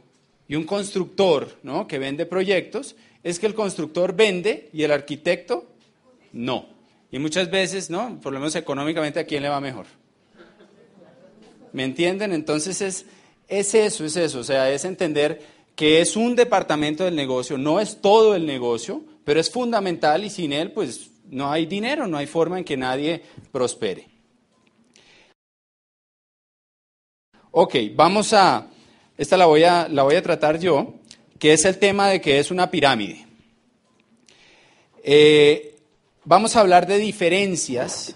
y 0.48 0.54
un 0.54 0.66
constructor 0.66 1.58
¿no? 1.64 1.88
que 1.88 1.98
vende 1.98 2.28
proyectos 2.28 2.96
es 3.24 3.40
que 3.40 3.48
el 3.48 3.56
constructor 3.56 4.16
vende 4.16 4.70
y 4.74 4.84
el 4.84 4.92
arquitecto 4.92 5.66
no. 6.34 6.68
Y 7.12 7.18
muchas 7.18 7.50
veces, 7.50 7.90
¿no? 7.90 8.22
por 8.22 8.32
lo 8.32 8.38
menos 8.38 8.56
económicamente, 8.56 9.22
¿a 9.22 9.26
quién 9.26 9.42
le 9.42 9.50
va 9.50 9.60
mejor? 9.60 9.88
¿Me 11.74 11.84
entienden? 11.84 12.32
Entonces 12.32 12.80
es, 12.80 13.08
es 13.48 13.74
eso, 13.74 14.06
es 14.06 14.16
eso. 14.18 14.42
O 14.42 14.44
sea, 14.44 14.70
es 14.70 14.86
entender 14.86 15.57
que 15.78 16.02
es 16.02 16.16
un 16.16 16.36
departamento 16.36 17.04
del 17.04 17.16
negocio, 17.16 17.56
no 17.56 17.80
es 17.80 18.02
todo 18.02 18.34
el 18.34 18.48
negocio, 18.48 19.04
pero 19.24 19.40
es 19.40 19.52
fundamental 19.52 20.26
y 20.26 20.32
sin 20.32 20.52
él, 20.52 20.72
pues 20.72 21.12
no 21.30 21.52
hay 21.52 21.68
dinero, 21.68 22.08
no 22.08 22.18
hay 22.18 22.26
forma 22.26 22.58
en 22.58 22.66
que 22.66 22.76
nadie 22.76 23.22
prospere. 23.52 24.08
Ok, 27.52 27.76
vamos 27.94 28.34
a, 28.34 28.68
esta 29.20 29.38
la 29.38 29.46
voy 29.46 29.66
a, 29.66 29.88
la 29.88 30.02
voy 30.02 30.16
a 30.16 30.24
tratar 30.24 30.60
yo, 30.60 30.96
que 31.38 31.54
es 31.54 31.64
el 31.64 31.78
tema 31.78 32.10
de 32.10 32.22
que 32.22 32.40
es 32.40 32.50
una 32.50 32.72
pirámide. 32.72 33.28
Eh, 35.04 35.76
vamos 36.26 36.56
a 36.56 36.62
hablar 36.62 36.88
de 36.88 36.98
diferencias 36.98 38.16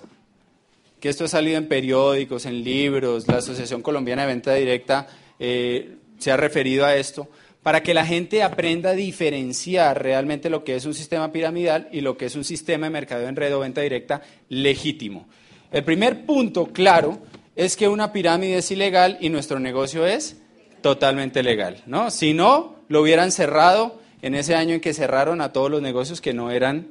que 1.00 1.10
esto 1.10 1.26
ha 1.26 1.28
salido 1.28 1.60
en 1.60 1.68
periódicos, 1.68 2.48
en 2.48 2.64
libros, 2.64 3.28
la 3.28 3.38
Asociación 3.38 3.84
Colombiana 3.84 4.24
de 4.24 4.28
Venta 4.30 4.56
Directa 4.56 5.08
eh, 5.38 5.98
se 6.18 6.32
ha 6.32 6.38
referido 6.38 6.86
a 6.86 6.96
esto, 6.96 7.28
para 7.64 7.84
que 7.84 7.94
la 7.94 8.06
gente 8.06 8.42
aprenda 8.42 8.92
a 8.92 8.96
diferenciar 8.96 10.02
realmente 10.02 10.50
lo 10.50 10.64
que 10.64 10.76
es 10.76 10.86
un 10.86 10.94
sistema 10.94 11.32
piramidal 11.32 11.90
y 11.92 12.02
lo 12.02 12.18
que 12.18 12.26
es 12.26 12.36
un 12.36 12.44
sistema 12.44 12.88
de 12.88 12.92
mercado 12.92 13.28
en 13.28 13.36
red 13.36 13.56
o 13.56 13.60
venta 13.60 13.82
directa 13.82 14.22
legítimo. 14.50 15.28
El 15.72 15.84
primer 15.84 16.26
punto 16.26 16.68
claro 16.68 17.20
es 17.56 17.76
que 17.76 17.88
una 17.88 18.12
pirámide 18.12 18.58
es 18.58 18.72
ilegal 18.72 19.18
y 19.22 19.30
nuestro 19.30 19.60
negocio 19.60 20.06
es 20.06 20.38
totalmente 20.82 21.44
legal. 21.44 21.84
¿no? 21.86 22.10
Si 22.10 22.34
no, 22.34 22.78
lo 22.88 23.02
hubieran 23.02 23.32
cerrado 23.32 24.02
en 24.22 24.36
ese 24.36 24.56
año 24.56 24.74
en 24.74 24.82
que 24.82 24.94
cerraron 24.94 25.42
a 25.42 25.54
todos 25.54 25.70
los 25.70 25.82
negocios 25.82 26.20
que 26.20 26.34
no 26.34 26.52
eran 26.52 26.88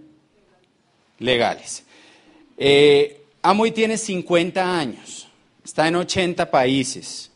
legales. 1.19 1.85
Eh, 2.57 3.23
Amway 3.43 3.73
tiene 3.73 3.97
50 3.97 4.79
años, 4.79 5.29
está 5.65 5.89
en 5.89 5.97
80 5.97 6.51
países, 6.51 7.31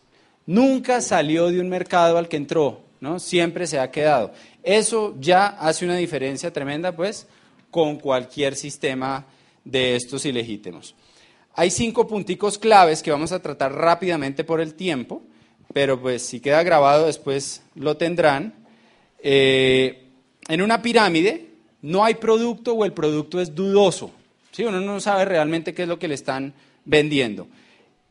nunca 0.47 1.01
salió 1.01 1.49
de 1.49 1.61
un 1.61 1.69
mercado 1.69 2.19
al 2.19 2.29
que 2.29 2.37
entró, 2.37 2.84
siempre 3.19 3.67
se 3.67 3.79
ha 3.79 3.91
quedado. 3.91 4.33
Eso 4.63 5.15
ya 5.19 5.47
hace 5.47 5.85
una 5.85 5.97
diferencia 5.97 6.53
tremenda, 6.53 6.95
pues, 6.95 7.27
con 7.71 7.99
cualquier 7.99 8.57
sistema 8.57 9.27
de 9.65 9.97
estos 9.97 10.25
ilegítimos. 10.27 10.95
Hay 11.55 11.71
cinco 11.71 12.07
punticos 12.07 12.59
claves 12.59 13.03
que 13.03 13.11
vamos 13.11 13.33
a 13.33 13.41
tratar 13.41 13.73
rápidamente 13.73 14.45
por 14.45 14.61
el 14.61 14.75
tiempo, 14.75 15.23
pero 15.73 16.01
pues 16.01 16.23
si 16.23 16.41
queda 16.41 16.63
grabado 16.63 17.07
después 17.07 17.63
lo 17.75 17.97
tendrán. 17.97 18.55
Eh, 19.23 20.09
en 20.49 20.63
una 20.63 20.83
pirámide 20.83 21.47
no 21.83 22.05
hay 22.05 22.15
producto 22.15 22.75
o 22.75 22.85
el 22.85 22.93
producto 22.93 23.41
es 23.41 23.55
dudoso. 23.55 24.11
¿sí? 24.51 24.65
Uno 24.65 24.81
no 24.81 25.01
sabe 25.01 25.25
realmente 25.25 25.75
qué 25.75 25.83
es 25.83 25.89
lo 25.89 25.99
que 25.99 26.09
le 26.09 26.15
están 26.15 26.55
vendiendo. 26.85 27.47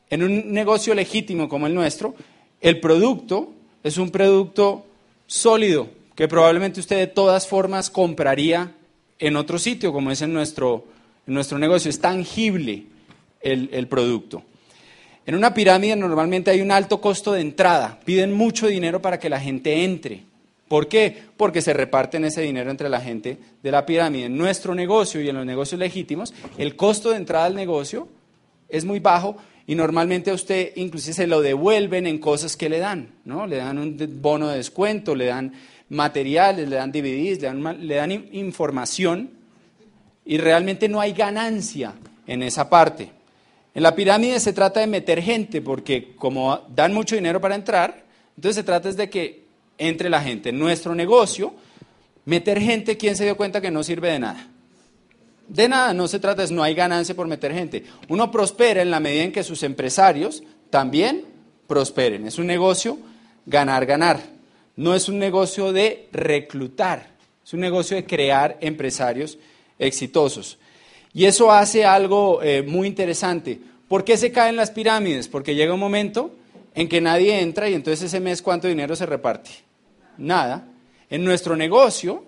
En 0.10 0.24
un 0.24 0.52
negocio 0.52 0.94
legítimo 0.94 1.50
como 1.50 1.68
el 1.68 1.74
nuestro, 1.74 2.16
el 2.62 2.80
producto 2.80 3.54
es 3.84 3.98
un 3.98 4.10
producto 4.12 4.86
sólido 5.28 5.90
que 6.16 6.28
probablemente 6.28 6.80
usted 6.80 6.98
de 6.98 7.08
todas 7.08 7.48
formas 7.48 7.90
compraría 7.90 8.74
en 9.20 9.36
otro 9.36 9.60
sitio, 9.60 9.92
como 9.92 10.12
es 10.12 10.22
en 10.22 10.34
nuestro, 10.34 10.86
nuestro 11.26 11.58
negocio. 11.58 11.90
Es 11.90 12.00
tangible 12.00 12.86
el, 13.42 13.70
el 13.74 13.88
producto. 13.88 14.44
En 15.26 15.36
una 15.36 15.54
pirámide 15.54 15.96
normalmente 15.96 16.52
hay 16.52 16.62
un 16.62 16.72
alto 16.72 17.00
costo 17.00 17.34
de 17.34 17.42
entrada. 17.42 18.00
Piden 18.04 18.34
mucho 18.34 18.68
dinero 18.68 19.02
para 19.02 19.20
que 19.20 19.30
la 19.30 19.40
gente 19.40 19.84
entre. 19.84 20.24
¿Por 20.68 20.88
qué? 20.88 21.24
Porque 21.38 21.62
se 21.62 21.74
reparten 21.74 22.26
ese 22.26 22.42
dinero 22.42 22.72
entre 22.72 22.90
la 22.90 23.00
gente 23.00 23.38
de 23.62 23.72
la 23.72 23.86
pirámide. 23.86 24.26
En 24.26 24.38
nuestro 24.38 24.76
negocio 24.76 25.22
y 25.22 25.30
en 25.30 25.36
los 25.36 25.46
negocios 25.46 25.80
legítimos, 25.80 26.34
el 26.58 26.76
costo 26.76 27.12
de 27.12 27.18
entrada 27.18 27.46
al 27.46 27.56
negocio 27.56 28.08
es 28.70 28.84
muy 28.84 29.00
bajo 29.00 29.38
y 29.66 29.76
normalmente 29.76 30.32
a 30.32 30.34
usted 30.34 30.74
inclusive 30.76 31.14
se 31.14 31.28
lo 31.28 31.42
devuelven 31.42 32.06
en 32.06 32.18
cosas 32.20 32.58
que 32.58 32.70
le 32.70 32.80
dan, 32.80 33.10
¿no? 33.26 33.48
Le 33.48 33.58
dan 33.58 33.78
un 33.78 33.98
bono 34.22 34.50
de 34.50 34.58
descuento, 34.58 35.16
le 35.16 35.26
dan 35.26 35.54
materiales, 35.90 36.68
le 36.68 36.76
dan 36.76 36.92
DVDs, 36.92 37.42
le 37.42 37.48
dan, 37.48 37.88
le 37.88 37.96
dan 37.96 38.12
información 38.12 39.32
y 40.26 40.38
realmente 40.38 40.90
no 40.90 41.00
hay 41.00 41.14
ganancia 41.14 41.94
en 42.28 42.44
esa 42.44 42.70
parte. 42.70 43.12
En 43.74 43.84
la 43.84 43.96
pirámide 43.96 44.40
se 44.40 44.54
trata 44.54 44.82
de 44.82 44.88
meter 44.88 45.22
gente 45.22 45.62
porque 45.62 46.14
como 46.16 46.62
dan 46.70 46.94
mucho 46.94 47.16
dinero 47.16 47.40
para 47.40 47.56
entrar, 47.56 48.04
entonces 48.36 48.58
se 48.58 48.64
trata 48.64 48.92
de 48.92 49.10
que 49.10 49.44
entre 49.78 50.10
la 50.10 50.22
gente. 50.22 50.50
En 50.50 50.60
nuestro 50.60 50.94
negocio, 50.94 51.54
meter 52.26 52.60
gente, 52.60 52.98
¿quién 52.98 53.16
se 53.16 53.24
dio 53.24 53.38
cuenta 53.38 53.62
que 53.62 53.72
no 53.72 53.84
sirve 53.84 54.12
de 54.12 54.20
nada? 54.20 54.48
De 55.54 55.70
nada, 55.70 55.94
no 55.94 56.08
se 56.08 56.18
trata, 56.18 56.44
no 56.48 56.64
hay 56.64 56.74
ganancia 56.74 57.14
por 57.14 57.28
meter 57.28 57.54
gente. 57.54 57.84
Uno 58.10 58.32
prospera 58.32 58.82
en 58.82 58.90
la 58.90 59.00
medida 59.00 59.24
en 59.24 59.32
que 59.32 59.44
sus 59.44 59.62
empresarios 59.62 60.42
también 60.72 61.26
prosperen. 61.68 62.26
Es 62.26 62.40
un 62.40 62.48
negocio 62.48 62.98
ganar, 63.46 63.86
ganar. 63.86 64.20
No 64.76 64.96
es 64.96 65.08
un 65.10 65.20
negocio 65.20 65.72
de 65.72 66.10
reclutar, 66.12 67.12
es 67.46 67.54
un 67.54 67.60
negocio 67.60 67.96
de 67.96 68.04
crear 68.04 68.58
empresarios 68.62 69.38
exitosos. 69.78 70.58
Y 71.14 71.26
eso 71.26 71.52
hace 71.52 71.86
algo 71.86 72.42
eh, 72.42 72.64
muy 72.64 72.88
interesante. 72.88 73.60
¿Por 73.88 74.04
qué 74.04 74.18
se 74.18 74.32
caen 74.32 74.56
las 74.56 74.72
pirámides? 74.72 75.28
Porque 75.28 75.54
llega 75.54 75.76
un 75.76 75.80
momento 75.80 76.32
en 76.74 76.90
que 76.90 77.00
nadie 77.00 77.40
entra 77.42 77.70
y 77.70 77.76
entonces 77.76 78.06
ese 78.06 78.20
mes 78.20 78.42
cuánto 78.42 78.68
dinero 78.68 78.96
se 78.96 79.06
reparte. 79.06 79.52
Nada. 80.18 80.66
En 81.12 81.24
nuestro 81.24 81.56
negocio 81.56 82.26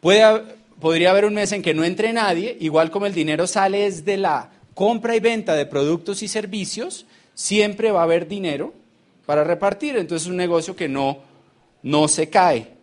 puede, 0.00 0.42
podría 0.80 1.10
haber 1.10 1.24
un 1.24 1.34
mes 1.34 1.52
en 1.52 1.62
que 1.62 1.74
no 1.74 1.84
entre 1.84 2.12
nadie, 2.12 2.56
igual 2.60 2.90
como 2.90 3.06
el 3.06 3.14
dinero 3.14 3.46
sale 3.46 3.84
desde 3.84 4.16
la 4.16 4.50
compra 4.74 5.16
y 5.16 5.20
venta 5.20 5.54
de 5.54 5.66
productos 5.66 6.22
y 6.22 6.28
servicios, 6.28 7.06
siempre 7.34 7.90
va 7.90 8.00
a 8.00 8.04
haber 8.04 8.28
dinero 8.28 8.74
para 9.24 9.44
repartir. 9.44 9.96
Entonces 9.96 10.26
es 10.26 10.30
un 10.30 10.36
negocio 10.36 10.76
que 10.76 10.88
no, 10.88 11.18
no 11.82 12.08
se 12.08 12.28
cae. 12.28 12.76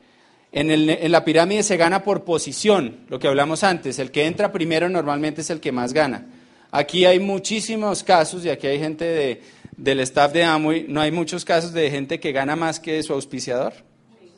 En, 0.51 0.69
el, 0.69 0.89
en, 0.89 1.11
la 1.11 1.25
pirámide 1.25 1.63
se 1.63 1.77
gana 1.77 2.03
por 2.03 2.23
posición, 2.23 2.97
lo 3.09 3.19
que 3.19 3.27
hablamos 3.27 3.63
antes. 3.63 3.97
El 3.99 4.11
que 4.11 4.25
entra 4.25 4.51
primero 4.51 4.87
normalmente 4.89 5.41
es 5.41 5.49
el 5.49 5.59
que 5.59 5.71
más 5.71 5.93
gana. 5.93 6.27
Aquí 6.71 7.05
hay 7.05 7.19
muchísimos 7.19 8.03
casos 8.03 8.45
y 8.45 8.49
aquí 8.49 8.67
hay 8.67 8.79
gente 8.79 9.05
de, 9.05 9.41
del 9.77 9.99
staff 10.01 10.31
de 10.33 10.43
Amway, 10.43 10.85
no 10.87 11.01
hay 11.01 11.11
muchos 11.11 11.45
casos 11.45 11.73
de 11.73 11.89
gente 11.89 12.19
que 12.19 12.31
gana 12.31 12.55
más 12.55 12.79
que 12.79 13.01
su 13.03 13.13
auspiciador. 13.13 13.73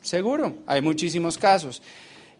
Seguro, 0.02 0.54
hay 0.66 0.80
muchísimos 0.80 1.36
casos. 1.38 1.82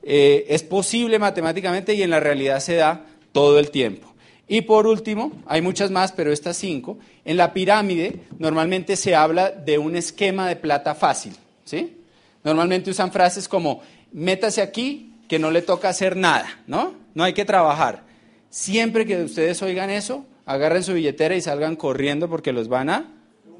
Eh, 0.09 0.46
es 0.54 0.62
posible 0.62 1.18
matemáticamente 1.18 1.92
y 1.94 2.02
en 2.02 2.11
la 2.11 2.20
realidad 2.20 2.61
se 2.61 2.76
da 2.76 3.07
todo 3.32 3.59
el 3.59 3.72
tiempo. 3.72 4.14
Y 4.46 4.61
por 4.61 4.86
último, 4.86 5.32
hay 5.46 5.61
muchas 5.61 5.90
más, 5.90 6.12
pero 6.12 6.32
estas 6.32 6.57
cinco, 6.57 6.96
en 7.24 7.36
la 7.36 7.52
pirámide 7.52 8.20
normalmente 8.38 8.94
se 8.94 9.16
habla 9.16 9.50
de 9.50 9.78
un 9.78 9.96
esquema 9.96 10.48
de 10.48 10.54
plata 10.54 10.94
fácil. 10.94 11.34
¿sí? 11.64 11.96
Normalmente 12.44 12.88
usan 12.88 13.11
frases 13.11 13.48
como, 13.48 13.82
métase 14.12 14.62
aquí, 14.62 15.12
que 15.28 15.40
no 15.40 15.50
le 15.50 15.62
toca 15.62 15.88
hacer 15.88 16.16
nada, 16.16 16.46
¿no? 16.68 16.94
No 17.14 17.24
hay 17.24 17.32
que 17.32 17.44
trabajar. 17.44 18.04
Siempre 18.48 19.07
que 19.07 19.24
ustedes 19.24 19.61
oigan 19.62 19.90
eso, 19.90 20.24
agarren 20.44 20.84
su 20.84 20.94
billetera 20.94 21.34
y 21.34 21.40
salgan 21.40 21.74
corriendo 21.74 22.28
porque 22.28 22.52
los 22.52 22.68
van 22.68 22.90
a 22.90 23.12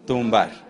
tumbar. 0.07 0.66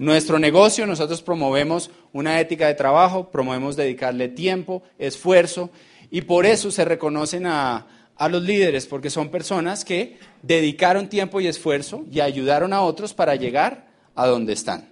Nuestro 0.00 0.38
negocio, 0.38 0.86
nosotros 0.86 1.20
promovemos 1.20 1.90
una 2.14 2.40
ética 2.40 2.66
de 2.66 2.74
trabajo, 2.74 3.30
promovemos 3.30 3.76
dedicarle 3.76 4.28
tiempo, 4.28 4.82
esfuerzo, 4.98 5.68
y 6.10 6.22
por 6.22 6.46
eso 6.46 6.70
se 6.70 6.86
reconocen 6.86 7.44
a, 7.44 7.86
los 8.30 8.42
líderes, 8.42 8.86
porque 8.86 9.10
son 9.10 9.28
personas 9.28 9.84
que 9.84 10.18
dedicaron 10.40 11.10
tiempo 11.10 11.38
y 11.38 11.48
esfuerzo 11.48 12.06
y 12.10 12.20
ayudaron 12.20 12.72
a 12.72 12.80
otros 12.80 13.12
para 13.12 13.34
llegar 13.34 13.88
a 14.14 14.26
donde 14.26 14.54
están. 14.54 14.88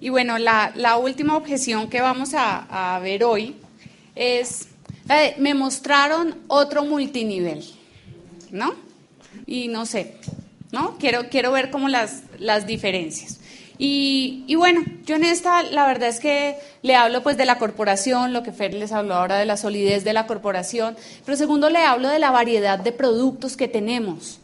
Y 0.00 0.08
bueno, 0.08 0.36
la, 0.38 0.96
última 1.00 1.36
objeción 1.36 1.88
que 1.88 2.00
vamos 2.00 2.34
a, 2.34 2.96
a 2.96 2.98
ver 2.98 3.22
hoy 3.22 3.54
es, 4.16 4.66
me 5.38 5.54
mostraron 5.54 6.38
otro 6.48 6.84
multinivel. 6.84 7.64
¿no? 8.50 8.74
Y 9.46 9.68
no 9.68 9.86
sé, 9.86 10.16
¿no? 10.72 10.96
Quiero, 10.98 11.28
quiero 11.28 11.52
ver 11.52 11.70
como 11.70 11.88
las, 11.88 12.22
las 12.38 12.66
diferencias. 12.66 13.38
Y, 13.78 14.44
y, 14.46 14.54
bueno, 14.54 14.82
yo 15.04 15.16
en 15.16 15.24
esta, 15.24 15.62
la 15.62 15.86
verdad 15.86 16.08
es 16.08 16.20
que 16.20 16.56
le 16.82 16.94
hablo 16.94 17.22
pues 17.22 17.36
de 17.36 17.46
la 17.46 17.58
corporación, 17.58 18.32
lo 18.32 18.42
que 18.42 18.52
Fer 18.52 18.74
les 18.74 18.92
habló 18.92 19.14
ahora 19.14 19.38
de 19.38 19.46
la 19.46 19.56
solidez 19.56 20.04
de 20.04 20.12
la 20.12 20.26
corporación, 20.26 20.96
pero 21.24 21.36
segundo 21.36 21.68
le 21.68 21.80
hablo 21.80 22.08
de 22.08 22.18
la 22.18 22.30
variedad 22.30 22.78
de 22.78 22.92
productos 22.92 23.56
que 23.56 23.68
tenemos, 23.68 24.40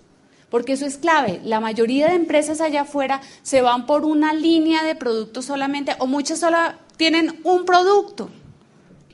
porque 0.50 0.72
eso 0.72 0.86
es 0.86 0.96
clave. 0.96 1.40
La 1.44 1.60
mayoría 1.60 2.08
de 2.08 2.16
empresas 2.16 2.60
allá 2.60 2.82
afuera 2.82 3.20
se 3.42 3.62
van 3.62 3.86
por 3.86 4.04
una 4.04 4.32
línea 4.32 4.82
de 4.82 4.96
productos 4.96 5.44
solamente, 5.44 5.94
o 5.98 6.06
muchas 6.06 6.40
solo 6.40 6.58
tienen 6.96 7.38
un 7.44 7.64
producto. 7.64 8.30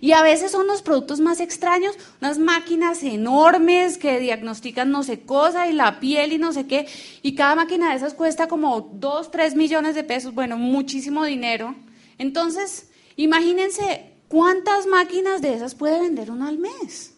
Y 0.05 0.13
a 0.13 0.23
veces 0.23 0.53
son 0.53 0.67
los 0.67 0.83
productos 0.83 1.19
más 1.21 1.41
extraños, 1.41 1.97
unas 2.21 2.37
máquinas 2.39 3.03
enormes 3.03 3.97
que 3.97 4.21
diagnostican 4.21 4.91
no 4.91 5.03
sé 5.03 5.23
cosa 5.23 5.67
y 5.67 5.73
la 5.73 5.99
piel 5.99 6.35
y 6.35 6.37
no 6.37 6.53
sé 6.53 6.67
qué. 6.67 6.87
Y 7.23 7.35
cada 7.35 7.55
máquina 7.55 7.89
de 7.89 7.97
esas 7.97 8.13
cuesta 8.13 8.47
como 8.47 8.83
2, 8.83 9.31
3 9.31 9.55
millones 9.55 9.95
de 9.95 10.05
pesos, 10.05 10.35
bueno, 10.35 10.59
muchísimo 10.59 11.25
dinero. 11.25 11.75
Entonces, 12.19 12.91
imagínense 13.17 14.13
cuántas 14.29 14.87
máquinas 14.87 15.41
de 15.41 15.55
esas 15.55 15.75
puede 15.75 15.99
vender 15.99 16.31
uno 16.31 16.49
al 16.49 16.59
mes. 16.59 17.15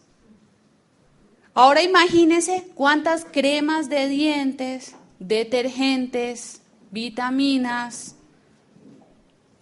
Ahora 1.53 1.83
imagínense 1.83 2.69
cuántas 2.73 3.25
cremas 3.25 3.89
de 3.89 4.07
dientes, 4.07 4.95
detergentes, 5.19 6.61
vitaminas 6.91 8.15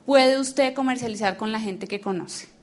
puede 0.05 0.39
usted 0.39 0.75
comercializar 0.75 1.37
con 1.37 1.51
la 1.51 1.59
gente 1.59 1.87
que 1.87 1.99
conoce. 1.99 2.53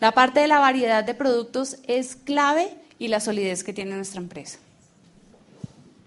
La 0.00 0.12
parte 0.12 0.40
de 0.40 0.48
la 0.48 0.58
variedad 0.58 1.04
de 1.04 1.14
productos 1.14 1.76
es 1.86 2.16
clave 2.16 2.74
y 2.98 3.08
la 3.08 3.20
solidez 3.20 3.64
que 3.64 3.72
tiene 3.72 3.96
nuestra 3.96 4.20
empresa. 4.20 4.58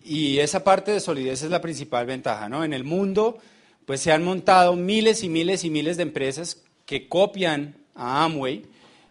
Y 0.04 0.40
esa 0.40 0.64
parte 0.64 0.92
de 0.92 1.00
solidez 1.00 1.44
es 1.44 1.50
la 1.50 1.62
principal 1.62 2.06
ventaja, 2.06 2.50
¿no? 2.50 2.64
En 2.64 2.74
el 2.74 2.84
mundo, 2.84 3.38
pues 3.86 4.02
se 4.02 4.12
han 4.12 4.24
montado 4.24 4.76
miles 4.76 5.24
y 5.24 5.30
miles 5.30 5.64
y 5.64 5.70
miles 5.70 5.98
de 5.98 6.04
empresas 6.04 6.62
que 6.86 7.08
copian 7.08 7.76
a 7.96 8.24
Amway, 8.26 8.66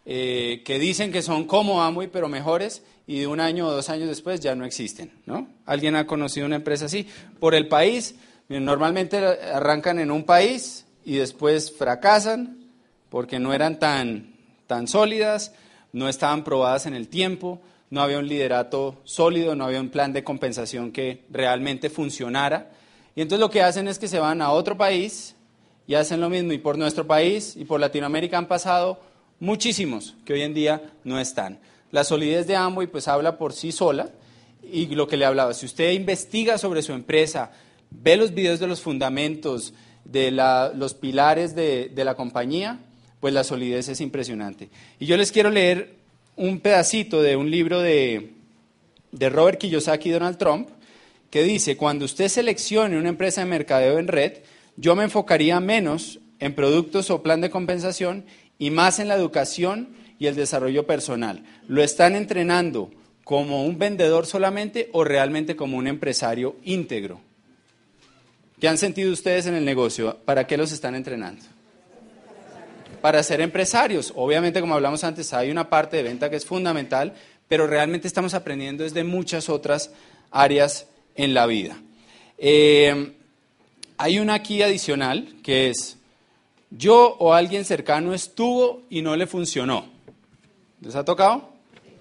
eh, 0.05 0.63
que 0.65 0.79
dicen 0.79 1.13
que 1.13 1.23
son 1.23 1.45
como 1.45 1.83
Amway, 1.83 2.09
pero 2.09 2.29
mejores, 2.29 2.83
y 3.07 3.21
de 3.21 3.27
un 3.27 3.41
año 3.41 3.67
o 3.67 3.73
dos 3.73 3.89
años 3.89 4.09
después 4.09 4.41
ya 4.41 4.55
no 4.55 4.65
existen. 4.65 5.13
¿no? 5.27 5.49
¿Alguien 5.67 5.97
ha 5.97 6.07
conocido 6.07 6.47
una 6.47 6.57
empresa 6.57 6.87
así? 6.87 7.07
Por 7.41 7.55
el 7.55 7.69
país, 7.69 8.15
normalmente 8.49 9.17
arrancan 9.17 9.99
en 9.99 10.11
un 10.11 10.25
país 10.25 10.85
y 11.05 11.17
después 11.17 11.73
fracasan 11.73 12.59
porque 13.09 13.39
no 13.39 13.53
eran 13.53 13.79
tan, 13.79 14.32
tan 14.73 14.89
sólidas, 14.89 15.53
no 15.93 16.09
estaban 16.09 16.45
probadas 16.45 16.87
en 16.87 16.95
el 16.95 17.09
tiempo, 17.09 17.61
no 17.91 18.01
había 18.01 18.19
un 18.19 18.27
liderato 18.27 18.97
sólido, 19.05 19.55
no 19.55 19.67
había 19.67 19.83
un 19.83 19.91
plan 19.91 20.15
de 20.15 20.25
compensación 20.25 20.93
que 20.93 21.27
realmente 21.29 21.91
funcionara. 21.91 22.71
Y 23.15 23.21
entonces 23.21 23.41
lo 23.41 23.51
que 23.51 23.61
hacen 23.61 23.87
es 23.87 23.99
que 23.99 24.09
se 24.09 24.19
van 24.19 24.41
a 24.41 24.51
otro 24.51 24.79
país 24.79 25.37
y 25.87 25.95
hacen 25.95 26.23
lo 26.23 26.31
mismo. 26.31 26.55
Y 26.55 26.59
por 26.59 26.79
nuestro 26.79 27.07
país 27.07 27.55
y 27.55 27.67
por 27.67 27.81
Latinoamérica 27.81 28.39
han 28.39 28.49
pasado 28.49 28.99
muchísimos 29.41 30.15
que 30.25 30.33
hoy 30.33 30.41
en 30.41 30.55
día 30.55 30.91
no 31.05 31.21
están. 31.21 31.59
La 31.91 32.03
solidez 32.03 32.47
de 32.47 32.57
Amway 32.57 32.87
pues 32.87 33.09
habla 33.09 33.37
por 33.37 33.53
sí 33.53 33.73
sola 33.73 34.09
y 34.63 34.87
lo 34.87 35.07
que 35.07 35.19
le 35.19 35.27
hablaba, 35.27 35.53
si 35.53 35.67
usted 35.67 35.93
investiga 35.93 36.57
sobre 36.57 36.81
su 36.81 36.95
empresa, 36.95 37.51
ve 37.91 38.17
los 38.17 38.33
videos 38.33 38.59
de 38.59 38.69
los 38.69 38.81
fundamentos, 38.81 39.75
de 40.07 40.31
los 40.31 40.95
pilares 40.95 41.55
de, 41.55 41.91
de 41.95 42.05
la 42.07 42.15
compañía, 42.15 42.79
pues 43.23 43.33
la 43.33 43.45
solidez 43.45 43.89
es 43.89 44.01
impresionante. 44.01 44.69
Y 44.99 45.07
yo 45.07 45.17
les 45.17 45.31
quiero 45.31 45.49
leer 45.49 45.95
un 46.35 46.59
pedacito 46.59 47.23
de 47.23 47.37
un 47.37 47.53
libro 47.53 47.81
de, 47.81 48.33
Robert 49.13 49.61
Kiyosaki 49.61 50.09
y 50.09 50.13
Donald 50.13 50.39
Trump, 50.39 50.69
que 51.31 51.45
dice, 51.45 51.77
cuando 51.77 52.05
usted 52.05 52.27
seleccione 52.27 52.99
una 52.99 53.11
empresa 53.11 53.43
de 53.43 53.47
mercadeo 53.49 54.01
en 54.01 54.09
red, 54.09 54.39
yo 54.77 54.97
me 54.97 55.05
enfocaría 55.05 55.61
menos 55.61 56.19
en 56.41 56.57
productos 56.57 57.11
o 57.11 57.23
plan 57.23 57.41
de 57.41 57.51
compensación 57.51 58.25
y 58.59 58.71
más 58.71 58.99
en 58.99 59.07
la 59.07 59.15
educación 59.15 59.91
y 60.19 60.27
el 60.27 60.35
desarrollo 60.35 60.85
personal. 60.85 61.45
¿Lo 61.69 61.85
están 61.85 62.17
entrenando 62.17 62.91
como 63.23 63.65
un 63.65 63.79
vendedor 63.79 64.27
solamente 64.27 64.91
o 64.93 65.05
realmente 65.05 65.55
como 65.55 65.77
un 65.77 65.87
empresario 65.87 66.57
íntegro? 66.65 67.21
¿Qué 68.59 68.67
han 68.67 68.79
sentido 68.79 69.13
ustedes 69.13 69.47
en 69.47 69.55
el 69.55 69.65
negocio? 69.65 70.19
¿Para 70.25 70.49
qué 70.49 70.57
los 70.57 70.73
están 70.73 70.97
entrenando? 70.97 71.45
Para 73.03 73.23
ser 73.23 73.43
empresarios. 73.43 74.13
Obviamente, 74.17 74.61
como 74.61 74.75
hablamos 74.75 75.05
antes, 75.05 75.35
hay 75.35 75.51
una 75.51 75.69
parte 75.69 75.99
de 75.99 76.05
venta 76.05 76.31
que 76.31 76.37
es 76.37 76.47
fundamental, 76.47 77.13
pero 77.49 77.67
realmente 77.67 78.07
estamos 78.07 78.33
aprendiendo 78.33 78.85
desde 78.85 79.05
muchas 79.05 79.51
otras 79.51 79.91
áreas 80.31 80.87
en 81.15 81.35
la 81.35 81.45
vida. 81.45 81.77
Eh, 82.39 83.13
hay 83.99 84.19
una 84.19 84.35
aquí 84.35 84.63
adicional 84.63 85.35
que 85.43 85.69
es, 85.69 85.99
yo 86.71 87.17
o 87.19 87.35
alguien 87.35 87.65
cercano 87.65 88.15
estuvo 88.15 88.83
y 88.89 89.03
no 89.03 89.17
le 89.17 89.27
funcionó. 89.27 89.85
¿Les 90.81 90.97
ha 90.97 91.05
tocado? 91.05 91.51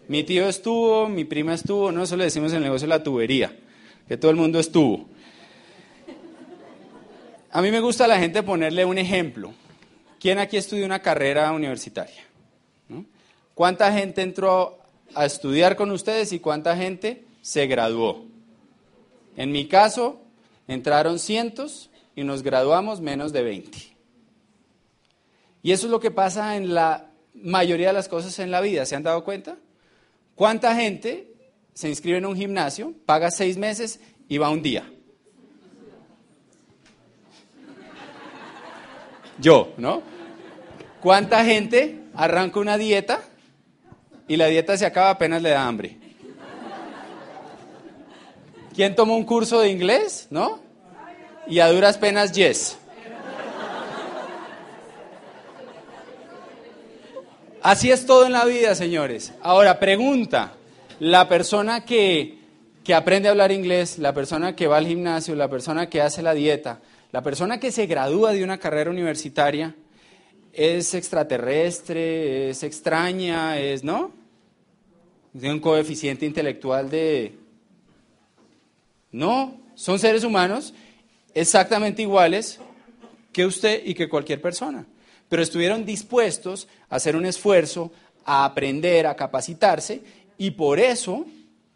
Mi 0.07 0.23
tío 0.23 0.47
estuvo, 0.47 1.09
mi 1.09 1.25
prima 1.25 1.53
estuvo, 1.53 1.91
no, 1.91 2.03
eso 2.03 2.15
le 2.15 2.25
decimos 2.25 2.51
en 2.51 2.57
el 2.57 2.63
negocio 2.63 2.87
de 2.87 2.95
la 2.95 3.03
tubería, 3.03 3.55
que 4.07 4.17
todo 4.17 4.31
el 4.31 4.37
mundo 4.37 4.59
estuvo. 4.59 5.07
A 7.51 7.61
mí 7.61 7.71
me 7.71 7.79
gusta 7.79 8.07
la 8.07 8.19
gente 8.19 8.43
ponerle 8.43 8.85
un 8.85 8.97
ejemplo. 8.97 9.53
¿Quién 10.21 10.37
aquí 10.37 10.55
estudió 10.55 10.85
una 10.85 11.01
carrera 11.01 11.51
universitaria? 11.51 12.23
¿Cuánta 13.55 13.91
gente 13.91 14.21
entró 14.21 14.77
a 15.15 15.25
estudiar 15.25 15.75
con 15.75 15.89
ustedes 15.89 16.31
y 16.31 16.39
cuánta 16.39 16.77
gente 16.77 17.25
se 17.41 17.65
graduó? 17.65 18.23
En 19.35 19.51
mi 19.51 19.67
caso, 19.67 20.21
entraron 20.67 21.17
cientos 21.17 21.89
y 22.15 22.23
nos 22.23 22.43
graduamos 22.43 23.01
menos 23.01 23.33
de 23.33 23.41
20. 23.41 23.77
Y 25.63 25.71
eso 25.71 25.87
es 25.87 25.91
lo 25.91 25.99
que 25.99 26.11
pasa 26.11 26.55
en 26.55 26.75
la 26.75 27.09
mayoría 27.33 27.87
de 27.87 27.93
las 27.93 28.07
cosas 28.07 28.37
en 28.37 28.51
la 28.51 28.61
vida, 28.61 28.85
¿se 28.85 28.95
han 28.95 29.03
dado 29.03 29.23
cuenta? 29.23 29.57
¿Cuánta 30.35 30.75
gente 30.75 31.33
se 31.73 31.89
inscribe 31.89 32.19
en 32.19 32.27
un 32.27 32.35
gimnasio, 32.35 32.93
paga 33.07 33.31
seis 33.31 33.57
meses 33.57 33.99
y 34.29 34.37
va 34.37 34.51
un 34.51 34.61
día? 34.61 34.87
Yo, 39.41 39.73
¿no? 39.77 40.03
¿Cuánta 41.01 41.43
gente 41.43 42.03
arranca 42.15 42.59
una 42.59 42.77
dieta 42.77 43.21
y 44.27 44.37
la 44.37 44.45
dieta 44.45 44.77
se 44.77 44.85
acaba 44.85 45.09
apenas 45.09 45.41
le 45.41 45.49
da 45.49 45.67
hambre? 45.67 45.97
¿Quién 48.75 48.95
tomó 48.95 49.17
un 49.17 49.25
curso 49.25 49.59
de 49.59 49.69
inglés? 49.69 50.27
¿No? 50.29 50.59
Y 51.47 51.59
a 51.59 51.69
duras 51.71 51.97
penas, 51.97 52.31
yes. 52.31 52.77
Así 57.63 57.91
es 57.91 58.05
todo 58.05 58.25
en 58.25 58.31
la 58.31 58.45
vida, 58.45 58.75
señores. 58.75 59.33
Ahora, 59.41 59.79
pregunta, 59.79 60.53
la 60.99 61.27
persona 61.27 61.83
que, 61.83 62.37
que, 62.83 62.93
aprende 62.93 63.27
a 63.27 63.31
hablar 63.31 63.51
inglés, 63.51 63.97
la 63.97 64.13
persona 64.13 64.55
que 64.55 64.67
va 64.67 64.77
al 64.77 64.87
gimnasio, 64.87 65.35
la 65.35 65.49
persona 65.49 65.89
que 65.89 66.01
hace 66.01 66.21
la 66.21 66.33
dieta, 66.33 66.79
la 67.11 67.21
persona 67.21 67.59
que 67.59 67.71
se 67.71 67.85
gradúa 67.85 68.33
de 68.33 68.43
una 68.43 68.57
carrera 68.57 68.89
universitaria, 68.89 69.75
es 70.53 70.93
extraterrestre, 70.93 72.49
es 72.49 72.63
extraña, 72.63 73.57
es, 73.59 73.83
¿no? 73.83 74.11
Tiene 75.31 75.53
un 75.53 75.59
coeficiente 75.61 76.25
intelectual 76.25 76.89
de... 76.89 77.37
No, 79.11 79.59
son 79.75 79.99
seres 79.99 80.23
humanos 80.23 80.73
exactamente 81.33 82.01
iguales 82.01 82.59
que 83.31 83.45
usted 83.45 83.81
y 83.85 83.93
que 83.93 84.09
cualquier 84.09 84.41
persona, 84.41 84.85
pero 85.29 85.41
estuvieron 85.41 85.85
dispuestos 85.85 86.67
a 86.89 86.95
hacer 86.95 87.15
un 87.15 87.25
esfuerzo, 87.25 87.91
a 88.25 88.45
aprender, 88.45 89.07
a 89.07 89.15
capacitarse 89.15 90.01
y 90.37 90.51
por 90.51 90.79
eso 90.79 91.25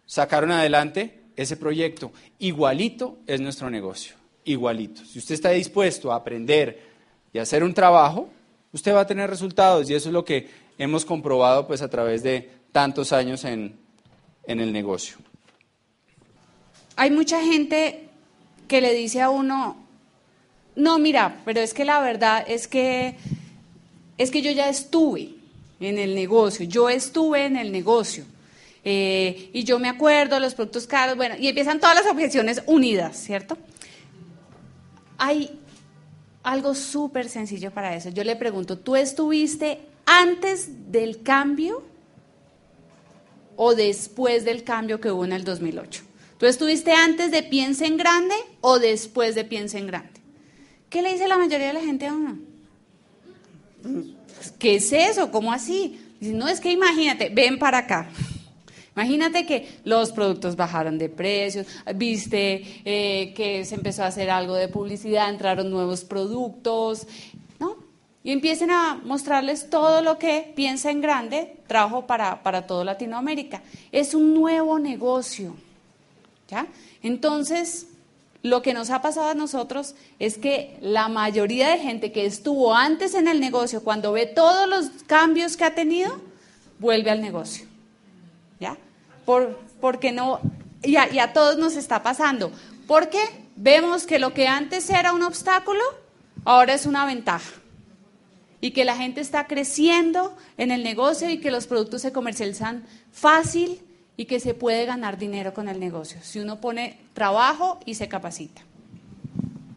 sacaron 0.05 0.51
adelante 0.51 1.21
ese 1.35 1.57
proyecto. 1.57 2.11
Igualito 2.39 3.19
es 3.27 3.41
nuestro 3.41 3.69
negocio, 3.69 4.15
igualito. 4.45 5.03
Si 5.03 5.19
usted 5.19 5.35
está 5.35 5.49
dispuesto 5.49 6.11
a 6.11 6.15
aprender 6.15 6.81
y 7.33 7.39
hacer 7.39 7.63
un 7.63 7.73
trabajo, 7.73 8.29
usted 8.71 8.93
va 8.93 9.01
a 9.01 9.07
tener 9.07 9.29
resultados 9.29 9.89
y 9.89 9.95
eso 9.95 10.09
es 10.09 10.13
lo 10.13 10.23
que 10.23 10.49
hemos 10.77 11.03
comprobado 11.03 11.67
pues 11.67 11.81
a 11.81 11.89
través 11.89 12.23
de 12.23 12.49
tantos 12.71 13.11
años 13.11 13.43
en, 13.43 13.77
en 14.45 14.59
el 14.59 14.71
negocio. 14.71 15.17
Hay 16.95 17.11
mucha 17.11 17.41
gente 17.43 18.09
que 18.67 18.81
le 18.81 18.93
dice 18.93 19.21
a 19.21 19.29
uno, 19.29 19.77
no, 20.75 20.97
mira, 20.99 21.41
pero 21.45 21.59
es 21.59 21.73
que 21.73 21.85
la 21.85 21.99
verdad 21.99 22.45
es 22.47 22.67
que 22.67 23.15
es 24.17 24.31
que 24.31 24.41
yo 24.41 24.51
ya 24.51 24.69
estuve 24.69 25.35
en 25.79 25.97
el 25.97 26.15
negocio, 26.15 26.65
yo 26.65 26.89
estuve 26.89 27.45
en 27.45 27.57
el 27.57 27.71
negocio. 27.71 28.23
Eh, 28.83 29.49
y 29.51 29.63
yo 29.63 29.79
me 29.79 29.89
acuerdo, 29.89 30.39
los 30.39 30.53
productos 30.53 30.85
caros, 30.85 31.17
bueno, 31.17 31.35
y 31.39 31.47
empiezan 31.47 31.79
todas 31.79 31.95
las 31.95 32.05
objeciones 32.05 32.61
unidas, 32.67 33.17
¿cierto? 33.17 33.57
Hay 35.17 35.59
algo 36.43 36.75
súper 36.75 37.29
sencillo 37.29 37.71
para 37.71 37.95
eso. 37.95 38.09
Yo 38.09 38.23
le 38.23 38.35
pregunto, 38.35 38.77
¿tú 38.77 38.95
estuviste 38.95 39.79
antes 40.05 40.91
del 40.91 41.23
cambio 41.23 41.83
o 43.55 43.73
después 43.73 44.45
del 44.45 44.63
cambio 44.63 44.99
que 44.99 45.11
hubo 45.11 45.25
en 45.25 45.33
el 45.33 45.43
2008? 45.43 46.03
¿Tú 46.37 46.45
estuviste 46.45 46.91
antes 46.91 47.31
de 47.31 47.43
Piensa 47.43 47.85
en 47.85 47.97
Grande 47.97 48.35
o 48.61 48.79
después 48.79 49.35
de 49.35 49.45
Piensa 49.45 49.77
en 49.77 49.87
Grande? 49.87 50.21
¿Qué 50.89 51.01
le 51.01 51.13
dice 51.13 51.27
la 51.27 51.37
mayoría 51.37 51.67
de 51.67 51.73
la 51.73 51.81
gente 51.81 52.05
a 52.07 52.13
uno? 52.13 52.37
¿Qué 54.59 54.75
es 54.75 54.91
eso? 54.91 55.31
¿Cómo 55.31 55.51
así? 55.51 56.01
no, 56.19 56.47
es 56.47 56.59
que 56.59 56.71
imagínate, 56.71 57.29
ven 57.29 57.59
para 57.59 57.79
acá. 57.79 58.09
Imagínate 58.95 59.45
que 59.45 59.79
los 59.83 60.13
productos 60.13 60.55
bajaron 60.55 60.97
de 60.97 61.09
precios, 61.09 61.67
viste 61.95 62.81
eh, 62.85 63.33
que 63.33 63.65
se 63.65 63.75
empezó 63.75 64.03
a 64.03 64.07
hacer 64.07 64.29
algo 64.29 64.55
de 64.55 64.69
publicidad, 64.69 65.29
entraron 65.29 65.69
nuevos 65.69 66.05
productos, 66.05 67.05
¿no? 67.59 67.75
Y 68.23 68.31
empiecen 68.31 68.71
a 68.71 69.01
mostrarles 69.03 69.69
todo 69.69 70.01
lo 70.01 70.17
que 70.17 70.53
piensa 70.55 70.91
en 70.91 71.01
grande, 71.01 71.57
trabajo 71.67 72.07
para, 72.07 72.41
para 72.41 72.67
toda 72.67 72.85
Latinoamérica. 72.85 73.61
Es 73.91 74.15
un 74.15 74.33
nuevo 74.33 74.79
negocio, 74.79 75.55
¿ya? 76.47 76.67
Entonces, 77.03 77.87
lo 78.43 78.61
que 78.61 78.73
nos 78.73 78.91
ha 78.91 79.01
pasado 79.01 79.27
a 79.27 79.35
nosotros 79.35 79.95
es 80.19 80.37
que 80.37 80.77
la 80.79 81.09
mayoría 81.09 81.67
de 81.69 81.79
gente 81.79 82.13
que 82.13 82.25
estuvo 82.25 82.73
antes 82.73 83.13
en 83.13 83.27
el 83.27 83.41
negocio, 83.41 83.83
cuando 83.83 84.13
ve 84.13 84.25
todos 84.25 84.69
los 84.69 85.03
cambios 85.05 85.57
que 85.57 85.65
ha 85.65 85.75
tenido, 85.75 86.21
vuelve 86.79 87.11
al 87.11 87.21
negocio. 87.21 87.74
Por, 89.25 89.59
porque 89.81 90.11
no, 90.11 90.39
y 90.83 90.95
a, 90.97 91.11
y 91.11 91.19
a 91.19 91.33
todos 91.33 91.57
nos 91.57 91.75
está 91.75 92.03
pasando. 92.03 92.51
Porque 92.87 93.19
vemos 93.55 94.05
que 94.05 94.19
lo 94.19 94.33
que 94.33 94.47
antes 94.47 94.89
era 94.89 95.13
un 95.13 95.23
obstáculo, 95.23 95.81
ahora 96.43 96.73
es 96.73 96.85
una 96.85 97.05
ventaja. 97.05 97.51
Y 98.61 98.71
que 98.71 98.85
la 98.85 98.95
gente 98.95 99.21
está 99.21 99.47
creciendo 99.47 100.35
en 100.57 100.71
el 100.71 100.83
negocio 100.83 101.29
y 101.29 101.39
que 101.39 101.51
los 101.51 101.67
productos 101.67 102.01
se 102.01 102.11
comercializan 102.11 102.83
fácil 103.11 103.79
y 104.17 104.25
que 104.25 104.39
se 104.39 104.53
puede 104.53 104.85
ganar 104.85 105.17
dinero 105.17 105.53
con 105.53 105.67
el 105.67 105.79
negocio, 105.79 106.19
si 106.21 106.39
uno 106.39 106.61
pone 106.61 106.97
trabajo 107.13 107.79
y 107.85 107.95
se 107.95 108.07
capacita. 108.07 108.61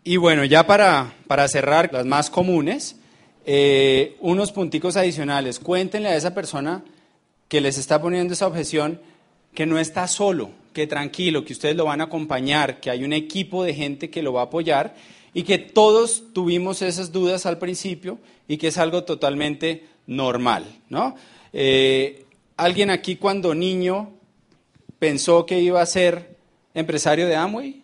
Y 0.04 0.16
bueno, 0.16 0.44
ya 0.44 0.66
para, 0.66 1.12
para 1.26 1.48
cerrar, 1.48 1.92
las 1.92 2.06
más 2.06 2.30
comunes, 2.30 2.96
eh, 3.44 4.16
unos 4.20 4.52
punticos 4.52 4.96
adicionales. 4.96 5.58
Cuéntenle 5.58 6.08
a 6.08 6.16
esa 6.16 6.34
persona 6.34 6.82
que 7.48 7.60
les 7.60 7.78
está 7.78 8.00
poniendo 8.00 8.32
esa 8.32 8.46
objeción 8.46 9.00
que 9.54 9.66
no 9.66 9.78
está 9.78 10.06
solo, 10.06 10.50
que 10.72 10.86
tranquilo, 10.86 11.44
que 11.44 11.52
ustedes 11.52 11.76
lo 11.76 11.86
van 11.86 12.00
a 12.00 12.04
acompañar, 12.04 12.80
que 12.80 12.90
hay 12.90 13.04
un 13.04 13.12
equipo 13.12 13.64
de 13.64 13.74
gente 13.74 14.10
que 14.10 14.22
lo 14.22 14.32
va 14.32 14.42
a 14.42 14.44
apoyar 14.44 14.94
y 15.34 15.42
que 15.42 15.58
todos 15.58 16.32
tuvimos 16.32 16.82
esas 16.82 17.12
dudas 17.12 17.46
al 17.46 17.58
principio 17.58 18.18
y 18.46 18.56
que 18.56 18.68
es 18.68 18.78
algo 18.78 19.04
totalmente 19.04 19.84
normal, 20.06 20.64
¿no? 20.88 21.14
Eh, 21.52 22.24
¿Alguien 22.56 22.90
aquí 22.90 23.16
cuando 23.16 23.54
niño 23.54 24.10
pensó 24.98 25.46
que 25.46 25.60
iba 25.60 25.80
a 25.80 25.86
ser 25.86 26.36
empresario 26.74 27.26
de 27.26 27.36
Amway? 27.36 27.82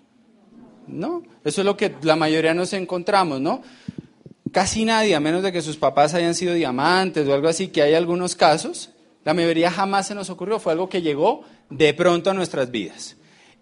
No, 0.86 1.22
eso 1.44 1.60
es 1.60 1.64
lo 1.64 1.76
que 1.76 1.94
la 2.02 2.16
mayoría 2.16 2.54
nos 2.54 2.72
encontramos, 2.72 3.40
¿no? 3.40 3.62
Casi 4.52 4.84
nadie, 4.84 5.14
a 5.14 5.20
menos 5.20 5.42
de 5.42 5.52
que 5.52 5.62
sus 5.62 5.76
papás 5.76 6.14
hayan 6.14 6.34
sido 6.34 6.54
diamantes 6.54 7.26
o 7.26 7.34
algo 7.34 7.48
así, 7.48 7.68
que 7.68 7.82
hay 7.82 7.94
algunos 7.94 8.36
casos, 8.36 8.90
la 9.24 9.34
mayoría 9.34 9.70
jamás 9.70 10.06
se 10.06 10.14
nos 10.14 10.30
ocurrió, 10.30 10.58
fue 10.58 10.72
algo 10.72 10.88
que 10.88 11.02
llegó 11.02 11.42
de 11.70 11.94
pronto 11.94 12.30
a 12.30 12.34
nuestras 12.34 12.70
vidas. 12.70 13.16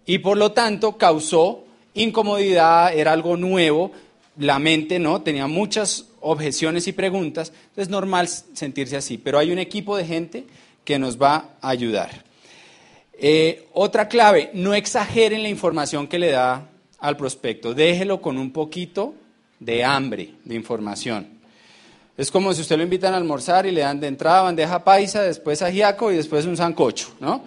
Y 0.05 0.19
por 0.19 0.37
lo 0.37 0.51
tanto 0.51 0.97
causó 0.97 1.63
incomodidad, 1.93 2.93
era 2.93 3.13
algo 3.13 3.37
nuevo, 3.37 3.91
la 4.37 4.59
mente 4.59 4.99
no 4.99 5.21
tenía 5.21 5.47
muchas 5.47 6.05
objeciones 6.21 6.87
y 6.87 6.93
preguntas, 6.93 7.53
es 7.75 7.89
normal 7.89 8.27
sentirse 8.27 8.97
así, 8.97 9.17
pero 9.17 9.37
hay 9.37 9.51
un 9.51 9.59
equipo 9.59 9.95
de 9.95 10.05
gente 10.05 10.45
que 10.83 10.97
nos 10.97 11.21
va 11.21 11.55
a 11.61 11.69
ayudar. 11.69 12.23
Eh, 13.13 13.67
otra 13.73 14.07
clave, 14.07 14.49
no 14.53 14.73
exageren 14.73 15.43
la 15.43 15.49
información 15.49 16.07
que 16.07 16.19
le 16.19 16.31
da 16.31 16.67
al 16.99 17.17
prospecto, 17.17 17.73
déjelo 17.73 18.21
con 18.21 18.37
un 18.37 18.51
poquito 18.51 19.13
de 19.59 19.83
hambre 19.83 20.31
de 20.43 20.55
información. 20.55 21.27
Es 22.17 22.29
como 22.29 22.53
si 22.53 22.61
usted 22.61 22.77
lo 22.77 22.83
invitan 22.83 23.13
a 23.13 23.17
almorzar 23.17 23.65
y 23.65 23.71
le 23.71 23.81
dan 23.81 23.99
de 23.99 24.07
entrada 24.07 24.43
bandeja 24.43 24.83
paisa, 24.83 25.21
después 25.23 25.61
ajiaco 25.61 26.11
y 26.11 26.15
después 26.15 26.45
un 26.45 26.57
sancocho, 26.57 27.09
¿no? 27.19 27.43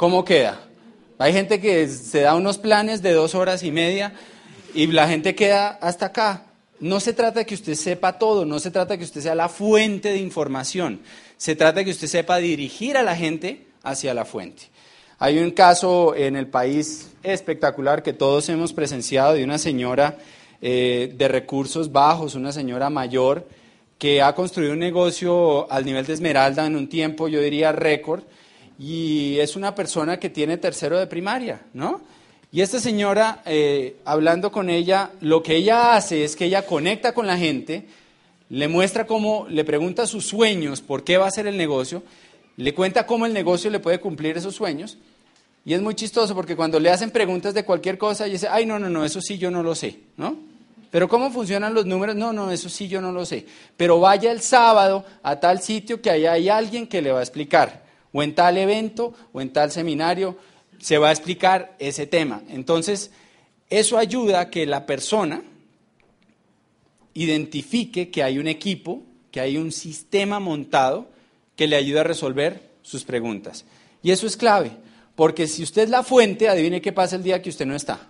¿Cómo 0.00 0.24
queda? 0.24 0.58
Hay 1.18 1.34
gente 1.34 1.60
que 1.60 1.86
se 1.86 2.22
da 2.22 2.34
unos 2.34 2.56
planes 2.56 3.02
de 3.02 3.12
dos 3.12 3.34
horas 3.34 3.62
y 3.62 3.70
media 3.70 4.14
y 4.72 4.86
la 4.86 5.06
gente 5.06 5.34
queda 5.34 5.76
hasta 5.82 6.06
acá. 6.06 6.46
No 6.78 7.00
se 7.00 7.12
trata 7.12 7.40
de 7.40 7.44
que 7.44 7.54
usted 7.54 7.74
sepa 7.74 8.18
todo, 8.18 8.46
no 8.46 8.58
se 8.60 8.70
trata 8.70 8.94
de 8.94 8.98
que 8.98 9.04
usted 9.04 9.20
sea 9.20 9.34
la 9.34 9.50
fuente 9.50 10.08
de 10.08 10.16
información, 10.16 11.02
se 11.36 11.54
trata 11.54 11.80
de 11.80 11.84
que 11.84 11.90
usted 11.90 12.06
sepa 12.06 12.38
dirigir 12.38 12.96
a 12.96 13.02
la 13.02 13.14
gente 13.14 13.66
hacia 13.82 14.14
la 14.14 14.24
fuente. 14.24 14.70
Hay 15.18 15.38
un 15.38 15.50
caso 15.50 16.14
en 16.14 16.34
el 16.34 16.46
país 16.46 17.10
espectacular 17.22 18.02
que 18.02 18.14
todos 18.14 18.48
hemos 18.48 18.72
presenciado 18.72 19.34
de 19.34 19.44
una 19.44 19.58
señora 19.58 20.16
eh, 20.62 21.12
de 21.14 21.28
recursos 21.28 21.92
bajos, 21.92 22.36
una 22.36 22.52
señora 22.52 22.88
mayor, 22.88 23.46
que 23.98 24.22
ha 24.22 24.34
construido 24.34 24.72
un 24.72 24.78
negocio 24.78 25.70
al 25.70 25.84
nivel 25.84 26.06
de 26.06 26.14
Esmeralda 26.14 26.64
en 26.64 26.76
un 26.76 26.88
tiempo, 26.88 27.28
yo 27.28 27.42
diría, 27.42 27.72
récord, 27.72 28.22
y 28.80 29.38
es 29.38 29.56
una 29.56 29.74
persona 29.74 30.18
que 30.18 30.30
tiene 30.30 30.56
tercero 30.56 30.98
de 30.98 31.06
primaria, 31.06 31.60
¿no? 31.74 32.00
Y 32.50 32.62
esta 32.62 32.80
señora, 32.80 33.42
eh, 33.44 33.96
hablando 34.06 34.50
con 34.50 34.70
ella, 34.70 35.10
lo 35.20 35.42
que 35.42 35.56
ella 35.56 35.94
hace 35.94 36.24
es 36.24 36.34
que 36.34 36.46
ella 36.46 36.64
conecta 36.64 37.12
con 37.12 37.26
la 37.26 37.36
gente, 37.36 37.86
le 38.48 38.68
muestra 38.68 39.06
cómo, 39.06 39.46
le 39.50 39.64
pregunta 39.64 40.06
sus 40.06 40.24
sueños, 40.24 40.80
por 40.80 41.04
qué 41.04 41.18
va 41.18 41.26
a 41.26 41.28
hacer 41.28 41.46
el 41.46 41.58
negocio, 41.58 42.02
le 42.56 42.72
cuenta 42.72 43.06
cómo 43.06 43.26
el 43.26 43.34
negocio 43.34 43.70
le 43.70 43.80
puede 43.80 44.00
cumplir 44.00 44.38
esos 44.38 44.54
sueños, 44.54 44.96
y 45.66 45.74
es 45.74 45.82
muy 45.82 45.94
chistoso 45.94 46.34
porque 46.34 46.56
cuando 46.56 46.80
le 46.80 46.88
hacen 46.88 47.10
preguntas 47.10 47.52
de 47.52 47.66
cualquier 47.66 47.98
cosa, 47.98 48.24
ella 48.24 48.32
dice, 48.32 48.48
ay, 48.50 48.64
no, 48.64 48.78
no, 48.78 48.88
no, 48.88 49.04
eso 49.04 49.20
sí 49.20 49.36
yo 49.36 49.50
no 49.50 49.62
lo 49.62 49.74
sé, 49.74 50.00
¿no? 50.16 50.38
Pero 50.90 51.06
¿cómo 51.06 51.30
funcionan 51.30 51.74
los 51.74 51.84
números? 51.84 52.16
No, 52.16 52.32
no, 52.32 52.50
eso 52.50 52.70
sí 52.70 52.88
yo 52.88 53.02
no 53.02 53.12
lo 53.12 53.26
sé. 53.26 53.46
Pero 53.76 54.00
vaya 54.00 54.32
el 54.32 54.40
sábado 54.40 55.04
a 55.22 55.38
tal 55.38 55.60
sitio 55.60 56.00
que 56.00 56.10
ahí 56.10 56.26
hay 56.26 56.48
alguien 56.48 56.86
que 56.86 57.02
le 57.02 57.12
va 57.12 57.20
a 57.20 57.22
explicar. 57.22 57.89
O 58.12 58.22
en 58.22 58.34
tal 58.34 58.58
evento 58.58 59.14
o 59.32 59.40
en 59.40 59.52
tal 59.52 59.70
seminario 59.70 60.36
se 60.78 60.98
va 60.98 61.08
a 61.08 61.12
explicar 61.12 61.76
ese 61.78 62.06
tema. 62.06 62.42
Entonces, 62.48 63.10
eso 63.68 63.98
ayuda 63.98 64.40
a 64.40 64.50
que 64.50 64.66
la 64.66 64.86
persona 64.86 65.42
identifique 67.14 68.10
que 68.10 68.22
hay 68.22 68.38
un 68.38 68.48
equipo, 68.48 69.02
que 69.30 69.40
hay 69.40 69.56
un 69.56 69.72
sistema 69.72 70.40
montado 70.40 71.08
que 71.56 71.66
le 71.66 71.76
ayuda 71.76 72.00
a 72.00 72.04
resolver 72.04 72.70
sus 72.82 73.04
preguntas. 73.04 73.64
Y 74.02 74.10
eso 74.10 74.26
es 74.26 74.36
clave, 74.36 74.72
porque 75.14 75.46
si 75.46 75.62
usted 75.62 75.82
es 75.82 75.90
la 75.90 76.02
fuente, 76.02 76.48
adivine 76.48 76.80
qué 76.80 76.92
pasa 76.92 77.16
el 77.16 77.22
día 77.22 77.42
que 77.42 77.50
usted 77.50 77.66
no 77.66 77.76
está. 77.76 78.08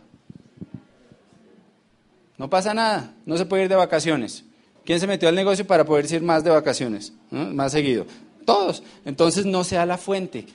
No 2.39 2.49
pasa 2.49 2.73
nada, 2.73 3.15
no 3.27 3.37
se 3.37 3.45
puede 3.45 3.65
ir 3.65 3.69
de 3.69 3.75
vacaciones. 3.75 4.45
¿Quién 4.85 4.99
se 4.99 5.07
metió 5.07 5.29
al 5.29 5.35
negocio 5.35 5.67
para 5.67 5.85
poder 5.85 6.11
ir 6.11 6.23
más 6.23 6.43
de 6.43 6.51
vacaciones? 6.51 7.13
Más 7.31 7.73
seguido. 7.73 8.07
Todos. 8.45 8.83
Entonces 9.05 9.47
no 9.47 9.65
sea 9.65 9.87
la 9.87 9.99
fuente. 9.99 10.47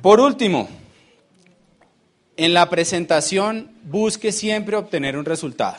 Por 0.00 0.20
último, 0.20 0.68
en 2.36 2.54
la 2.54 2.70
presentación 2.70 3.70
busque 3.84 4.32
siempre 4.32 4.76
obtener 4.76 5.16
un 5.16 5.24
resultado. 5.24 5.76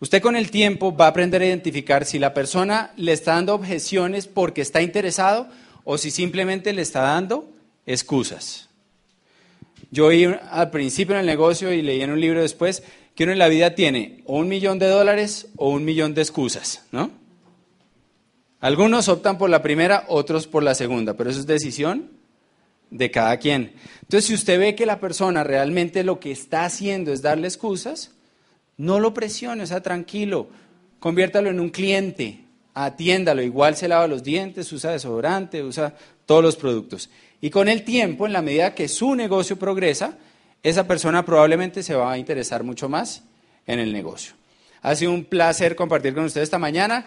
Usted 0.00 0.22
con 0.22 0.34
el 0.34 0.50
tiempo 0.50 0.96
va 0.96 1.06
a 1.06 1.08
aprender 1.08 1.42
a 1.42 1.46
identificar 1.46 2.04
si 2.06 2.18
la 2.18 2.34
persona 2.34 2.92
le 2.96 3.12
está 3.12 3.34
dando 3.34 3.54
objeciones 3.54 4.26
porque 4.26 4.62
está 4.62 4.82
interesado 4.82 5.46
o 5.84 5.98
si 5.98 6.10
simplemente 6.10 6.72
le 6.72 6.82
está 6.82 7.02
dando 7.02 7.48
excusas. 7.86 8.68
Yo 9.90 10.06
oí 10.06 10.24
al 10.24 10.70
principio 10.70 11.14
en 11.14 11.20
el 11.20 11.26
negocio 11.26 11.72
y 11.72 11.82
leí 11.82 12.00
en 12.00 12.10
un 12.10 12.20
libro 12.20 12.40
después 12.40 12.82
que 13.14 13.24
uno 13.24 13.32
en 13.32 13.38
la 13.38 13.48
vida 13.48 13.74
tiene 13.74 14.22
o 14.24 14.38
un 14.38 14.48
millón 14.48 14.78
de 14.78 14.86
dólares 14.86 15.48
o 15.56 15.70
un 15.70 15.84
millón 15.84 16.14
de 16.14 16.22
excusas, 16.22 16.84
¿no? 16.92 17.10
Algunos 18.60 19.08
optan 19.08 19.38
por 19.38 19.48
la 19.48 19.62
primera, 19.62 20.04
otros 20.08 20.46
por 20.46 20.62
la 20.62 20.74
segunda, 20.74 21.14
pero 21.14 21.30
eso 21.30 21.40
es 21.40 21.46
decisión 21.46 22.10
de 22.90 23.10
cada 23.10 23.38
quien. 23.38 23.72
Entonces, 24.02 24.26
si 24.26 24.34
usted 24.34 24.58
ve 24.58 24.74
que 24.74 24.84
la 24.84 25.00
persona 25.00 25.44
realmente 25.44 26.04
lo 26.04 26.20
que 26.20 26.30
está 26.30 26.64
haciendo 26.64 27.12
es 27.12 27.22
darle 27.22 27.48
excusas, 27.48 28.10
no 28.76 29.00
lo 29.00 29.14
presione, 29.14 29.62
o 29.62 29.66
sea, 29.66 29.82
tranquilo, 29.82 30.48
conviértalo 30.98 31.48
en 31.48 31.58
un 31.58 31.70
cliente, 31.70 32.40
atiéndalo, 32.74 33.42
igual 33.42 33.76
se 33.76 33.88
lava 33.88 34.06
los 34.06 34.22
dientes, 34.22 34.72
usa 34.72 34.92
desodorante, 34.92 35.62
usa 35.62 35.94
todos 36.26 36.42
los 36.42 36.56
productos. 36.56 37.08
Y 37.40 37.48
con 37.48 37.68
el 37.68 37.82
tiempo, 37.82 38.26
en 38.26 38.34
la 38.34 38.42
medida 38.42 38.74
que 38.74 38.88
su 38.88 39.14
negocio 39.14 39.58
progresa, 39.58 40.18
esa 40.62 40.86
persona 40.86 41.24
probablemente 41.24 41.82
se 41.82 41.94
va 41.94 42.12
a 42.12 42.18
interesar 42.18 42.62
mucho 42.62 42.90
más 42.90 43.22
en 43.66 43.78
el 43.78 43.92
negocio. 43.92 44.34
Ha 44.82 44.94
sido 44.94 45.12
un 45.12 45.24
placer 45.24 45.76
compartir 45.76 46.14
con 46.14 46.24
ustedes 46.24 46.44
esta 46.44 46.58
mañana 46.58 47.06